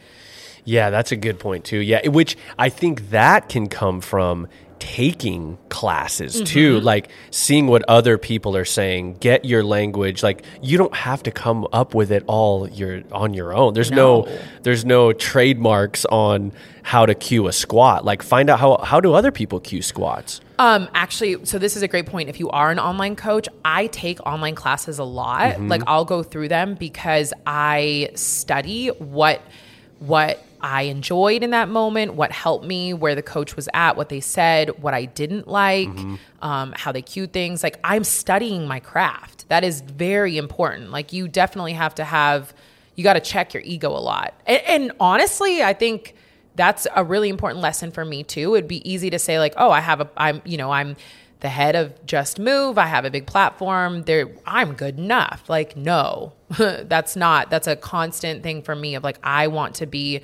[0.66, 1.78] yeah, that's a good point too.
[1.78, 2.08] Yeah.
[2.08, 4.48] Which I think that can come from
[4.84, 6.84] taking classes too, Mm-hmm.
[6.86, 10.22] like seeing what other people are saying, get your language.
[10.22, 13.72] Like you don't have to come up with it all your on your own.
[13.74, 14.38] There's no, No.
[14.62, 18.04] there's no trademarks on how to cue a squat.
[18.04, 20.40] Like find out how how do other people cue squats?
[20.58, 22.28] Um, actually, so this is a great point.
[22.28, 25.60] If you are an online coach, I take online classes a lot.
[25.62, 29.40] Like I'll go through them because I study what
[29.98, 34.08] what I enjoyed in that moment, what helped me, where the coach was at, what
[34.08, 35.90] they said, what I didn't like,
[36.40, 37.62] um, how they cued things.
[37.62, 39.46] Like I'm studying my craft.
[39.50, 40.90] That is very important.
[40.90, 42.54] Like you definitely have to have,
[42.94, 44.32] you got to check your ego a lot.
[44.46, 46.14] And, and honestly, I think
[46.54, 48.54] that's a really important lesson for me too.
[48.54, 50.96] It'd be easy to say like, oh, I have a, I'm, you know, I'm
[51.40, 52.78] the head of Just Move.
[52.78, 54.04] I have a big platform.
[54.04, 55.44] There, I'm good enough.
[55.46, 57.50] Like, no, that's not.
[57.50, 60.22] That's a constant thing for me of like, I want to be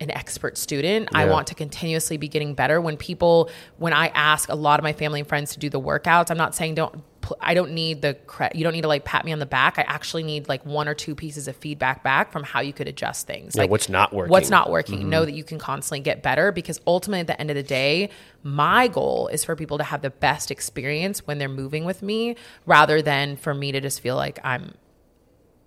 [0.00, 1.08] an expert student.
[1.12, 2.80] I want to continuously be getting better.
[2.80, 5.80] When people, when I ask a lot of my family and friends to do the
[5.80, 7.02] workouts, I'm not saying don't.
[7.40, 8.56] I don't need the credit.
[8.56, 9.78] You don't need to like pat me on the back.
[9.78, 12.88] I actually need like one or two pieces of feedback back from how you could
[12.88, 13.54] adjust things.
[13.54, 14.30] Yeah, like what's not working.
[14.30, 15.00] What's not working.
[15.00, 15.10] Mm-hmm.
[15.10, 18.08] Know that you can constantly get better because ultimately at the end of the day,
[18.42, 22.36] my goal is for people to have the best experience when they're moving with me
[22.64, 24.72] rather than for me to just feel like I'm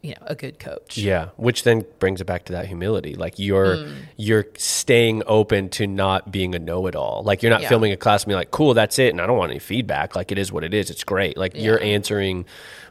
[0.01, 0.97] you know, a good coach.
[0.97, 3.13] Yeah, which then brings it back to that humility.
[3.15, 3.93] Like you're Mm.
[4.17, 7.21] you're staying open to not being a know-it-all.
[7.23, 7.69] Like you're not Yeah.
[7.69, 10.15] filming a class and being like, "Cool, that's it," and I don't want any feedback.
[10.15, 10.89] Like it is what it is.
[10.89, 11.37] It's great.
[11.37, 12.45] Like you're answering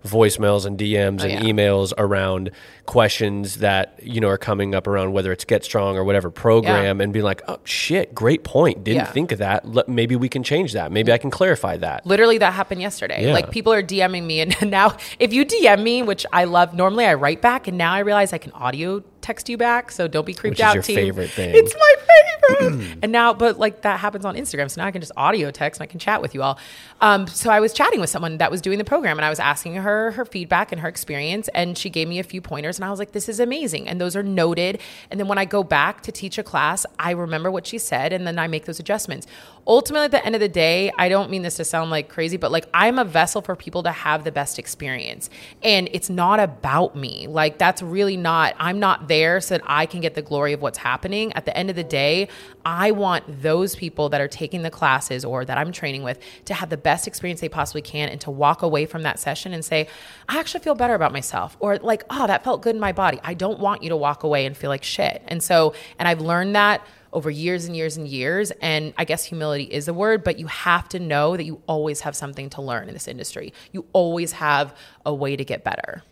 [0.04, 1.52] voicemails and DMs oh, and Oh, yeah.
[1.52, 2.50] emails around
[2.86, 7.00] questions that you know are coming up around whether it's Get Strong or whatever program,
[7.00, 8.82] and being like, "Oh shit, great point.
[8.84, 9.12] Didn't Yeah.
[9.12, 9.64] think of that.
[9.66, 10.90] Let, maybe we can change that.
[10.90, 13.26] Maybe I can clarify that." Literally, that happened yesterday.
[13.26, 13.32] Yeah.
[13.34, 17.04] Like people are DMing me, and now if you DM me, which I love, normally
[17.06, 19.90] I write back, and now I realize I can audio text you back.
[19.92, 20.74] So don't be creeped Which out.
[20.74, 20.96] your team.
[20.96, 21.54] favorite thing.
[21.54, 22.98] It's my favorite.
[23.02, 25.80] and now, but like that happens on Instagram, so now I can just audio text
[25.80, 26.58] and I can chat with you all.
[27.00, 29.40] Um, so I was chatting with someone that was doing the program, and I was
[29.40, 32.84] asking her her feedback and her experience, and she gave me a few pointers, and
[32.84, 34.80] I was like, "This is amazing," and those are noted.
[35.10, 38.12] And then when I go back to teach a class, I remember what she said,
[38.12, 39.26] and then I make those adjustments.
[39.66, 42.36] Ultimately, at the end of the day, I don't mean this to sound like crazy,
[42.36, 45.30] but like I'm a vessel for people to have the best experience,
[45.62, 47.26] and it's not about me.
[47.26, 48.54] Like that's really not.
[48.58, 51.32] I'm not there so that I can get the glory of what's happening.
[51.34, 52.28] At the end of the day,
[52.64, 56.54] I want those people that are taking the classes or that I'm training with to
[56.54, 59.64] have the best experience they possibly can and to walk away from that session and
[59.64, 59.88] say,
[60.28, 63.18] I actually feel better about myself or like, oh, that felt good in my body.
[63.22, 65.22] I don't want you to walk away and feel like shit.
[65.28, 68.50] And so, and I've learned that over years and years and years.
[68.62, 72.00] And I guess humility is a word, but you have to know that you always
[72.00, 73.52] have something to learn in this industry.
[73.72, 76.02] You always have a way to get better.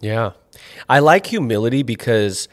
[0.00, 0.32] Yeah.
[0.88, 2.48] I like humility because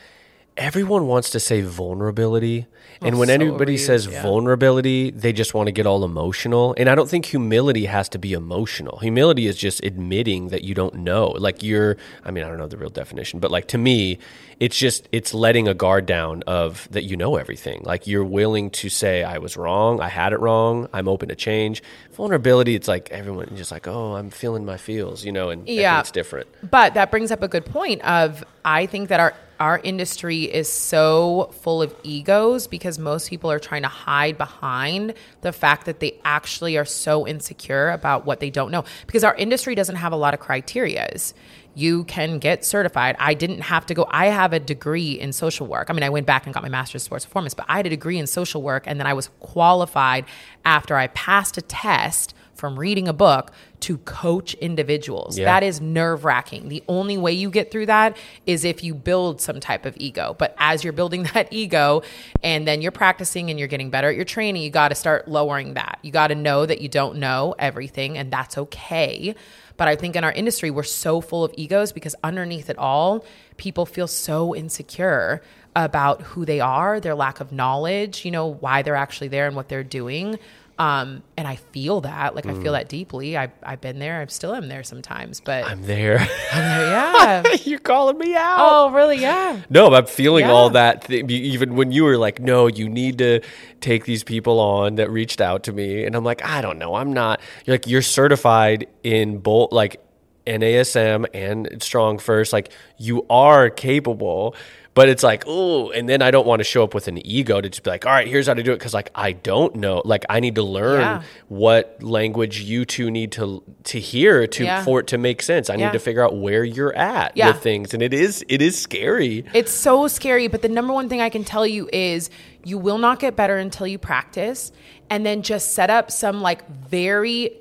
[0.60, 2.68] everyone wants to say vulnerability.
[3.02, 4.22] And when so anybody says yeah.
[4.22, 6.76] vulnerability, they just want to get all emotional.
[6.78, 8.98] And I don't think humility has to be emotional.
[9.00, 11.28] Humility is just admitting that you don't know.
[11.30, 11.96] Like you're,
[12.26, 14.20] I mean, I don't know the real definition, but like to me,
[14.60, 17.82] it's just, it's letting a guard down of that you know everything.
[17.86, 21.36] Like you're willing to say, I was wrong, I had it wrong, I'm open to
[21.36, 21.82] change.
[22.12, 26.02] Vulnerability, it's like everyone just like, oh, I'm feeling my feels, you know, and Yeah.
[26.02, 26.48] it's different.
[26.70, 30.72] But that brings up a good point of I think that our our industry is
[30.72, 36.00] so full of egos because most people are trying to hide behind the fact that
[36.00, 38.86] they actually are so insecure about what they don't know.
[39.06, 41.34] Because our industry doesn't have a lot of criterias.
[41.76, 43.16] You can get certified.
[43.20, 44.08] I didn't have to go.
[44.10, 45.90] I have a degree in social work.
[45.90, 47.86] I mean i went back and got my master's in sports performance but i had
[47.86, 50.26] a degree in social work and then i was qualified
[50.66, 55.40] after i passed a test from reading a book to coach individuals.
[55.40, 55.46] Yeah.
[55.46, 56.70] That is nerve wracking.
[56.70, 60.36] The only way you get through that is if you build some type of ego.
[60.38, 62.04] But as you're building that ego
[62.44, 65.28] and then you're practicing and you're getting better at your training, you got to start
[65.28, 66.00] lowering that.
[66.04, 69.34] You got to know that you don't know everything and that's okay.
[69.78, 73.24] But I think in our industry, we're so full of egos because underneath it all,
[73.56, 75.42] people feel so insecure
[75.74, 79.56] about who they are, their lack of knowledge, you know, why they're actually there and
[79.56, 80.38] what they're doing.
[80.80, 83.38] Um, and I feel that, like I feel that deeply.
[83.38, 84.22] I, I've been there.
[84.22, 86.20] I still am there sometimes, but I'm there.
[86.54, 87.44] yeah.
[87.66, 88.56] You're calling me out.
[88.60, 89.18] oh, really?
[89.18, 89.62] Yeah.
[89.70, 90.52] No, I'm feeling Yeah.
[90.52, 91.02] all that.
[91.02, 93.42] Th- even when you were like, "No, you need to
[93.82, 96.96] take these people on that reached out to me," and I'm like, "I don't know.
[96.96, 100.02] I'm not." You're like, "You're certified in both, like
[100.48, 102.54] NASM and StrongFirst.
[102.54, 104.56] Like, you are capable."
[104.96, 107.62] But it's like, oh, and then I don't want to show up with an ego
[107.62, 108.80] to just be like, all right, here's how to do it.
[108.80, 110.02] Cause like, I don't know.
[110.04, 111.22] Like, I need to learn Yeah.
[111.48, 114.84] what language you two need to, to hear to, Yeah.
[114.84, 115.70] for it to make sense.
[115.70, 115.86] I Yeah.
[115.88, 117.94] need to figure out where you're at with things.
[117.94, 119.46] And it is, it is scary.
[119.54, 122.30] It's so scary, but the number one thing I can tell you is
[122.66, 124.72] you will not get better until you practice
[125.10, 127.52] and then just set up some like very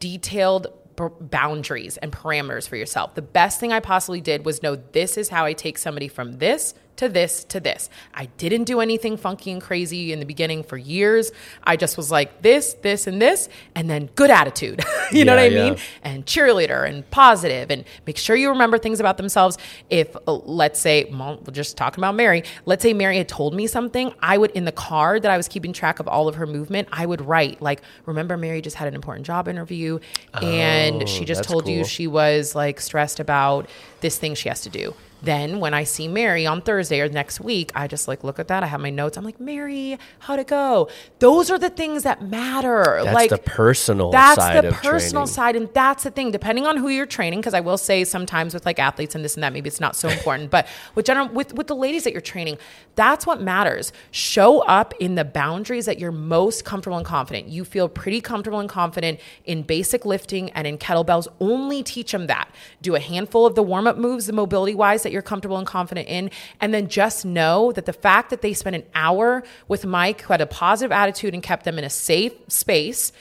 [0.00, 3.14] detailed boundaries and parameters for yourself.
[3.14, 6.38] The best thing I possibly did was know this is how I take somebody from
[6.38, 7.88] this to this to this.
[8.14, 11.32] I didn't do anything funky and crazy in the beginning for years.
[11.62, 14.84] I just was like this, this, and this, and then good attitude.
[15.12, 15.70] you know what I yeah.
[15.70, 15.78] mean?
[16.02, 19.58] And cheerleader and positive, and make sure you remember things about themselves.
[19.90, 22.42] If uh, let's say, we're just talking about Mary.
[22.64, 25.48] Let's say Mary had told me something, I would in the card that I was
[25.48, 26.88] keeping track of all of her movement.
[26.92, 30.00] I would write like, remember Mary just had an important job interview,
[30.34, 33.68] and she just Oh, told you she was like stressed about
[34.00, 34.94] this thing she has to do.
[35.22, 38.48] Then when I see Mary on Thursday or next week, I just like look at
[38.48, 38.62] that.
[38.62, 39.16] I have my notes.
[39.16, 40.88] I'm like, Mary, how'd it go?
[41.18, 43.00] Those are the things that matter.
[43.02, 45.34] That's like the personal that's side That's the personal training.
[45.34, 48.54] side and that's the thing depending on who you're training because i will say sometimes
[48.54, 51.28] with like athletes and this and that maybe it's not so important but with general
[51.28, 52.58] with, with the ladies that you're training
[52.94, 57.64] that's what matters show up in the boundaries that you're most comfortable and confident you
[57.64, 62.48] feel pretty comfortable and confident in basic lifting and in kettlebells only teach them that
[62.82, 66.06] do a handful of the warm-up moves the mobility wise that you're comfortable and confident
[66.08, 66.30] in
[66.60, 70.32] and then just know that the fact that they spent an hour with mike who
[70.34, 73.12] had a positive attitude and kept them in a safe space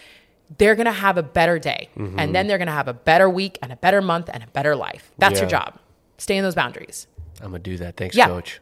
[0.60, 2.20] they're going to have a better day Mm-hmm.
[2.20, 4.48] and then they're going to have a better week and a better month and a
[4.48, 5.12] better life.
[5.18, 5.80] That's your job.
[6.20, 7.08] Stay in those boundaries.
[7.42, 7.98] I'm gonna do that.
[7.98, 8.28] Thanks, Yeah.
[8.28, 8.60] coach.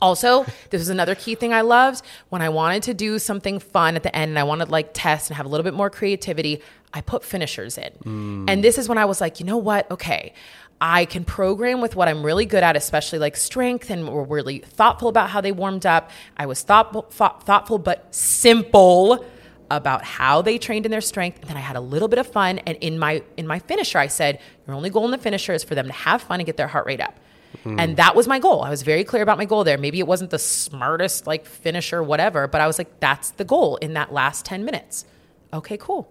[0.00, 3.96] Also, this is another key thing I loved when I wanted to do something fun
[3.96, 5.88] at the end and I wanted to like test and have a little bit more
[5.90, 6.60] creativity.
[6.92, 7.90] I put finishers in.
[8.04, 8.44] Mm.
[8.50, 9.90] And this is when I was like, you know what?
[9.90, 10.32] Okay.
[10.80, 14.58] I can program with what I'm really good at, especially like strength, and we're really
[14.58, 16.10] thoughtful about how they warmed up.
[16.36, 19.24] I was thoughtful, thought, thoughtful but simple
[19.70, 21.40] about how they trained in their strength.
[21.40, 23.98] And then i had a little bit of fun and in my in my finisher
[23.98, 26.46] i said your only goal in the finisher is for them to have fun and
[26.46, 27.18] get their heart rate up.
[27.62, 27.78] Hmm.
[27.78, 28.62] And that was my goal.
[28.62, 29.78] I was very clear about my goal there.
[29.78, 33.76] Maybe it wasn't the smartest like finisher whatever but i was like that's the goal
[33.76, 35.04] in that last 10 minutes.
[35.52, 36.08] Okay cool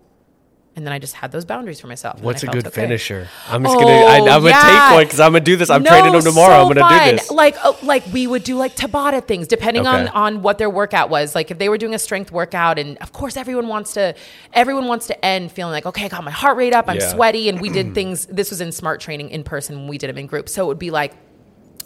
[0.75, 2.81] and then i just had those boundaries for myself What's a good okay.
[2.81, 3.27] finisher?
[3.47, 3.91] I'm just Oh, gonna.
[3.91, 4.61] I, I'm gonna yeah.
[4.89, 5.69] take one because I'm gonna do this.
[5.69, 6.55] I'm No, training them tomorrow.
[6.55, 7.09] so I'm gonna fun.
[7.09, 7.29] do this.
[7.31, 10.11] Like, uh, like we would do like Tabata things, depending on Okay.
[10.13, 11.35] on what their workout was.
[11.35, 14.15] Like if they were doing a strength workout, and of course everyone wants to,
[14.53, 17.11] everyone wants to end feeling like, okay, I got my heart rate up, I'm Yeah.
[17.13, 18.25] sweaty, and we did things.
[18.25, 20.67] This was in smart training in person when we did them in groups, so it
[20.67, 21.13] would be like.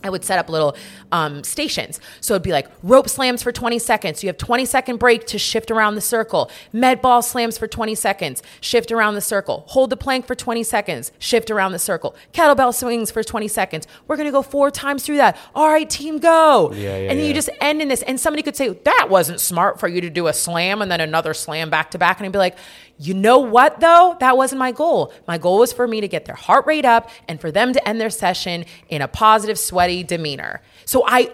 [0.04, 0.76] I would set up little
[1.12, 2.00] um, stations.
[2.22, 4.24] So it'd be like rope slams for 20 seconds.
[4.24, 6.52] You have 20 second break to shift around the circle.
[6.72, 8.44] Med ball slams for 20 seconds.
[8.62, 9.64] Shift around the circle.
[9.68, 11.12] Hold the plank for 20 seconds.
[11.20, 12.16] Shift around the circle.
[12.34, 13.88] Kettlebell swings for 20 seconds.
[14.08, 15.38] We're going to go four times through that.
[15.56, 16.72] All right, team, go.
[16.74, 17.26] Yeah, yeah, and then yeah.
[17.26, 18.02] you just end in this.
[18.04, 21.02] And somebody could say, that wasn't smart for you to do a slam and then
[21.02, 22.20] another slam back to back.
[22.20, 22.58] And I'd be like,
[23.00, 24.18] you know what though?
[24.20, 25.14] That wasn't my goal.
[25.28, 27.88] My goal was for me to get their heart rate up and for them to
[27.88, 30.62] end their session in a positive, sweaty demeanor.
[30.86, 31.32] So I,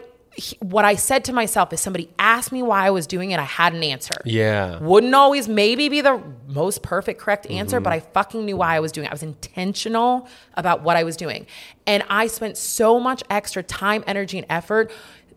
[0.59, 3.43] what I said to myself is somebody asked me why I was doing it, I
[3.43, 4.15] had an answer.
[4.25, 4.79] Yeah.
[4.79, 8.07] Wouldn't always maybe be the most perfect, correct answer, but mm-hmm.
[8.07, 9.11] I fucking knew why I was doing it.
[9.11, 11.45] I was intentional about what I was doing.
[11.85, 14.91] And I spent so much extra time, energy, and effort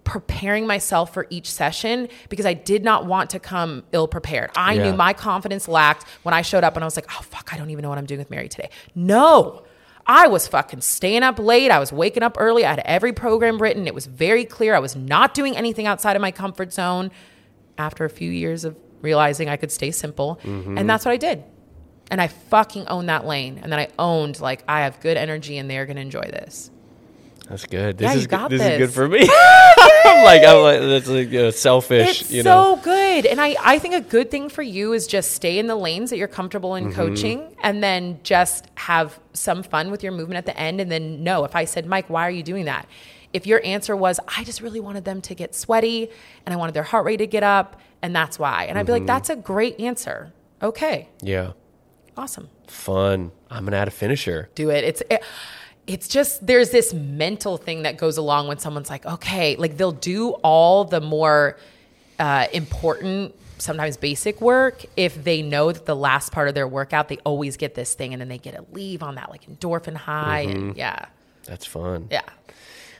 [0.06, 4.50] preparing myself for each session because I did not want to come ill prepared.
[4.56, 4.84] I Yeah.
[4.84, 7.58] knew my confidence lacked when I showed up and I was like, oh, fuck, I
[7.58, 8.70] don't even know what I'm doing with Mary today.
[8.94, 9.64] No.
[10.06, 11.70] I was fucking staying up late.
[11.72, 12.64] I was waking up early.
[12.64, 13.88] I had every program written.
[13.88, 14.74] It was very clear.
[14.74, 17.10] I was not doing anything outside of my comfort zone
[17.76, 20.38] after a few years of realizing I could stay simple.
[20.44, 20.78] Mm-hmm.
[20.78, 21.42] And that's what I did.
[22.08, 23.58] And I fucking owned that lane.
[23.60, 26.70] And then I owned, like, I have good energy and they're going to enjoy this.
[27.48, 27.98] That's good.
[27.98, 28.30] This Yeah, is you good.
[28.36, 29.20] got this is good for me.
[30.04, 32.22] I'm like I'm like that's like uh, selfish.
[32.22, 32.76] It's you know.
[32.76, 33.26] so good.
[33.26, 36.10] And I, I think a good thing for you is just stay in the lanes
[36.10, 36.94] that you're comfortable in Mm-hmm.
[36.94, 40.80] coaching and then just have some fun with your movement at the end.
[40.80, 42.86] And then no, if I said, Mike, why are you doing that?
[43.32, 46.08] If your answer was, I just really wanted them to get sweaty
[46.46, 48.64] and I wanted their heart rate to get up, and that's why.
[48.64, 49.00] And I'd be Mm-hmm.
[49.02, 50.32] like, that's a great answer.
[50.62, 51.52] Okay, Yeah.
[52.16, 52.48] awesome.
[52.66, 53.30] Fun.
[53.50, 54.48] I'm gonna add a finisher.
[54.54, 54.84] do it.
[54.84, 55.22] It's it,
[55.86, 59.92] it's just there's this mental thing that goes along when someone's like, okay, like they'll
[59.92, 61.56] do all the more
[62.18, 67.08] uh, important, sometimes basic work if they know that the last part of their workout
[67.08, 69.94] they always get this thing and then they get a leave on that like endorphin
[69.94, 71.06] high and yeah,
[71.44, 72.08] That's fun.
[72.10, 72.20] yeah.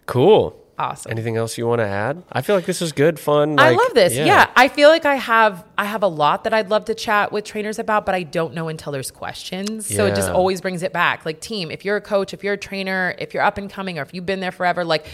[0.07, 0.57] Cool.
[0.79, 1.11] Awesome.
[1.11, 2.23] Anything else you want to add?
[2.31, 3.59] I feel like this is good, fun.
[3.59, 4.15] I love this.
[4.15, 4.51] Yeah.
[4.55, 7.45] I feel like I have I have a lot that I'd love to chat with
[7.45, 9.87] trainers about, but I don't know until there's questions.
[9.87, 11.25] So it just always brings it back.
[11.25, 13.99] Like team, if you're a coach, if you're a trainer, if you're up and coming,
[13.99, 15.07] or if you've been there forever, like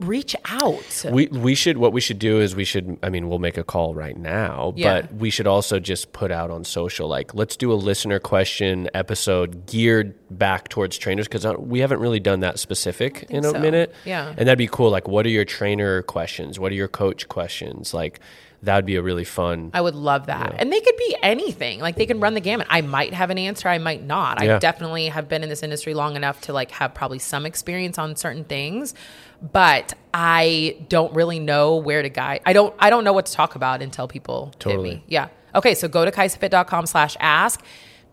[0.00, 1.04] reach out.
[1.10, 3.64] We we should what we should do is we should I mean we'll make a
[3.64, 5.02] call right now, Yeah.
[5.02, 8.88] but we should also just put out on social like let's do a listener question
[8.94, 13.50] episode geared back towards trainers because uh, we haven't really done that specific in a
[13.50, 13.58] so.
[13.58, 13.94] minute.
[14.04, 14.28] Yeah.
[14.36, 14.90] and that'd be cool.
[14.90, 16.58] Like, what are your trainer questions?
[16.58, 17.94] What are your coach questions?
[17.94, 18.20] Like,
[18.62, 19.70] that would be a really fun.
[19.72, 20.56] I would love that.
[20.58, 21.78] And they could be anything.
[21.80, 22.66] Like they can run the gamut.
[22.68, 24.42] I might have an answer, I might not.
[24.42, 24.56] Yeah.
[24.56, 27.98] I definitely have been in this industry long enough to like have probably some experience
[27.98, 28.94] on certain things,
[29.40, 32.40] but I don't really know where to guide.
[32.44, 34.90] I don't I don't know what to talk about until people Totally.
[34.90, 35.04] hit me.
[35.08, 35.28] Yeah.
[35.54, 37.64] Okay, so go to kaisafit.com slash ask.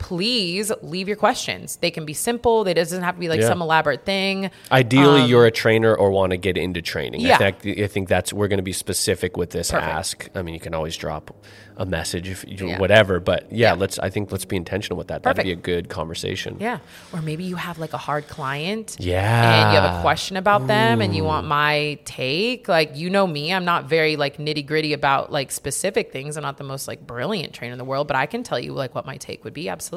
[0.05, 1.77] Please leave your questions.
[1.77, 2.63] They can be simple.
[2.63, 3.47] They doesn't have to be like Yeah.
[3.47, 4.51] some elaborate thing.
[4.71, 7.21] Ideally, you're a trainer or want to get into training.
[7.21, 7.37] Um, Yeah.
[7.41, 9.91] I think, I think that's we're going to be specific with this Perfect.
[9.91, 10.29] ask.
[10.35, 11.35] I mean, you can always drop
[11.77, 12.77] a message if you Yeah.
[12.79, 13.73] whatever, but yeah, Yeah.
[13.73, 13.97] let's.
[13.97, 15.23] I think let's be intentional with that.
[15.23, 15.37] Perfect.
[15.37, 16.57] That'd be a good conversation.
[16.59, 16.77] Yeah.
[17.11, 18.95] Or maybe you have like a hard client.
[18.99, 19.65] Yeah.
[19.65, 22.67] And you have a question about them and you want my take.
[22.67, 26.37] Like, you know me, I'm not very like nitty gritty about like specific things.
[26.37, 28.71] I'm not the most like brilliant trainer in the world, but I can tell you
[28.71, 29.67] like what my take would be.
[29.67, 29.94] Absolutely.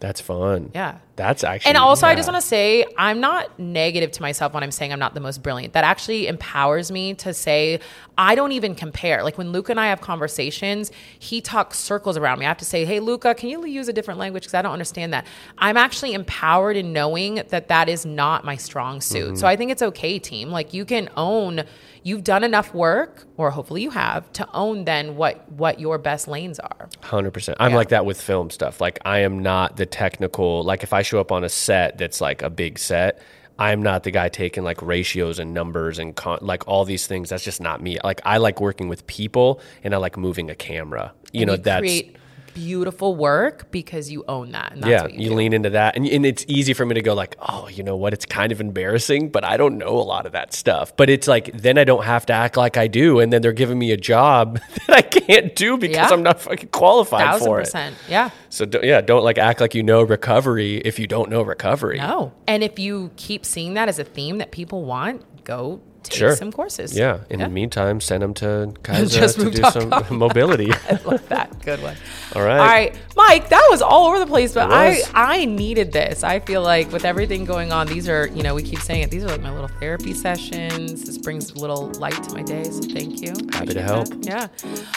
[0.00, 0.70] That's fun.
[0.74, 0.98] Yeah.
[1.16, 1.70] That's actually.
[1.70, 4.92] And also, I just want to say, I'm not negative to myself when I'm saying
[4.92, 5.72] I'm not the most brilliant.
[5.72, 7.80] That actually empowers me to say,
[8.18, 9.22] I don't even compare.
[9.22, 12.46] Like when Luca and I have conversations, he talks circles around me.
[12.46, 14.44] I have to say, hey, Luca, can you use a different language?
[14.44, 15.26] Because I don't understand that.
[15.58, 19.26] I'm actually empowered in knowing that that is not my strong suit.
[19.26, 19.36] Mm-hmm.
[19.36, 20.50] So I think it's okay, team.
[20.50, 21.64] Like you can own,
[22.02, 26.28] you've done enough work, or hopefully you have, to own then what, what your best
[26.28, 26.88] lanes are.
[27.02, 27.56] Hundred percent.
[27.60, 27.76] I'm Yeah.
[27.76, 28.80] like that with film stuff.
[28.80, 30.62] Like I am not the technical.
[30.62, 33.20] Like if I show up on a set that's like a big set,
[33.58, 37.30] I'm not the guy taking like ratios and numbers and con- like all these things.
[37.30, 37.98] That's just not me.
[38.04, 41.12] Like I like working with people and I like moving a camera.
[41.32, 42.16] You And know you that's create
[42.56, 44.72] beautiful work because you own that.
[44.72, 45.02] And that's yeah.
[45.02, 45.34] what you, You, do.
[45.36, 47.96] lean into that, and and it's easy for me to go like, oh, you know
[47.96, 48.12] what?
[48.14, 50.96] It's kind of embarrassing, but I don't know a lot of that stuff.
[50.96, 53.52] But it's like then I don't have to act like I do, and then they're
[53.52, 56.16] giving me a job that I can't do because Yeah.
[56.16, 57.64] I'm not fucking qualified thousand for it.
[57.64, 57.94] percent.
[58.08, 58.30] Yeah.
[58.48, 61.98] So don't, yeah, don't like act like you know recovery if you don't know recovery.
[61.98, 62.32] No.
[62.46, 66.36] And if you keep seeing that as a theme that people want, go take Sure.
[66.36, 66.96] some courses.
[66.96, 67.20] Yeah.
[67.30, 70.72] In the meantime, send them to Kaisa Just to do some mobility.
[70.90, 71.62] I love that.
[71.64, 71.96] Good one.
[72.34, 72.58] All right.
[72.58, 72.98] All right.
[73.16, 75.02] Mike, that was all over the place, but I.
[75.14, 76.22] I needed this.
[76.24, 79.10] I feel like with everything going on, these are, you know, we keep saying it,
[79.10, 81.04] these are like my little therapy sessions.
[81.04, 82.64] This brings a little light to my day.
[82.64, 83.32] So thank you.
[83.52, 84.08] Happy to help.
[84.08, 84.24] that.
[84.26, 84.48] Yeah.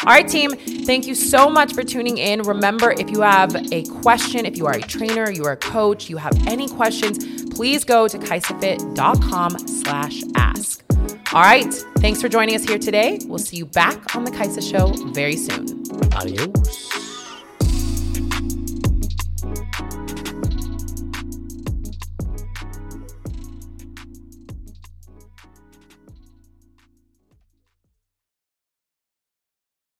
[0.06, 0.52] All right, team.
[0.86, 2.42] Thank you so much for tuning in.
[2.44, 6.10] Remember, if you have a question, if you are a trainer, you are a coach,
[6.10, 10.84] you have any questions, please go to kaisafit.com slash ask.
[11.32, 11.72] All right.
[11.98, 13.20] Thanks for joining us here today.
[13.26, 15.84] We'll see you back on the Kaisa Show very soon.
[16.14, 17.09] Adios.